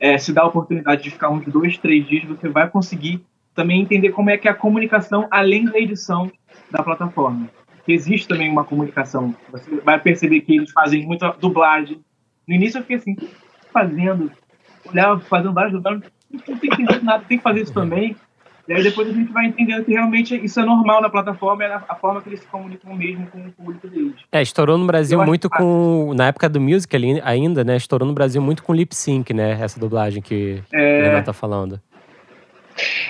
é, 0.00 0.16
se 0.16 0.32
dar 0.32 0.42
a 0.42 0.46
oportunidade 0.46 1.02
de 1.02 1.10
ficar 1.10 1.28
uns 1.28 1.44
dois, 1.44 1.76
três 1.76 2.08
dias, 2.08 2.24
você 2.24 2.48
vai 2.48 2.68
conseguir 2.68 3.22
também 3.54 3.82
entender 3.82 4.10
como 4.10 4.30
é 4.30 4.38
que 4.38 4.48
é 4.48 4.50
a 4.50 4.54
comunicação 4.54 5.28
além 5.30 5.66
da 5.66 5.78
edição 5.78 6.32
da 6.70 6.82
plataforma. 6.82 7.48
Que 7.84 7.92
existe 7.92 8.26
também 8.26 8.50
uma 8.50 8.64
comunicação. 8.64 9.34
Você 9.52 9.76
vai 9.80 10.00
perceber 10.00 10.40
que 10.40 10.56
eles 10.56 10.70
fazem 10.70 11.06
muita 11.06 11.30
dublagem. 11.32 12.00
No 12.48 12.54
início 12.54 12.78
eu 12.78 12.82
fiquei 12.82 12.96
assim, 12.96 13.16
fazendo, 13.70 14.32
olhava, 14.86 15.20
fazendo 15.20 15.52
várias 15.52 15.74
dublagens, 15.74 16.10
não 16.30 16.40
tem 16.40 16.70
que 16.70 16.82
entender 16.82 17.02
nada, 17.02 17.24
tem 17.28 17.36
que 17.36 17.44
fazer 17.44 17.60
isso 17.60 17.72
também. 17.72 18.16
E 18.70 18.72
aí 18.72 18.84
depois 18.84 19.08
a 19.08 19.12
gente 19.12 19.32
vai 19.32 19.46
entendendo 19.46 19.84
que 19.84 19.90
realmente 19.90 20.36
isso 20.44 20.60
é 20.60 20.64
normal 20.64 21.02
na 21.02 21.10
plataforma, 21.10 21.64
é 21.64 21.74
a 21.88 21.94
forma 21.96 22.22
que 22.22 22.28
eles 22.28 22.38
se 22.38 22.46
comunicam 22.46 22.94
mesmo 22.94 23.26
com 23.26 23.38
o 23.40 23.50
público 23.50 23.88
deles. 23.88 24.14
É, 24.30 24.40
estourou 24.40 24.78
no 24.78 24.86
Brasil 24.86 25.20
Eu 25.20 25.26
muito 25.26 25.50
com. 25.50 26.14
Na 26.14 26.28
época 26.28 26.48
do 26.48 26.60
music 26.60 27.20
ainda, 27.24 27.64
né? 27.64 27.76
Estourou 27.76 28.06
no 28.06 28.14
Brasil 28.14 28.40
muito 28.40 28.62
com 28.62 28.72
lip 28.72 28.94
sync, 28.94 29.34
né? 29.34 29.58
Essa 29.60 29.80
dublagem 29.80 30.22
que 30.22 30.62
é... 30.72 31.00
o 31.00 31.04
Renato 31.04 31.26
tá 31.26 31.32
falando. 31.32 31.80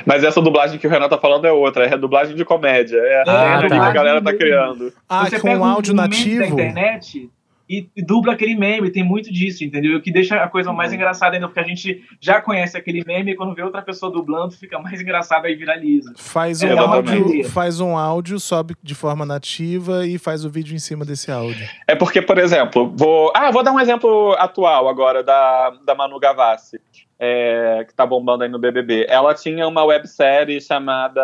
Mas 0.06 0.24
essa 0.24 0.40
dublagem 0.40 0.78
que 0.78 0.86
o 0.86 0.90
Renato 0.90 1.14
tá 1.14 1.20
falando 1.20 1.44
é 1.44 1.52
outra, 1.52 1.84
é 1.84 1.92
a 1.92 1.98
dublagem 1.98 2.34
de 2.34 2.42
comédia. 2.42 2.96
É 2.96 3.24
ah, 3.26 3.58
a 3.58 3.60
tá. 3.60 3.68
que 3.68 3.74
a 3.74 3.92
galera 3.92 4.22
tá 4.22 4.32
criando. 4.32 4.90
Ah, 5.06 5.26
Você 5.26 5.40
com 5.40 5.54
um 5.54 5.62
áudio 5.62 5.92
nativo. 5.92 6.40
Da 6.40 6.46
internet, 6.46 7.30
e, 7.70 7.88
e, 7.94 8.02
dubla 8.02 8.33
aquele 8.33 8.56
meme, 8.56 8.90
tem 8.90 9.04
muito 9.04 9.33
disso, 9.33 9.62
entendeu? 9.62 9.96
O 9.96 10.02
que 10.02 10.11
deixa 10.11 10.42
a 10.42 10.48
coisa 10.48 10.72
mais 10.72 10.90
uhum. 10.90 10.96
engraçada 10.96 11.37
ainda, 11.37 11.46
porque 11.46 11.61
a 11.61 11.64
gente 11.64 12.04
já 12.20 12.40
conhece 12.40 12.76
aquele 12.76 13.04
meme 13.06 13.30
e 13.30 13.37
quando 13.37 13.54
vê 13.54 13.62
outra 13.62 13.80
pessoa 13.80 14.11
dublando, 14.11 14.52
fica 14.52 14.76
mais 14.80 15.00
engraçado 15.00 15.46
e 15.46 15.54
viraliza. 15.54 16.12
Faz 16.16 16.64
um, 16.64 16.66
é, 16.66 16.76
áudio, 16.76 17.44
faz 17.48 17.78
um 17.78 17.96
áudio, 17.96 18.40
sobe 18.40 18.74
de 18.83 18.92
forma 18.92 19.24
nativa 19.24 20.04
e 20.04 20.18
faz 20.18 20.44
o 20.44 20.50
vídeo 20.50 20.74
em 20.74 20.80
cima 20.80 21.04
desse 21.04 21.30
áudio. 21.30 21.64
É 21.87 21.94
porque, 21.94 22.20
por 22.20 22.38
exemplo, 22.38 22.92
vou. 22.96 23.30
Ah, 23.37 23.52
vou 23.52 23.62
dar 23.62 23.70
um 23.70 23.78
exemplo 23.78 24.35
atual 24.37 24.88
agora 24.88 25.22
da, 25.22 25.70
da 25.87 25.94
Manu 25.94 26.18
Gavassi. 26.18 26.80
É, 27.22 27.85
que 27.87 27.94
tá 27.94 28.06
bombando 28.06 28.44
aí 28.44 28.48
no 28.48 28.59
BBB. 28.59 29.04
Ela 29.06 29.35
tinha 29.35 29.68
uma 29.68 29.85
websérie 29.85 30.59
chamada. 30.61 31.20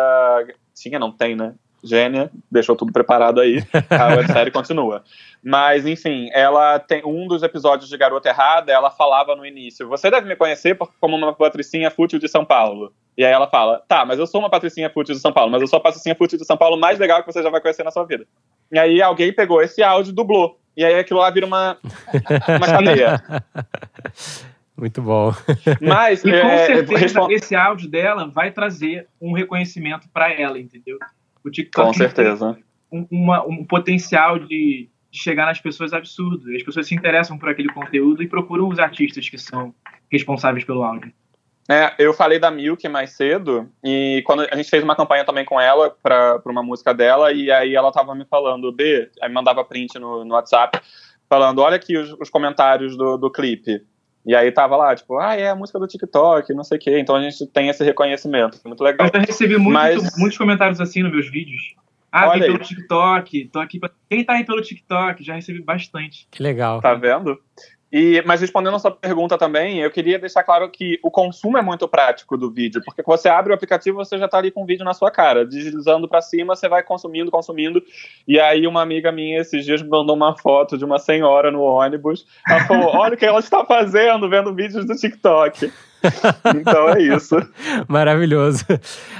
Tinha, 0.73 0.99
não 0.99 1.11
tem, 1.11 1.35
né? 1.35 1.55
Gênia, 1.87 2.29
deixou 2.51 2.75
tudo 2.75 2.91
preparado 2.91 3.39
aí. 3.39 3.63
A 3.89 4.07
websérie 4.15 4.51
continua. 4.51 5.03
Mas, 5.43 5.85
enfim, 5.85 6.29
ela 6.33 6.79
tem 6.79 7.01
um 7.05 7.27
dos 7.27 7.43
episódios 7.43 7.89
de 7.89 7.97
Garota 7.97 8.29
Errada, 8.29 8.71
ela 8.71 8.91
falava 8.91 9.35
no 9.35 9.45
início: 9.45 9.87
Você 9.87 10.11
deve 10.11 10.27
me 10.27 10.35
conhecer 10.35 10.77
como 10.99 11.15
uma 11.15 11.33
patricinha 11.33 11.89
fútil 11.89 12.19
de 12.19 12.27
São 12.27 12.43
Paulo. 12.45 12.93
E 13.17 13.25
aí 13.25 13.31
ela 13.31 13.47
fala: 13.47 13.81
Tá, 13.87 14.05
mas 14.05 14.19
eu 14.19 14.27
sou 14.27 14.41
uma 14.41 14.49
patricinha 14.49 14.89
fútil 14.89 15.15
de 15.15 15.21
São 15.21 15.33
Paulo, 15.33 15.51
mas 15.51 15.61
eu 15.61 15.67
sou 15.67 15.77
a 15.77 15.81
patricinha 15.81 16.15
fútil 16.15 16.37
de 16.37 16.45
São 16.45 16.57
Paulo 16.57 16.77
mais 16.77 16.99
legal 16.99 17.23
que 17.23 17.31
você 17.31 17.41
já 17.41 17.49
vai 17.49 17.61
conhecer 17.61 17.83
na 17.83 17.91
sua 17.91 18.03
vida. 18.03 18.25
E 18.71 18.77
aí 18.77 19.01
alguém 19.01 19.33
pegou 19.33 19.61
esse 19.61 19.81
áudio 19.81 20.11
e 20.11 20.15
dublou. 20.15 20.59
E 20.75 20.85
aí 20.85 20.95
aquilo 20.99 21.19
lá 21.19 21.29
vira 21.31 21.45
uma, 21.45 21.77
uma 22.47 22.67
cadeia. 22.67 23.23
Muito 24.77 25.01
bom. 25.01 25.33
Mas, 25.81 26.23
e 26.23 26.29
com 26.29 26.37
é, 26.37 26.65
certeza, 26.67 27.27
esse 27.31 27.55
áudio 27.55 27.89
dela 27.89 28.27
vai 28.27 28.51
trazer 28.51 29.07
um 29.19 29.33
reconhecimento 29.33 30.07
para 30.13 30.31
ela, 30.31 30.59
entendeu? 30.59 30.99
O 31.47 31.51
TikTok 31.51 31.87
com 31.87 31.93
certeza. 31.93 32.57
Um, 32.91 33.07
uma, 33.09 33.45
um 33.45 33.65
potencial 33.65 34.37
de, 34.39 34.89
de 35.09 35.19
chegar 35.19 35.45
nas 35.45 35.59
pessoas 35.59 35.93
absurdo. 35.93 36.53
As 36.55 36.63
pessoas 36.63 36.87
se 36.87 36.95
interessam 36.95 37.37
por 37.37 37.49
aquele 37.49 37.69
conteúdo 37.69 38.21
e 38.21 38.27
procuram 38.27 38.67
os 38.67 38.79
artistas 38.79 39.29
que 39.29 39.37
são 39.37 39.73
responsáveis 40.11 40.65
pelo 40.65 40.83
áudio. 40.83 41.11
É, 41.69 41.93
eu 41.99 42.13
falei 42.13 42.39
da 42.39 42.49
Milk 42.49 42.87
mais 42.87 43.11
cedo, 43.11 43.69
e 43.83 44.23
quando 44.25 44.47
a 44.49 44.55
gente 44.55 44.69
fez 44.69 44.81
uma 44.81 44.95
campanha 44.95 45.25
também 45.25 45.43
com 45.43 45.59
ela 45.59 45.89
para 46.01 46.41
uma 46.45 46.63
música 46.63 46.93
dela, 46.93 47.33
e 47.33 47.51
aí 47.51 47.75
ela 47.75 47.91
tava 47.91 48.15
me 48.15 48.23
falando, 48.23 48.71
B, 48.71 49.09
aí 49.21 49.29
mandava 49.29 49.65
print 49.65 49.99
no, 49.99 50.23
no 50.23 50.33
WhatsApp, 50.33 50.79
falando, 51.29 51.59
olha 51.59 51.75
aqui 51.75 51.97
os, 51.97 52.13
os 52.21 52.29
comentários 52.29 52.95
do, 52.95 53.17
do 53.17 53.29
clipe. 53.29 53.81
E 54.27 54.35
aí 54.35 54.51
tava 54.51 54.75
lá, 54.75 54.93
tipo, 54.93 55.17
ah, 55.17 55.35
é 55.35 55.49
a 55.49 55.55
música 55.55 55.79
do 55.79 55.87
TikTok, 55.87 56.53
não 56.53 56.63
sei 56.65 56.77
o 56.77 56.81
quê. 56.81 56.99
Então 56.99 57.15
a 57.15 57.21
gente 57.21 57.47
tem 57.47 57.69
esse 57.69 57.81
reconhecimento. 57.81 58.59
Muito 58.65 58.83
legal. 58.83 59.07
Eu 59.07 59.21
já 59.21 59.25
recebi 59.25 59.57
muito, 59.57 59.73
Mas... 59.73 60.17
muitos 60.17 60.37
comentários 60.37 60.81
assim 60.81 61.01
nos 61.01 61.13
meus 61.13 61.31
vídeos. 61.31 61.75
Ah, 62.11 62.27
Olha 62.27 62.41
vim 62.41 62.51
pelo 62.51 62.59
TikTok, 62.59 63.49
tô 63.53 63.59
aqui 63.59 63.79
pra... 63.79 63.89
Quem 64.09 64.25
tá 64.25 64.33
aí 64.33 64.45
pelo 64.45 64.61
TikTok? 64.61 65.23
Já 65.23 65.35
recebi 65.35 65.61
bastante. 65.61 66.27
Que 66.29 66.43
legal. 66.43 66.81
Tá 66.81 66.93
vendo? 66.93 67.39
E, 67.91 68.21
mas 68.25 68.41
respondendo 68.41 68.75
a 68.75 68.79
sua 68.79 68.91
pergunta 68.91 69.37
também, 69.37 69.79
eu 69.79 69.89
queria 69.89 70.19
deixar 70.19 70.43
claro 70.43 70.69
que 70.69 70.99
o 71.01 71.09
consumo 71.09 71.57
é 71.57 71.61
muito 71.61 71.87
prático 71.87 72.37
do 72.37 72.51
vídeo, 72.51 72.81
porque 72.83 73.01
quando 73.01 73.19
você 73.19 73.29
abre 73.29 73.51
o 73.51 73.55
aplicativo, 73.55 73.97
você 73.97 74.17
já 74.17 74.25
está 74.25 74.37
ali 74.37 74.51
com 74.51 74.63
o 74.63 74.65
vídeo 74.65 74.83
na 74.83 74.93
sua 74.93 75.09
cara, 75.09 75.45
deslizando 75.45 76.07
para 76.07 76.21
cima, 76.21 76.55
você 76.55 76.67
vai 76.67 76.83
consumindo, 76.83 77.31
consumindo. 77.31 77.81
E 78.27 78.39
aí 78.39 78.67
uma 78.67 78.81
amiga 78.81 79.11
minha 79.11 79.39
esses 79.39 79.63
dias 79.63 79.81
me 79.81 79.89
mandou 79.89 80.15
uma 80.15 80.37
foto 80.37 80.77
de 80.77 80.83
uma 80.83 80.99
senhora 80.99 81.49
no 81.49 81.61
ônibus. 81.61 82.25
Ela 82.47 82.65
falou: 82.65 82.89
"Olha 82.93 83.13
o 83.13 83.17
que 83.17 83.25
ela 83.25 83.39
está 83.39 83.63
fazendo 83.63 84.29
vendo 84.29 84.53
vídeos 84.53 84.85
do 84.85 84.95
TikTok". 84.95 85.71
então 86.55 86.89
é 86.89 87.01
isso. 87.01 87.35
Maravilhoso. 87.87 88.65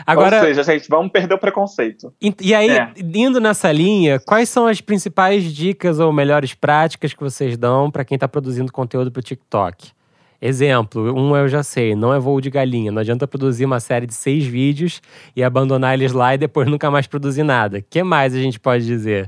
Agora, 0.05 0.38
Ou 0.38 0.43
seja, 0.43 0.63
gente, 0.63 0.88
vamos 0.89 1.11
perder 1.11 1.34
o 1.34 1.38
preconceito. 1.38 2.13
E, 2.21 2.34
e 2.41 2.53
aí, 2.53 2.69
É. 2.69 2.93
indo 2.97 3.39
nessa 3.39 3.71
linha, 3.71 4.19
quais 4.19 4.49
são 4.49 4.67
as 4.67 4.80
principais 4.82 5.43
dicas 5.43 5.99
ou 5.99 6.11
melhores 6.13 6.53
práticas 6.53 7.13
que 7.13 7.19
vocês 7.19 7.57
dão 7.57 7.89
para 7.89 8.05
quem 8.05 8.15
está 8.15 8.28
produzindo 8.28 8.71
conteúdo 8.71 9.11
para 9.11 9.19
o 9.19 9.23
TikTok? 9.23 9.91
Exemplo, 10.39 11.17
um 11.19 11.36
eu 11.36 11.47
já 11.47 11.63
sei, 11.63 11.95
não 11.95 12.13
é 12.13 12.19
voo 12.19 12.39
de 12.39 12.51
galinha. 12.51 12.91
Não 12.91 12.99
adianta 13.01 13.28
produzir 13.28 13.65
uma 13.65 13.80
série 13.80 14.05
de 14.05 14.13
seis 14.13 14.45
vídeos 14.45 15.01
e 15.36 15.43
abandonar 15.43 15.95
eles 15.95 16.11
lá 16.11 16.36
e 16.36 16.38
depois 16.38 16.67
nunca 16.67 16.91
mais 16.91 17.07
produzir 17.07 17.43
nada. 17.43 17.80
O 17.80 17.84
que 17.89 18.03
mais 18.03 18.36
a 18.36 18.39
gente 18.39 18.59
pode 18.59 18.86
dizer? 18.86 19.28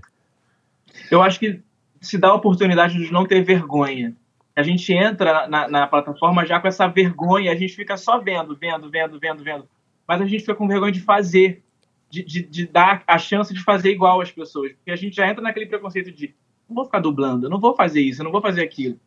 Eu 1.10 1.24
acho 1.24 1.40
que 1.40 1.60
se 2.00 2.18
dá 2.18 2.28
a 2.28 2.36
oportunidade 2.36 2.96
de 2.96 3.12
não 3.12 3.26
ter 3.26 3.44
vergonha. 3.44 4.14
A 4.60 4.64
gente 4.64 4.92
entra 4.92 5.48
na, 5.48 5.70
na 5.70 5.88
plataforma 5.88 6.46
já 6.46 6.60
com 6.60 6.68
essa 6.68 6.86
vergonha, 6.86 7.50
a 7.50 7.56
gente 7.56 7.74
fica 7.74 7.96
só 7.96 8.20
vendo, 8.20 8.54
vendo, 8.58 8.90
vendo, 8.90 9.18
vendo, 9.18 9.42
vendo. 9.42 9.70
Mas 10.06 10.20
a 10.20 10.26
gente 10.26 10.42
fica 10.42 10.54
com 10.54 10.68
vergonha 10.68 10.92
de 10.92 11.00
fazer, 11.00 11.64
de, 12.10 12.22
de, 12.26 12.44
de 12.44 12.68
dar 12.68 13.02
a 13.08 13.18
chance 13.18 13.54
de 13.54 13.64
fazer 13.64 13.92
igual 13.92 14.20
às 14.20 14.32
pessoas. 14.32 14.74
Porque 14.74 14.92
a 14.92 14.98
gente 14.98 15.16
já 15.16 15.30
entra 15.30 15.42
naquele 15.42 15.66
preconceito 15.66 16.12
de 16.12 16.36
não 16.68 16.76
vou 16.76 16.84
ficar 16.84 17.00
dublando, 17.00 17.50
não 17.50 17.58
vou 17.58 17.74
fazer 17.74 18.02
isso, 18.02 18.22
não 18.22 18.34
vou 18.34 18.42
fazer 18.42 18.62
aquilo. 18.62 19.00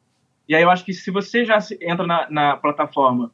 E 0.48 0.54
aí 0.54 0.62
eu 0.62 0.70
acho 0.70 0.86
que 0.86 0.94
se 0.94 1.10
você 1.10 1.44
já 1.44 1.58
entra 1.82 2.06
na, 2.06 2.30
na 2.30 2.56
plataforma 2.56 3.30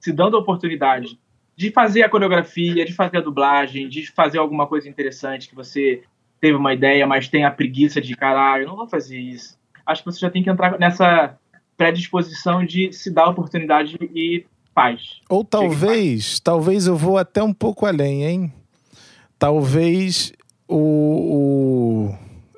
se 0.00 0.12
dando 0.12 0.36
a 0.36 0.40
oportunidade 0.40 1.20
de 1.54 1.70
fazer 1.70 2.02
a 2.02 2.08
coreografia, 2.08 2.84
de 2.84 2.92
fazer 2.92 3.18
a 3.18 3.20
dublagem, 3.20 3.88
de 3.88 4.10
fazer 4.10 4.38
alguma 4.38 4.66
coisa 4.66 4.88
interessante 4.88 5.48
que 5.48 5.54
você 5.54 6.02
teve 6.40 6.56
uma 6.56 6.74
ideia, 6.74 7.06
mas 7.06 7.28
tem 7.28 7.44
a 7.44 7.50
preguiça 7.52 8.00
de 8.00 8.16
caralho, 8.16 8.64
eu 8.64 8.68
não 8.68 8.76
vou 8.76 8.88
fazer 8.88 9.20
isso. 9.20 9.56
Acho 9.86 10.02
que 10.02 10.10
você 10.10 10.18
já 10.18 10.30
tem 10.30 10.42
que 10.42 10.50
entrar 10.50 10.76
nessa 10.80 11.38
predisposição 11.80 12.62
de 12.62 12.92
se 12.92 13.10
dar 13.10 13.30
oportunidade 13.30 13.96
e 14.14 14.44
faz. 14.74 15.00
Ou 15.30 15.42
talvez, 15.42 16.38
talvez 16.38 16.86
eu 16.86 16.94
vou 16.94 17.16
até 17.16 17.42
um 17.42 17.54
pouco 17.54 17.86
além, 17.86 18.22
hein? 18.22 18.52
Talvez 19.38 20.30
o, 20.68 20.76
o- 20.76 22.14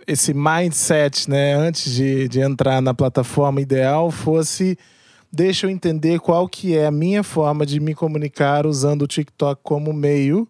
esse 0.08 0.34
mindset, 0.34 1.30
né, 1.30 1.54
antes 1.54 1.94
de, 1.94 2.26
de 2.26 2.40
entrar 2.40 2.82
na 2.82 2.92
plataforma 2.92 3.60
ideal, 3.60 4.10
fosse 4.10 4.76
deixa 5.32 5.66
eu 5.66 5.70
entender 5.70 6.18
qual 6.18 6.48
que 6.48 6.76
é 6.76 6.86
a 6.86 6.90
minha 6.90 7.22
forma 7.22 7.64
de 7.64 7.78
me 7.78 7.94
comunicar 7.94 8.66
usando 8.66 9.02
o 9.02 9.06
TikTok 9.06 9.60
como 9.62 9.92
meio 9.92 10.48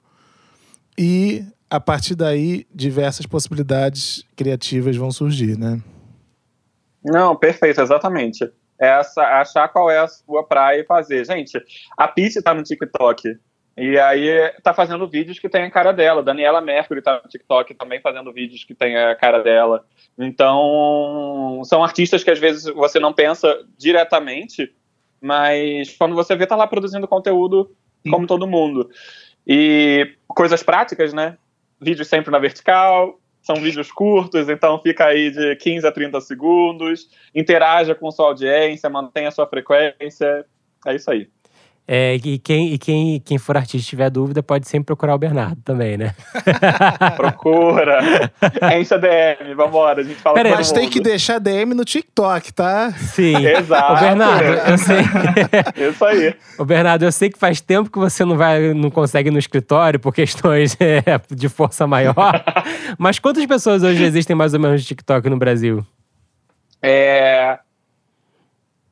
e 0.99 1.45
a 1.69 1.79
partir 1.79 2.15
daí 2.15 2.67
diversas 2.75 3.27
possibilidades 3.27 4.25
criativas 4.35 4.97
vão 4.97 5.13
surgir, 5.13 5.59
né? 5.59 5.79
Não, 7.05 7.37
perfeito, 7.37 7.83
exatamente. 7.83 8.51
Essa, 8.83 9.23
achar 9.41 9.69
qual 9.69 9.89
é 9.89 10.01
a 10.01 10.09
sua 10.09 10.43
praia 10.43 10.81
e 10.81 10.85
fazer. 10.85 11.25
Gente, 11.25 11.57
a 11.97 12.09
Peach 12.09 12.43
tá 12.43 12.53
no 12.53 12.65
TikTok. 12.65 13.39
E 13.77 13.97
aí 13.97 14.53
tá 14.61 14.75
fazendo 14.75 15.09
vídeos 15.09 15.39
que 15.39 15.49
tem 15.49 15.63
a 15.63 15.71
cara 15.71 15.93
dela. 15.93 16.21
Daniela 16.21 16.61
Mercury 16.61 17.01
tá 17.01 17.21
no 17.23 17.29
TikTok 17.29 17.75
também 17.75 18.01
fazendo 18.01 18.33
vídeos 18.33 18.65
que 18.65 18.75
tem 18.75 18.97
a 18.97 19.15
cara 19.15 19.39
dela. 19.41 19.85
Então, 20.19 21.63
são 21.65 21.85
artistas 21.85 22.25
que 22.25 22.31
às 22.33 22.41
vezes 22.41 22.65
você 22.75 22.99
não 22.99 23.13
pensa 23.13 23.57
diretamente, 23.79 24.75
mas 25.21 25.97
quando 25.97 26.17
você 26.17 26.35
vê, 26.35 26.45
tá 26.45 26.57
lá 26.57 26.67
produzindo 26.67 27.07
conteúdo 27.07 27.71
Sim. 28.05 28.11
como 28.11 28.27
todo 28.27 28.49
mundo. 28.49 28.91
E 29.47 30.13
coisas 30.27 30.61
práticas, 30.65 31.13
né? 31.13 31.39
Vídeos 31.81 32.09
sempre 32.09 32.33
na 32.33 32.41
vertical, 32.41 33.21
são 33.43 33.57
vídeos 33.57 33.91
curtos, 33.91 34.49
então 34.49 34.81
fica 34.81 35.07
aí 35.07 35.31
de 35.31 35.57
15 35.57 35.87
a 35.87 35.93
30 35.93 36.21
segundos, 36.21 37.09
interaja 37.35 37.95
com 37.95 38.11
sua 38.11 38.27
audiência, 38.27 38.89
mantenha 38.89 39.31
sua 39.31 39.47
frequência. 39.47 40.47
É 40.87 40.95
isso 40.95 41.11
aí. 41.11 41.29
É, 41.87 42.15
e 42.15 42.39
quem, 42.39 42.73
e 42.73 42.79
quem, 42.79 43.21
quem 43.21 43.39
for 43.39 43.57
artista 43.57 43.85
e 43.85 43.91
tiver 43.91 44.09
dúvida, 44.09 44.41
pode 44.41 44.69
sempre 44.69 44.87
procurar 44.87 45.17
o 45.17 45.19
Bernardo 45.19 45.61
também, 45.65 45.97
né? 45.97 46.15
Procura. 47.17 48.31
Enche 48.79 48.95
a 48.95 48.99
DM, 48.99 49.55
vambora, 49.55 50.01
a 50.01 50.05
gente 50.05 50.21
fala 50.21 50.37
Pera 50.37 50.49
aí, 50.49 50.53
com 50.53 50.59
todo 50.59 50.67
Mas 50.67 50.73
tem 50.73 50.85
mundo. 50.85 50.93
que 50.93 51.01
deixar 51.01 51.41
DM 51.41 51.75
no 51.75 51.85
TikTok, 51.85 52.55
tá? 52.55 52.93
Sim. 52.93 53.35
Exato. 53.45 53.95
Ô, 53.95 53.97
Bernardo, 53.97 54.45
eu 54.45 54.79
sei. 54.79 55.89
Isso 55.89 56.05
aí. 56.05 56.35
Ô, 56.57 56.65
Bernardo, 56.65 57.05
eu 57.05 57.11
sei 57.11 57.31
que 57.31 57.39
faz 57.39 57.61
tempo 57.61 57.91
que 57.91 57.99
você 57.99 58.25
não 58.25 58.37
vai, 58.37 58.73
não 58.73 58.91
consegue 58.91 59.29
ir 59.29 59.33
no 59.33 59.39
escritório 59.39 59.99
por 59.99 60.15
questões 60.15 60.77
é, 60.81 61.03
de 61.35 61.49
força 61.49 61.85
maior. 61.85 62.45
Mas 62.97 63.19
quantas 63.19 63.45
pessoas 63.45 63.83
hoje 63.83 64.05
existem 64.05 64.37
mais 64.37 64.55
ou 64.55 64.61
menos 64.61 64.81
de 64.81 64.87
TikTok 64.87 65.29
no 65.29 65.37
Brasil? 65.37 65.85
É... 66.81 67.59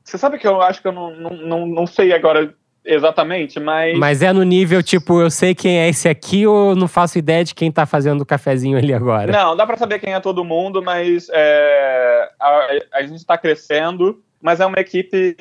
Você 0.05 0.18
sabe 0.18 0.38
que 0.38 0.47
eu 0.47 0.61
acho 0.61 0.82
que 0.82 0.88
eu 0.88 0.93
não, 0.93 1.14
não, 1.14 1.30
não, 1.30 1.66
não 1.66 1.86
sei 1.86 2.12
agora 2.12 2.53
exatamente, 2.93 3.61
mas. 3.61 3.99
Mas 3.99 4.22
é 4.22 4.32
no 4.32 4.43
nível, 4.43 4.82
tipo, 4.82 5.20
eu 5.20 5.30
sei 5.30 5.55
quem 5.55 5.78
é 5.78 5.88
esse 5.88 6.09
aqui 6.09 6.47
ou 6.47 6.74
não 6.74 6.88
faço 6.88 7.18
ideia 7.18 7.45
de 7.45 7.55
quem 7.55 7.70
tá 7.70 7.86
fazendo 7.86 8.22
o 8.22 8.26
cafezinho 8.26 8.76
ali 8.76 8.93
agora? 8.93 9.32
Não, 9.32 9.57
dá 9.57 9.66
pra 9.66 9.76
saber 9.76 9.99
quem 9.99 10.12
é 10.12 10.20
todo 10.20 10.45
mundo, 10.45 10.82
mas 10.82 11.28
é, 11.32 12.28
a, 12.41 12.68
a 12.95 13.03
gente 13.03 13.24
tá 13.24 13.38
crescendo, 13.38 14.22
mas 14.41 14.61
é 14.61 14.66
uma 14.66 14.80
equipe 14.80 15.36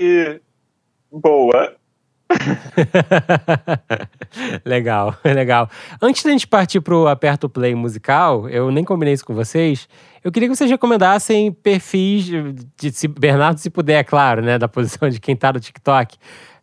boa. 1.12 1.76
legal, 4.64 5.16
legal. 5.26 5.70
Antes 6.02 6.24
da 6.24 6.32
gente 6.32 6.48
partir 6.48 6.82
pro 6.82 7.08
Aperto 7.08 7.50
Play 7.50 7.74
musical, 7.74 8.48
eu 8.50 8.72
nem 8.72 8.84
combinei 8.84 9.14
isso 9.14 9.26
com 9.26 9.34
vocês. 9.34 9.88
Eu 10.24 10.32
queria 10.32 10.50
que 10.50 10.56
vocês 10.56 10.70
recomendassem 10.70 11.52
perfis, 11.52 12.26
de, 12.78 12.92
se 12.92 13.08
Bernardo, 13.08 13.58
se 13.58 13.70
puder, 13.70 14.00
é 14.00 14.04
claro, 14.04 14.42
né, 14.42 14.58
da 14.58 14.68
posição 14.68 15.10
de 15.10 15.20
quem 15.20 15.36
tá 15.36 15.54
no 15.54 15.60
TikTok. 15.60 16.18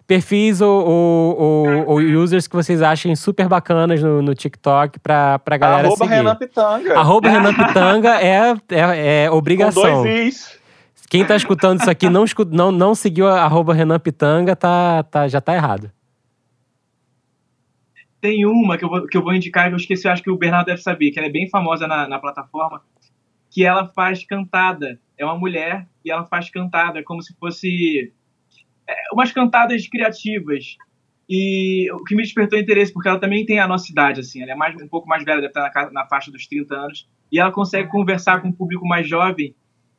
Perfis 0.07 0.61
ou, 0.61 0.87
ou, 0.87 1.37
ou- 1.41 1.87
ou 1.89 1.97
users 1.99 2.47
que 2.47 2.55
vocês 2.55 2.81
achem 2.81 3.17
super 3.17 3.49
bacanas 3.49 4.01
no, 4.03 4.23
no 4.23 4.35
TikTok 4.35 5.01
pra, 5.01 5.39
pra 5.41 5.57
galera 5.57 5.89
Arroba 5.89 6.05
seguir. 6.05 6.15
Renan 6.17 6.37
Pitanga. 6.37 6.99
Arroba 6.99 7.29
Renan 7.29 7.55
Pitanga 7.59 8.21
é, 8.23 8.53
é, 8.71 9.25
é 9.25 9.29
com 9.29 9.37
obrigação. 9.37 10.03
dois 10.03 10.29
is. 10.35 10.61
Quem 11.11 11.25
tá 11.25 11.35
escutando 11.37 11.81
isso 11.81 11.91
aqui 11.91 12.09
não, 12.09 12.25
não, 12.51 12.71
não 12.73 12.95
seguiu 12.95 13.27
a 13.29 13.43
arroba 13.43 13.73
Renan 13.75 13.99
Pitanga, 13.99 14.55
tá, 14.57 15.03
tá, 15.05 15.27
já 15.29 15.41
tá 15.41 15.55
errado. 15.55 15.91
Tem 18.21 18.45
uma 18.47 18.77
que 18.77 18.85
eu 18.85 18.89
vou, 18.89 19.07
que 19.07 19.17
eu 19.17 19.23
vou 19.23 19.35
indicar, 19.35 19.69
que 19.69 19.75
eu 19.75 19.77
esqueci, 19.77 20.07
eu 20.07 20.13
acho 20.13 20.23
que 20.23 20.31
o 20.31 20.37
Bernardo 20.37 20.67
deve 20.67 20.83
saber, 20.83 21.11
que 21.11 21.19
ela 21.19 21.29
é 21.29 21.31
bem 21.33 21.49
famosa 21.49 21.87
na, 21.87 22.09
na 22.09 22.19
plataforma, 22.19 22.81
que 23.51 23.65
ela 23.65 23.87
faz 23.95 24.25
cantada. 24.25 24.99
É 25.19 25.25
uma 25.25 25.37
mulher 25.39 25.87
e 26.05 26.11
ela 26.11 26.25
faz 26.25 26.51
cantada, 26.51 27.03
como 27.03 27.23
se 27.23 27.35
fosse 27.39 28.13
umas 29.13 29.33
cantadas 29.33 29.87
criativas. 29.89 30.77
E 31.29 31.91
o 31.93 32.05
que 32.05 32.15
me 32.15 32.23
despertou 32.23 32.59
interesse, 32.59 32.93
porque 32.93 33.09
ela 33.09 33.19
também 33.19 33.45
tem 33.45 33.59
a 33.59 33.67
nossa 33.67 33.91
idade, 33.91 34.21
assim, 34.21 34.43
ela 34.43 34.53
é 34.53 34.55
mais, 34.55 34.81
um 34.81 34.87
pouco 34.87 35.09
mais 35.09 35.25
velha, 35.25 35.41
deve 35.41 35.49
estar 35.49 35.73
na, 35.87 35.91
na 35.91 36.07
faixa 36.07 36.31
dos 36.31 36.47
30 36.47 36.77
anos, 36.77 37.09
e 37.33 37.41
ela 37.41 37.51
consegue 37.51 37.89
conversar 37.91 38.41
com 38.41 38.49
o 38.49 38.53
público 38.53 38.87
mais 38.87 39.09
jovem 39.09 39.55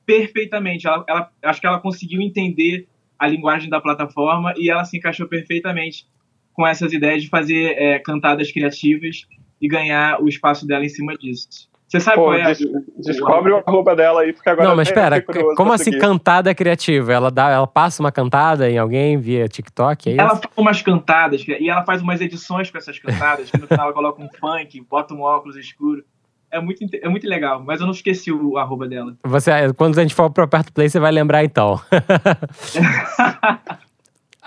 perfeitamente. 0.05 0.88
Ela, 0.88 1.03
ela- 1.07 1.31
acho 1.43 1.59
que 1.59 1.67
ela 1.67 1.79
conseguiu 1.81 2.21
entender 2.21 2.88
a 3.19 3.27
linguagem 3.27 3.69
da 3.69 3.81
plataforma 3.81 4.53
e 4.57 4.69
ela 4.69 4.85
se 4.85 4.97
encaixou 4.97 5.27
perfeitamente 5.27 6.07
com 6.53 6.65
essas 6.65 6.93
ideias 6.93 7.23
de 7.23 7.29
fazer 7.29 7.75
é, 7.77 7.99
cantadas 7.99 8.51
criativas 8.51 9.27
e 9.61 9.67
ganhar 9.67 10.21
o 10.21 10.29
espaço 10.29 10.65
dela 10.65 10.85
em 10.85 10.89
cima 10.89 11.13
disso. 11.17 11.66
Você 11.88 12.01
sabe 12.01 12.17
Pô, 12.17 12.23
qual 12.25 12.33
é? 12.33 12.43
des- 12.53 12.67
descobre 12.97 13.53
o 13.53 13.63
arroba 13.65 13.95
dela 13.95 14.21
aí, 14.21 14.33
porque 14.33 14.49
agora 14.49 14.67
não, 14.67 14.75
mas 14.75 14.89
espera, 14.89 15.23
como 15.55 15.71
assim 15.71 15.97
cantada 15.97 16.53
criativa? 16.53 17.13
Ela, 17.13 17.31
dá, 17.31 17.49
ela 17.49 17.65
passa 17.65 18.03
uma 18.03 18.11
cantada 18.11 18.69
em 18.69 18.77
alguém 18.77 19.17
via 19.17 19.47
TikTok, 19.47 20.09
é 20.09 20.11
isso? 20.11 20.21
Ela 20.21 20.35
faz 20.35 20.51
umas 20.57 20.81
cantadas 20.81 21.45
e 21.47 21.69
ela 21.69 21.85
faz 21.85 22.01
umas 22.01 22.19
edições 22.19 22.69
com 22.69 22.77
essas 22.77 22.99
cantadas, 22.99 23.49
que 23.49 23.57
no 23.57 23.67
final 23.67 23.85
ela 23.85 23.93
coloca 23.93 24.21
um 24.21 24.27
funk, 24.38 24.81
bota 24.89 25.13
um 25.13 25.21
óculos 25.21 25.55
escuro. 25.55 26.03
É 26.51 26.59
muito, 26.59 26.85
é 26.93 27.07
muito 27.09 27.27
legal, 27.27 27.63
mas 27.63 27.79
eu 27.79 27.85
não 27.85 27.93
esqueci 27.93 28.31
o 28.31 28.57
arroba 28.57 28.88
dela. 28.88 29.15
Você, 29.23 29.51
quando 29.73 29.97
a 29.97 30.01
gente 30.01 30.13
for 30.15 30.29
pro 30.29 30.43
Aperto 30.43 30.73
Play, 30.73 30.89
você 30.89 30.99
vai 30.99 31.11
lembrar 31.11 31.43
então. 31.43 31.79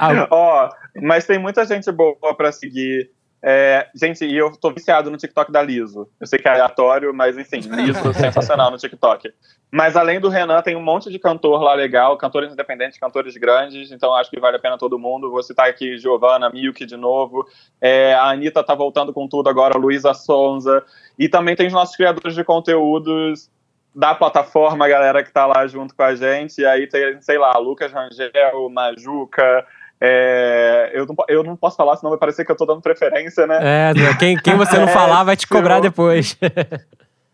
Ah, 0.02 0.26
Ó, 0.30 0.70
mas 1.02 1.26
tem 1.26 1.38
muita 1.38 1.62
gente 1.66 1.92
boa 1.92 2.16
pra 2.34 2.50
seguir. 2.52 3.10
É, 3.42 3.88
gente, 3.94 4.24
e 4.24 4.36
eu 4.36 4.52
tô 4.52 4.70
viciado 4.70 5.10
no 5.10 5.16
TikTok 5.16 5.50
da 5.50 5.62
Liso. 5.62 6.08
Eu 6.20 6.26
sei 6.26 6.38
que 6.38 6.46
é 6.46 6.50
aleatório, 6.50 7.14
mas 7.14 7.38
enfim, 7.38 7.60
Liso 7.74 8.12
sensacional 8.12 8.70
no 8.70 8.76
TikTok. 8.76 9.32
Mas 9.70 9.96
além 9.96 10.20
do 10.20 10.28
Renan, 10.28 10.60
tem 10.62 10.76
um 10.76 10.82
monte 10.82 11.10
de 11.10 11.18
cantor 11.18 11.62
lá 11.62 11.74
legal, 11.74 12.16
cantores 12.18 12.52
independentes, 12.52 12.98
cantores 12.98 13.36
grandes, 13.36 13.92
então 13.92 14.14
acho 14.14 14.28
que 14.28 14.40
vale 14.40 14.56
a 14.56 14.60
pena 14.60 14.76
todo 14.76 14.98
mundo. 14.98 15.30
Vou 15.30 15.42
citar 15.42 15.68
aqui 15.68 15.96
Giovanna, 15.96 16.50
Milk 16.50 16.84
de 16.84 16.96
novo. 16.96 17.46
É, 17.80 18.12
a 18.14 18.30
Anitta 18.30 18.62
tá 18.62 18.74
voltando 18.74 19.12
com 19.12 19.26
tudo 19.28 19.48
agora, 19.48 19.78
Luísa 19.78 20.12
Sonza. 20.12 20.84
E 21.18 21.28
também 21.28 21.56
tem 21.56 21.68
os 21.68 21.72
nossos 21.72 21.96
criadores 21.96 22.34
de 22.34 22.44
conteúdos 22.44 23.48
da 23.94 24.14
plataforma, 24.14 24.84
a 24.84 24.88
galera 24.88 25.22
que 25.22 25.32
tá 25.32 25.46
lá 25.46 25.66
junto 25.66 25.94
com 25.94 26.02
a 26.02 26.14
gente. 26.14 26.60
E 26.60 26.66
aí 26.66 26.86
tem, 26.86 27.20
sei 27.22 27.38
lá, 27.38 27.56
Lucas 27.58 27.92
Rangel, 27.92 28.68
Majuca. 28.70 29.66
É, 30.00 30.90
eu, 30.94 31.04
não, 31.06 31.14
eu 31.28 31.42
não 31.42 31.56
posso 31.56 31.76
falar, 31.76 31.96
senão 31.96 32.10
vai 32.10 32.18
parecer 32.18 32.44
que 32.44 32.50
eu 32.50 32.56
tô 32.56 32.64
dando 32.64 32.80
preferência, 32.80 33.46
né? 33.46 33.90
É, 33.90 34.14
quem, 34.18 34.36
quem 34.36 34.56
você 34.56 34.78
não 34.78 34.88
É, 34.88 34.92
falar 34.92 35.24
vai 35.24 35.36
te 35.36 35.46
cobrar 35.46 35.76
eu- 35.76 35.82
depois. 35.82 36.36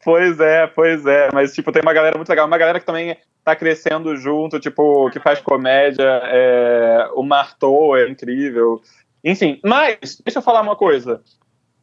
Pois 0.04 0.38
é, 0.38 0.68
pois 0.68 1.04
é. 1.04 1.30
Mas, 1.32 1.52
tipo, 1.52 1.72
tem 1.72 1.82
uma 1.82 1.92
galera 1.92 2.16
muito 2.16 2.28
legal. 2.28 2.46
Uma 2.46 2.56
galera 2.56 2.78
que 2.78 2.86
também 2.86 3.16
tá 3.42 3.56
crescendo 3.56 4.16
junto, 4.16 4.60
tipo, 4.60 5.10
que 5.10 5.18
faz 5.18 5.40
comédia. 5.40 6.04
É... 6.26 7.08
O 7.16 7.24
Martou 7.24 7.96
é 7.96 8.08
incrível. 8.08 8.80
Enfim, 9.24 9.58
mas, 9.64 10.20
deixa 10.24 10.38
eu 10.38 10.42
falar 10.42 10.60
uma 10.60 10.76
coisa. 10.76 11.20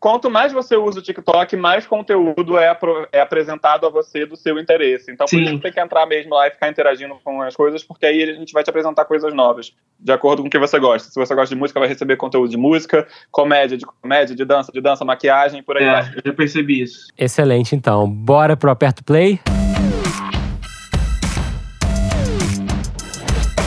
Quanto 0.04 0.30
mais 0.30 0.51
você 0.51 0.76
usa 0.76 0.99
o 0.99 1.01
TikTok, 1.01 1.56
mais 1.56 1.88
conteúdo 1.88 2.58
é, 2.58 2.78
é 3.10 3.22
apresentado 3.22 3.88
a 3.88 3.89
você 3.89 4.26
do 4.26 4.36
seu 4.36 4.60
interesse. 4.60 5.10
Então, 5.10 5.26
por 5.26 5.39
isso 5.39 5.54
que 5.54 5.62
tem 5.62 5.72
que 5.72 5.80
entrar 5.80 6.06
mesmo 6.06 6.36
lá 6.36 6.45
e 6.45 6.51
ficar 6.51 6.68
interagindo 6.68 7.16
com 7.24 7.41
as 7.41 7.56
coisas, 7.56 7.86
porque 7.86 8.06
aí 8.06 8.22
a 8.22 8.34
gente 8.34 8.51
vai 8.51 8.66
te 8.66 8.70
apresentar 8.70 9.06
coisas 9.06 9.34
novas, 9.34 9.74
de 9.97 10.12
acordo 10.12 10.41
com 10.41 10.49
o 10.49 10.51
que 10.51 10.60
você 10.60 10.78
gosta. 10.78 11.10
Se 11.10 11.18
você 11.18 11.34
gosta 11.34 11.56
de 11.56 11.58
música, 11.58 11.80
vai 11.80 11.88
receber 11.88 12.18
conteúdo 12.18 12.49
de 12.49 12.58
música, 12.58 13.08
comédia 13.32 13.78
de 13.78 13.86
comédia, 13.86 14.36
de 14.36 14.43
dança, 14.43 14.74
de 14.74 14.82
dança, 14.82 15.06
maquiagem, 15.06 15.64
por 15.64 15.78
aí 15.78 15.86
vai. 15.86 16.01
É, 16.01 16.16
eu 16.18 16.22
já 16.26 16.34
percebi 16.34 16.82
isso. 16.82 17.08
Excelente, 17.18 17.74
então. 17.74 18.06
Bora 18.06 18.58
pro 18.58 18.72
Aperto 18.72 19.06
Play? 19.06 19.39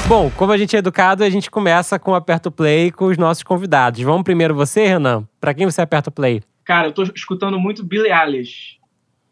Bom, 0.08 0.30
como 0.30 0.52
a 0.52 0.56
gente 0.56 0.76
é 0.76 0.78
educado, 0.78 1.24
a 1.24 1.28
gente 1.28 1.50
começa 1.50 1.98
com 1.98 2.12
o 2.12 2.14
Aperto 2.14 2.48
Play 2.48 2.92
com 2.92 3.06
os 3.06 3.18
nossos 3.18 3.42
convidados. 3.42 4.00
Vamos 4.02 4.22
primeiro 4.22 4.54
você, 4.54 4.86
Renan? 4.86 5.26
Pra 5.40 5.52
quem 5.52 5.66
você 5.66 5.82
aperta 5.82 6.10
o 6.10 6.12
play? 6.12 6.40
Cara, 6.64 6.86
eu 6.86 6.92
tô 6.92 7.02
escutando 7.02 7.58
muito 7.58 7.84
Billie 7.84 8.12
Eilish. 8.12 8.78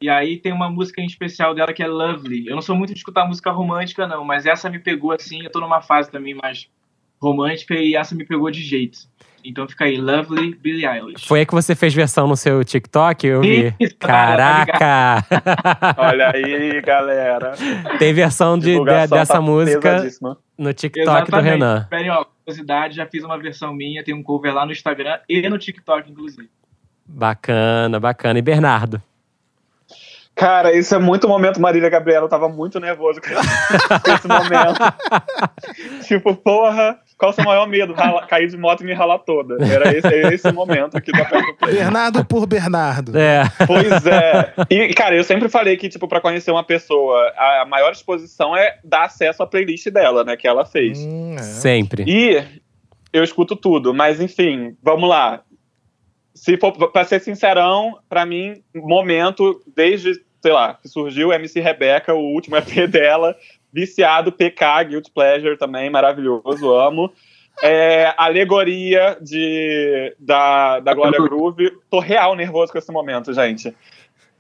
E 0.03 0.09
aí 0.09 0.37
tem 0.37 0.53
uma 0.53 0.69
música 0.69 1.01
em 1.01 1.07
especial 1.07 1.55
dela 1.55 1.73
que 1.73 1.81
é 1.81 1.87
Lovely. 1.87 2.49
Eu 2.49 2.57
não 2.57 2.61
sou 2.61 2.75
muito 2.75 2.93
de 2.93 2.99
escutar 2.99 3.25
música 3.25 3.53
romântica, 3.53 4.05
não, 4.09 4.25
mas 4.25 4.47
essa 4.47 4.69
me 4.69 4.81
pegou 4.81 5.13
assim. 5.13 5.45
Eu 5.45 5.51
tô 5.51 5.61
numa 5.61 5.81
fase 5.81 6.11
também 6.11 6.35
mais 6.35 6.69
romântica 7.21 7.75
e 7.75 7.95
essa 7.95 8.15
me 8.15 8.25
pegou 8.25 8.51
de 8.51 8.63
jeito. 8.63 8.99
Então 9.45 9.69
fica 9.69 9.85
aí, 9.85 9.99
Lovely, 9.99 10.55
Billie 10.55 10.87
Eilish. 10.87 11.27
Foi 11.27 11.41
aí 11.41 11.47
que 11.47 11.53
você 11.53 11.75
fez 11.75 11.93
versão 11.93 12.27
no 12.27 12.35
seu 12.35 12.65
TikTok? 12.65 13.27
Eu 13.27 13.43
vi. 13.43 13.75
Isso, 13.79 13.95
cara, 13.99 14.65
tá 14.65 14.73
Caraca! 14.73 15.97
Olha 16.01 16.31
aí, 16.35 16.81
galera. 16.81 17.53
Tem 17.99 18.15
versão 18.15 18.57
de, 18.59 18.65
de- 18.65 18.71
Divulgação 18.71 19.19
dessa 19.19 19.35
tá 19.35 19.41
música 19.43 20.03
no 20.57 20.73
TikTok 20.73 21.31
do 21.31 21.41
Renan. 21.41 21.83
Esperem, 21.83 22.11
ó, 22.11 22.25
curiosidade, 22.25 22.97
já 22.97 23.07
fiz 23.07 23.23
uma 23.23 23.39
versão 23.39 23.75
minha, 23.75 24.03
tem 24.03 24.15
um 24.15 24.23
cover 24.23 24.55
lá 24.55 24.65
no 24.65 24.73
Instagram 24.73 25.19
e 25.29 25.47
no 25.47 25.59
TikTok, 25.59 26.11
inclusive. 26.11 26.49
Bacana, 27.07 28.01
bacana. 28.01 28.39
E 28.39 28.43
Bernardo? 28.43 29.03
Cara, 30.35 30.75
isso 30.77 30.95
é 30.95 30.99
muito 30.99 31.29
momento 31.29 31.61
Marília 31.61 31.89
Gabriela. 31.89 32.25
Eu 32.25 32.29
tava 32.29 32.49
muito 32.49 32.81
nervoso 32.81 33.21
com 33.21 33.29
esse 34.11 34.27
momento. 34.27 34.81
tipo, 36.09 36.35
porra, 36.35 36.99
qual 37.19 37.31
o 37.31 37.35
seu 37.35 37.45
maior 37.45 37.67
medo? 37.69 37.93
Rala- 37.95 38.27
cair 38.27 38.49
de 38.49 38.57
moto 38.57 38.83
e 38.83 38.85
me 38.87 38.93
ralar 38.93 39.19
toda. 39.21 39.57
Era 39.65 39.97
esse, 39.97 40.07
é 40.07 40.35
esse 40.35 40.51
momento 40.53 40.97
aqui 40.97 41.13
do 41.13 41.23
Aperto 41.23 41.55
Play. 41.55 41.75
Bernardo 41.77 42.25
por 42.25 42.47
Bernardo. 42.47 43.17
É. 43.17 43.43
Pois 43.67 44.07
é. 44.07 44.53
E, 44.71 44.93
cara, 44.95 45.15
eu 45.15 45.25
sempre 45.25 45.49
falei 45.49 45.77
que, 45.77 45.89
tipo, 45.89 46.07
pra 46.09 46.21
conhecer 46.21 46.51
uma 46.51 46.65
pessoa, 46.65 47.33
a 47.37 47.63
a 47.63 47.65
maior 47.67 47.93
exposição 47.93 48.57
é 48.57 48.79
dar 48.85 49.05
acesso 49.05 49.43
à 49.43 49.47
playlist 49.47 49.89
dela, 49.91 50.25
né? 50.25 50.37
Que 50.37 50.47
ela 50.49 50.65
fez. 50.67 50.99
Hum, 50.99 51.37
é. 51.39 51.43
Sempre. 51.43 52.05
E 52.07 52.43
eu 53.13 53.23
escuto 53.23 53.55
tudo, 53.57 53.95
mas 53.95 54.21
enfim, 54.21 54.77
vamos 54.83 55.09
lá. 55.09 55.43
Se 56.35 56.57
for 56.57 56.73
pra 56.91 57.05
ser 57.05 57.21
sincerão, 57.21 57.97
pra 58.09 58.27
mim, 58.27 58.61
momento, 58.75 59.63
desde, 59.75 60.13
sei 60.43 60.53
lá, 60.53 60.75
que 60.75 60.89
surgiu 60.89 61.33
MC 61.33 61.61
Rebeca, 61.61 62.13
o 62.13 62.19
último 62.33 62.57
EP 62.57 62.87
dela, 62.91 63.37
viciado, 63.75 64.31
PK, 64.31 64.85
Guilty 64.85 65.11
Pleasure 65.11 65.59
também, 65.59 65.91
maravilhoso, 65.91 66.73
amo. 66.73 67.13
É, 67.63 68.15
alegoria 68.17 69.19
de, 69.21 70.15
da, 70.19 70.79
da 70.79 70.95
Glória 70.95 71.21
Groove. 71.21 71.73
Tô 71.91 71.99
real 71.99 72.37
nervoso 72.37 72.71
com 72.71 72.79
esse 72.79 72.93
momento, 72.93 73.35
gente. 73.35 73.75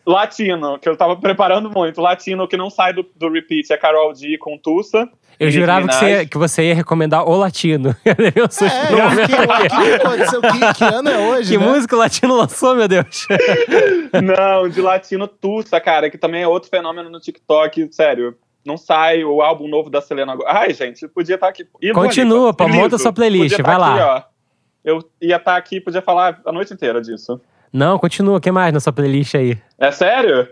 Latino, 0.07 0.78
que 0.78 0.89
eu 0.89 0.97
tava 0.97 1.16
preparando 1.16 1.70
muito. 1.70 2.01
Latino 2.01 2.47
que 2.47 2.57
não 2.57 2.70
sai 2.70 2.93
do, 2.93 3.05
do 3.16 3.30
repeat 3.30 3.72
é 3.72 3.76
Carol 3.76 4.12
D 4.12 4.37
com 4.39 4.59
Tussa. 4.59 5.09
Eu 5.41 5.51
jurava 5.51 5.89
que 5.89 5.95
você, 5.95 6.26
que 6.26 6.39
você 6.39 6.68
ia 6.68 6.74
recomendar 6.74 7.28
o 7.28 7.37
latino. 7.37 7.97
Eu 8.37 8.49
susto 8.49 8.64
É, 8.66 8.87
que, 8.87 9.35
o 9.35 9.85
que 9.85 9.95
aconteceu? 9.95 10.41
Que, 10.41 10.74
que 10.74 10.85
ano 10.85 11.09
é 11.09 11.18
hoje, 11.18 11.53
Que 11.53 11.59
né? 11.59 11.66
música 11.66 11.97
o 11.97 11.99
latino 11.99 12.37
lançou, 12.37 12.76
meu 12.76 12.87
Deus? 12.87 13.26
Não, 14.22 14.68
de 14.68 14.80
latino 14.80 15.26
Tussa, 15.26 15.80
cara, 15.80 16.09
que 16.09 16.18
também 16.18 16.43
é 16.43 16.47
outro 16.47 16.70
fenômeno 16.70 17.11
no 17.11 17.18
TikTok, 17.18 17.89
sério. 17.91 18.37
Não 18.65 18.77
sai 18.77 19.23
o 19.25 19.43
álbum 19.43 19.69
novo 19.69 19.91
da 19.91 20.01
Selena 20.01 20.33
agora. 20.33 20.51
Ai, 20.59 20.73
gente, 20.73 21.07
podia 21.09 21.35
estar 21.35 21.49
aqui. 21.49 21.67
Ih, 21.83 21.93
Continua, 21.93 22.55
pô, 22.55 22.67
monta 22.69 22.97
sua 22.99 23.12
playlist, 23.12 23.57
Podia 23.57 23.65
vai 23.65 23.75
tá 23.75 23.79
lá. 23.79 23.95
aqui, 23.95 24.03
ó. 24.25 24.35
Eu 24.85 25.11
ia 25.21 25.37
estar 25.37 25.57
aqui, 25.57 25.81
podia 25.81 26.03
falar 26.03 26.41
a 26.45 26.53
noite 26.53 26.73
inteira 26.73 27.01
disso. 27.01 27.41
Não, 27.73 27.99
continua. 27.99 28.37
O 28.37 28.41
que 28.41 28.51
mais 28.51 28.73
na 28.73 28.81
sua 28.81 28.93
playlist 28.93 29.35
aí? 29.35 29.59
É 29.79 29.91
sério? 29.91 30.49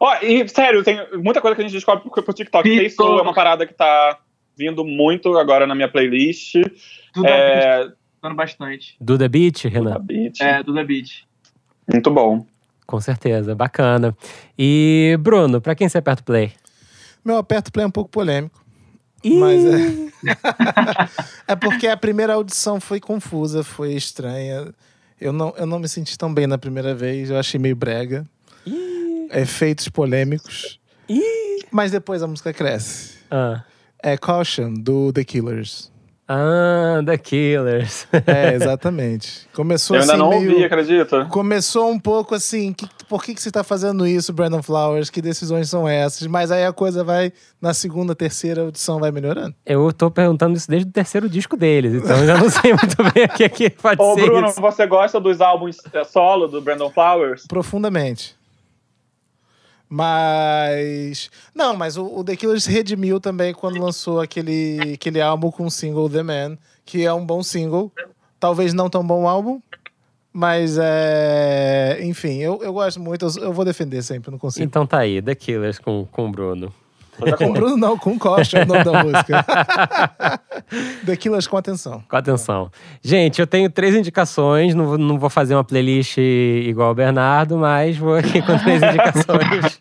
Ó, 0.00 0.14
e 0.22 0.46
sério, 0.48 0.84
tem 0.84 0.98
muita 1.14 1.40
coisa 1.40 1.54
que 1.54 1.62
a 1.62 1.64
gente 1.64 1.72
descobre 1.72 2.08
pro, 2.08 2.22
pro 2.22 2.34
TikTok. 2.34 2.90
Tô. 2.96 3.18
é 3.18 3.22
uma 3.22 3.32
parada 3.34 3.66
que 3.66 3.72
tá 3.74 4.18
vindo 4.56 4.84
muito 4.84 5.36
agora 5.38 5.66
na 5.66 5.74
minha 5.74 5.88
playlist. 5.88 6.54
Tudo 7.14 7.26
é... 7.26 7.88
Escutando 8.14 8.36
bastante. 8.36 8.96
Do 9.00 9.16
The 9.18 9.28
Beat, 9.28 9.64
Renan? 9.64 10.00
beat. 10.00 10.40
É, 10.40 10.62
do 10.62 10.74
The 10.74 10.84
Beat. 10.84 11.24
Muito 11.90 12.10
bom. 12.10 12.44
Com 12.86 13.00
certeza, 13.00 13.54
bacana. 13.54 14.16
E, 14.58 15.16
Bruno, 15.20 15.60
pra 15.60 15.74
quem 15.74 15.88
você 15.88 15.98
aperta 15.98 16.22
o 16.22 16.24
play? 16.24 16.52
Meu 17.26 17.38
aperto 17.38 17.72
play 17.72 17.82
é 17.82 17.88
um 17.88 17.90
pouco 17.90 18.08
polêmico. 18.08 18.64
Ih, 19.24 19.36
Mas 19.40 19.64
é. 19.64 20.06
é 21.52 21.56
porque 21.56 21.88
a 21.88 21.96
primeira 21.96 22.34
audição 22.34 22.80
foi 22.80 23.00
confusa, 23.00 23.64
foi 23.64 23.94
estranha. 23.94 24.72
Eu 25.20 25.32
não, 25.32 25.52
eu 25.56 25.66
não 25.66 25.80
me 25.80 25.88
senti 25.88 26.16
tão 26.16 26.32
bem 26.32 26.46
na 26.46 26.56
primeira 26.56 26.94
vez, 26.94 27.28
eu 27.28 27.36
achei 27.36 27.58
meio 27.58 27.74
brega. 27.74 28.24
Efeitos 29.32 29.88
polêmicos. 29.88 30.78
Mas 31.72 31.90
depois 31.90 32.22
a 32.22 32.28
música 32.28 32.52
cresce. 32.52 33.14
Ah, 33.28 33.64
É 34.00 34.16
Caution, 34.16 34.72
do 34.74 35.12
The 35.12 35.24
Killers. 35.24 35.90
Ah 36.28 37.00
The 37.04 37.18
Killers. 37.18 38.06
É, 38.26 38.54
exatamente. 38.54 39.46
Começou 39.54 39.96
Eu 39.96 40.00
ainda 40.02 40.14
assim 40.14 40.22
não 40.22 40.30
meio... 40.30 40.50
ouvi, 40.52 40.64
acredita? 40.64 41.24
Começou 41.26 41.90
um 41.90 41.98
pouco 41.98 42.34
assim, 42.34 42.72
que- 42.72 42.88
por 43.08 43.22
que, 43.22 43.34
que 43.34 43.40
você 43.42 43.50
tá 43.50 43.62
fazendo 43.62 44.06
isso, 44.06 44.32
Brandon 44.32 44.62
Flowers? 44.62 45.10
Que 45.10 45.22
decisões 45.22 45.68
são 45.68 45.86
essas? 45.88 46.26
Mas 46.26 46.50
aí 46.50 46.64
a 46.64 46.72
coisa 46.72 47.04
vai, 47.04 47.32
na 47.60 47.72
segunda, 47.72 48.14
terceira 48.14 48.62
audição, 48.62 48.98
vai 48.98 49.12
melhorando. 49.12 49.54
Eu 49.64 49.92
tô 49.92 50.10
perguntando 50.10 50.56
isso 50.56 50.68
desde 50.68 50.88
o 50.88 50.92
terceiro 50.92 51.28
disco 51.28 51.56
deles, 51.56 51.94
então 51.94 52.16
eu 52.18 52.26
já 52.26 52.36
não 52.36 52.50
sei 52.50 52.72
muito 52.74 52.96
bem 53.14 53.24
o 53.24 53.28
que, 53.28 53.48
que 53.48 53.70
pode 53.70 54.00
Ô, 54.02 54.14
ser 54.14 54.24
Bruno, 54.26 54.48
isso. 54.48 54.60
você 54.60 54.86
gosta 54.86 55.20
dos 55.20 55.40
álbuns 55.40 55.76
é, 55.92 56.02
solo 56.04 56.48
do 56.48 56.60
Brandon 56.60 56.90
Flowers? 56.90 57.46
Profundamente. 57.46 58.34
Mas. 59.88 61.30
Não, 61.54 61.76
mas 61.76 61.96
o, 61.96 62.04
o 62.04 62.24
The 62.24 62.36
Killers 62.36 62.64
se 62.64 62.70
redimiu 62.70 63.20
também 63.20 63.54
quando 63.54 63.80
lançou 63.80 64.20
aquele, 64.20 64.94
aquele 64.94 65.20
álbum 65.20 65.50
com 65.50 65.66
o 65.66 65.70
single 65.70 66.10
The 66.10 66.22
Man, 66.22 66.58
que 66.84 67.04
é 67.04 67.12
um 67.12 67.24
bom 67.24 67.42
single. 67.42 67.92
Talvez 68.38 68.74
não 68.74 68.90
tão 68.90 69.06
bom 69.06 69.28
álbum, 69.28 69.60
mas 70.32 70.76
é. 70.80 71.98
Enfim, 72.02 72.38
eu, 72.38 72.60
eu 72.62 72.72
gosto 72.72 73.00
muito, 73.00 73.26
eu, 73.26 73.44
eu 73.44 73.52
vou 73.52 73.64
defender 73.64 74.02
sempre, 74.02 74.30
não 74.30 74.38
consigo. 74.38 74.64
Então 74.64 74.86
tá 74.86 74.98
aí, 74.98 75.22
The 75.22 75.34
Killers 75.34 75.78
com, 75.78 76.06
com 76.10 76.28
o 76.28 76.30
Bruno. 76.30 76.72
Com 77.38 77.52
Bruno, 77.52 77.76
não, 77.76 77.96
com 77.98 78.12
o 78.12 78.18
Costa 78.18 78.58
é 78.58 78.64
o 78.64 78.66
nome 78.66 78.84
da 78.84 78.92
música. 79.04 79.44
The 81.04 81.16
Killers 81.16 81.46
com 81.46 81.56
atenção. 81.56 82.02
Com 82.08 82.16
atenção. 82.16 82.70
Gente, 83.02 83.40
eu 83.40 83.46
tenho 83.46 83.70
três 83.70 83.94
indicações. 83.94 84.74
Não, 84.74 84.86
vou- 84.86 84.98
não 84.98 85.18
vou 85.18 85.30
fazer 85.30 85.54
uma 85.54 85.64
playlist 85.64 86.18
igual 86.18 86.90
o 86.92 86.94
Bernardo, 86.94 87.56
mas 87.56 87.96
vou 87.96 88.16
aqui 88.16 88.42
com 88.42 88.58
três 88.58 88.82
indicações. 88.84 89.80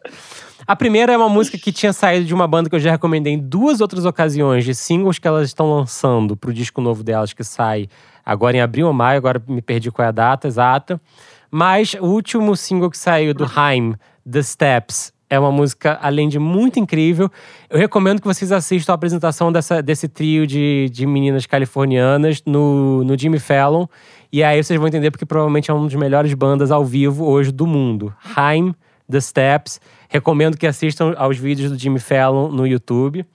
A 0.68 0.76
primeira 0.76 1.14
é 1.14 1.18
uma 1.18 1.30
música 1.30 1.58
que 1.58 1.72
tinha 1.72 1.94
saído 1.94 2.26
de 2.26 2.34
uma 2.34 2.48
banda 2.48 2.70
que 2.70 2.76
eu 2.76 2.80
já 2.80 2.92
recomendei 2.92 3.34
em 3.34 3.40
duas 3.40 3.82
outras 3.82 4.06
ocasiões, 4.06 4.66
de 4.66 4.74
singles 4.74 5.20
que 5.20 5.28
elas 5.28 5.48
estão 5.48 5.70
lançando 5.72 6.36
pro 6.36 6.54
disco 6.54 6.82
novo 6.82 7.04
delas, 7.04 7.34
que 7.34 7.44
sai 7.44 7.88
agora 8.26 8.58
em 8.58 8.62
abril 8.62 8.88
ou 8.88 8.94
maio, 8.94 9.18
agora 9.18 9.42
me 9.48 9.62
perdi 9.62 9.92
qual 9.92 10.06
é 10.06 10.10
a 10.10 10.12
data 10.12 10.48
exata. 10.48 11.00
Mas 11.52 11.94
o 12.00 12.06
último 12.06 12.56
single 12.56 12.90
que 12.90 12.98
saiu 12.98 13.34
do 13.34 13.46
Haim, 13.56 13.94
The 14.30 14.42
Steps, 14.42 15.14
é 15.30 15.40
uma 15.40 15.52
música, 15.52 15.98
além 16.02 16.30
de 16.30 16.38
muito 16.40 16.80
incrível. 16.80 17.32
Eu 17.70 17.80
recomendo 17.80 18.22
que 18.22 18.28
vocês 18.28 18.52
assistam 18.52 18.94
a 18.94 18.96
apresentação 18.96 19.52
dessa, 19.52 19.82
desse 19.82 20.08
trio 20.08 20.46
de, 20.46 20.90
de 20.92 21.06
meninas 21.06 21.46
californianas 21.46 22.42
no, 22.46 23.04
no 23.04 23.18
Jimmy 23.18 23.40
Fallon. 23.40 23.88
E 24.32 24.44
aí 24.44 24.64
vocês 24.64 24.78
vão 24.78 24.88
entender 24.88 25.12
porque 25.12 25.26
provavelmente 25.26 25.72
é 25.72 25.74
uma 25.74 25.86
das 25.86 25.96
melhores 25.96 26.34
bandas 26.34 26.72
ao 26.72 26.86
vivo 26.86 27.26
hoje 27.26 27.52
do 27.52 27.66
mundo. 27.66 28.14
Haim, 28.36 28.76
The 29.10 29.20
Steps. 29.20 29.80
Recomendo 30.10 30.58
que 30.58 30.68
assistam 30.68 31.14
aos 31.18 31.38
vídeos 31.38 31.72
do 31.72 31.78
Jimmy 31.78 32.00
Fallon 32.00 32.50
no 32.50 32.66
YouTube. 32.66 33.26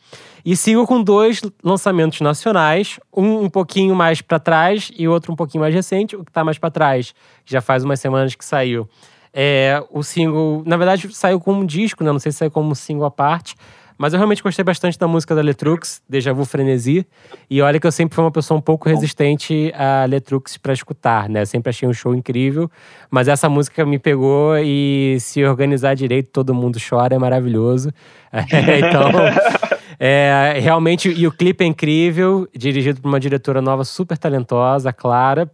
E 0.45 0.57
sigo 0.57 0.87
com 0.87 1.03
dois 1.03 1.43
lançamentos 1.63 2.21
nacionais, 2.21 2.99
um 3.15 3.45
um 3.45 3.51
pouquinho 3.51 3.95
mais 3.95 4.23
pra 4.23 4.39
trás 4.39 4.91
e 4.97 5.07
outro 5.07 5.33
um 5.33 5.37
pouquinho 5.37 5.61
mais 5.61 5.75
recente. 5.75 6.17
O 6.17 6.25
que 6.25 6.33
tá 6.33 6.43
mais 6.43 6.59
pra 6.59 6.71
trás, 6.71 7.15
que 7.45 7.53
já 7.53 7.61
faz 7.61 7.85
umas 7.85 8.01
semanas 8.01 8.35
que 8.35 8.45
saiu, 8.45 8.89
É, 9.33 9.83
o 9.91 10.03
single, 10.03 10.63
na 10.67 10.77
verdade, 10.77 11.15
saiu 11.15 11.41
como 11.41 11.61
um 11.61 11.67
disco, 11.67 12.03
né? 12.03 12.13
Não 12.13 12.19
sei 12.19 12.33
se 12.33 12.39
saiu 12.39 12.51
como 12.51 12.71
um 12.71 12.75
single 12.75 13.07
à 13.07 13.11
parte. 13.11 13.55
Mas 14.01 14.15
eu 14.15 14.17
realmente 14.17 14.43
gostei 14.43 14.65
bastante 14.65 14.99
da 14.99 15.07
música 15.07 15.35
da 15.35 15.43
Letrux, 15.43 16.01
Deja 16.09 16.33
Vu 16.33 16.47
Frenesi. 16.47 17.07
E 17.51 17.61
olha 17.61 17.79
que 17.79 17.87
eu 17.87 17.93
sempre 17.93 18.15
fui 18.15 18.25
uma 18.25 18.31
pessoa 18.31 18.57
um 18.57 18.61
pouco 18.63 18.89
resistente 18.89 19.71
a 19.77 20.07
Letrux 20.07 20.57
para 20.57 20.73
escutar, 20.73 21.29
né? 21.29 21.43
Eu 21.43 21.47
sempre 21.47 21.69
achei 21.69 21.87
um 21.87 21.93
show 21.93 22.15
incrível. 22.15 22.71
Mas 23.11 23.29
essa 23.29 23.47
música 23.47 23.85
me 23.85 23.99
pegou 23.99 24.57
e 24.57 25.19
se 25.21 25.45
organizar 25.45 25.95
direito, 25.95 26.31
todo 26.33 26.55
mundo 26.55 26.79
chora, 26.81 27.15
é 27.15 27.19
maravilhoso. 27.19 27.93
É, 28.33 28.41
então, 28.89 29.11
é, 30.01 30.55
realmente, 30.63 31.11
e 31.11 31.27
o 31.27 31.31
clipe 31.31 31.63
é 31.63 31.67
incrível, 31.67 32.49
dirigido 32.57 33.03
por 33.03 33.09
uma 33.09 33.21
diretora 33.21 33.61
nova 33.61 33.85
super 33.85 34.17
talentosa, 34.17 34.95
Clara. 34.95 35.47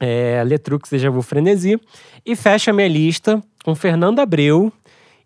É, 0.00 0.42
Letrux, 0.44 0.90
Deja 0.90 1.10
Vu 1.10 1.22
Frenesi. 1.22 1.80
E 2.24 2.36
fecha 2.36 2.72
minha 2.72 2.88
lista 2.88 3.42
com 3.64 3.74
Fernanda 3.74 4.22
Abreu 4.22 4.72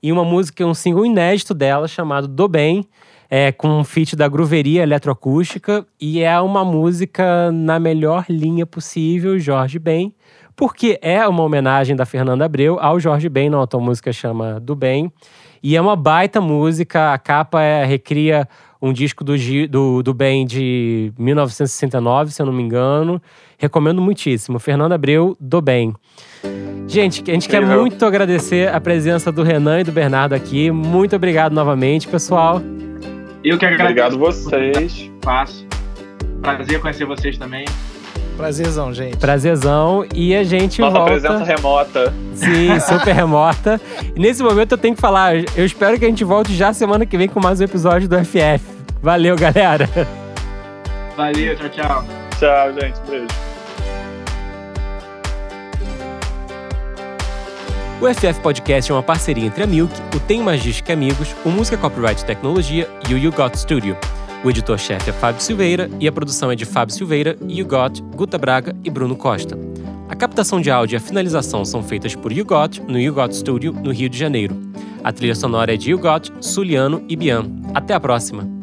e 0.02 0.10
uma 0.10 0.24
música, 0.24 0.64
um 0.64 0.74
single 0.74 1.04
inédito 1.04 1.52
dela 1.52 1.86
chamado 1.86 2.26
Do 2.26 2.48
Bem, 2.48 2.84
é, 3.28 3.52
com 3.52 3.68
um 3.68 3.84
feat 3.84 4.16
da 4.16 4.26
Grooveria 4.26 4.82
Eletroacústica. 4.82 5.86
E 6.00 6.20
é 6.22 6.40
uma 6.40 6.64
música 6.64 7.52
na 7.52 7.78
melhor 7.78 8.24
linha 8.28 8.64
possível, 8.64 9.38
Jorge 9.38 9.78
Ben, 9.78 10.14
porque 10.56 10.98
é 11.02 11.26
uma 11.26 11.42
homenagem 11.42 11.94
da 11.94 12.06
Fernanda 12.06 12.44
Abreu 12.44 12.78
ao 12.80 12.98
Jorge 12.98 13.28
Ben, 13.28 13.50
não, 13.50 13.62
a 13.62 13.78
música 13.78 14.12
chama 14.12 14.58
Do 14.60 14.74
Bem. 14.74 15.12
E 15.62 15.76
é 15.76 15.80
uma 15.80 15.94
baita 15.94 16.40
música, 16.40 17.12
a 17.12 17.18
capa 17.18 17.62
é, 17.62 17.84
recria 17.84 18.48
um 18.80 18.92
disco 18.92 19.22
do, 19.22 19.34
do, 19.68 20.02
do 20.02 20.14
Ben 20.14 20.46
de 20.46 21.12
1969, 21.18 22.32
se 22.32 22.40
eu 22.40 22.46
não 22.46 22.52
me 22.52 22.62
engano. 22.62 23.20
Recomendo 23.58 24.00
muitíssimo. 24.00 24.58
Fernanda 24.58 24.94
Abreu, 24.94 25.36
do 25.38 25.60
Bem. 25.60 25.94
Gente, 26.88 27.22
a 27.30 27.34
gente 27.34 27.48
quer 27.48 27.60
muito 27.64 28.04
agradecer 28.04 28.68
a 28.68 28.80
presença 28.80 29.30
do 29.30 29.42
Renan 29.42 29.80
e 29.80 29.84
do 29.84 29.92
Bernardo 29.92 30.32
aqui. 30.32 30.70
Muito 30.70 31.14
obrigado 31.14 31.52
novamente, 31.52 32.08
pessoal. 32.08 32.60
Eu 33.44 33.58
que 33.58 33.64
agradeço. 33.64 33.82
Obrigado 33.82 34.18
vocês. 34.18 35.10
Fácil. 35.22 35.68
Prazer 36.40 36.80
conhecer 36.80 37.04
vocês 37.04 37.36
também. 37.36 37.64
Prazerzão, 38.40 38.92
gente. 38.94 39.16
Prazerzão. 39.18 40.06
E 40.14 40.34
a 40.34 40.42
gente 40.42 40.80
Nossa 40.80 40.96
volta... 40.96 41.10
presença 41.10 41.44
remota. 41.44 42.14
Sim, 42.34 42.80
super 42.80 43.14
remota. 43.14 43.80
E 44.16 44.18
nesse 44.18 44.42
momento 44.42 44.72
eu 44.72 44.78
tenho 44.78 44.94
que 44.94 45.00
falar, 45.00 45.36
eu 45.36 45.64
espero 45.64 45.98
que 45.98 46.06
a 46.06 46.08
gente 46.08 46.24
volte 46.24 46.54
já 46.54 46.72
semana 46.72 47.04
que 47.04 47.18
vem 47.18 47.28
com 47.28 47.38
mais 47.38 47.60
um 47.60 47.64
episódio 47.64 48.08
do 48.08 48.16
FF. 48.24 48.64
Valeu, 49.02 49.36
galera. 49.36 49.88
Valeu, 51.16 51.54
tchau, 51.56 51.68
tchau. 51.68 52.04
Tchau, 52.38 52.72
gente. 52.80 52.98
Beijo. 53.08 53.26
O 58.00 58.14
FF 58.14 58.40
Podcast 58.40 58.90
é 58.90 58.94
uma 58.94 59.02
parceria 59.02 59.44
entre 59.44 59.62
a 59.62 59.66
Milk, 59.66 59.92
o 60.16 60.20
Tem 60.20 60.40
Magística 60.40 60.94
Amigos, 60.94 61.36
o 61.44 61.50
Música 61.50 61.76
Copyright 61.76 62.24
Tecnologia 62.24 62.88
e 63.06 63.12
o 63.12 63.18
You 63.18 63.30
Got 63.30 63.54
Studio. 63.58 63.94
O 64.42 64.48
editor-chefe 64.48 65.10
é 65.10 65.12
Fábio 65.12 65.42
Silveira 65.42 65.90
e 66.00 66.08
a 66.08 66.12
produção 66.12 66.50
é 66.50 66.56
de 66.56 66.64
Fábio 66.64 66.94
Silveira, 66.94 67.36
You 67.46 67.66
Got, 67.66 68.00
Guta 68.16 68.38
Braga 68.38 68.74
e 68.82 68.88
Bruno 68.88 69.14
Costa. 69.14 69.58
A 70.08 70.16
captação 70.16 70.62
de 70.62 70.70
áudio 70.70 70.96
e 70.96 70.98
a 70.98 71.00
finalização 71.00 71.62
são 71.62 71.82
feitas 71.82 72.14
por 72.14 72.32
You 72.32 72.46
Got 72.46 72.80
no 72.88 72.98
You 72.98 73.12
Got 73.12 73.36
Studio, 73.36 73.72
no 73.72 73.92
Rio 73.92 74.08
de 74.08 74.16
Janeiro. 74.16 74.56
A 75.04 75.12
trilha 75.12 75.34
sonora 75.34 75.74
é 75.74 75.76
de 75.76 75.90
You 75.90 75.98
Got, 75.98 76.32
Suliano 76.40 77.04
e 77.06 77.16
Bian. 77.16 77.50
Até 77.74 77.92
a 77.92 78.00
próxima! 78.00 78.59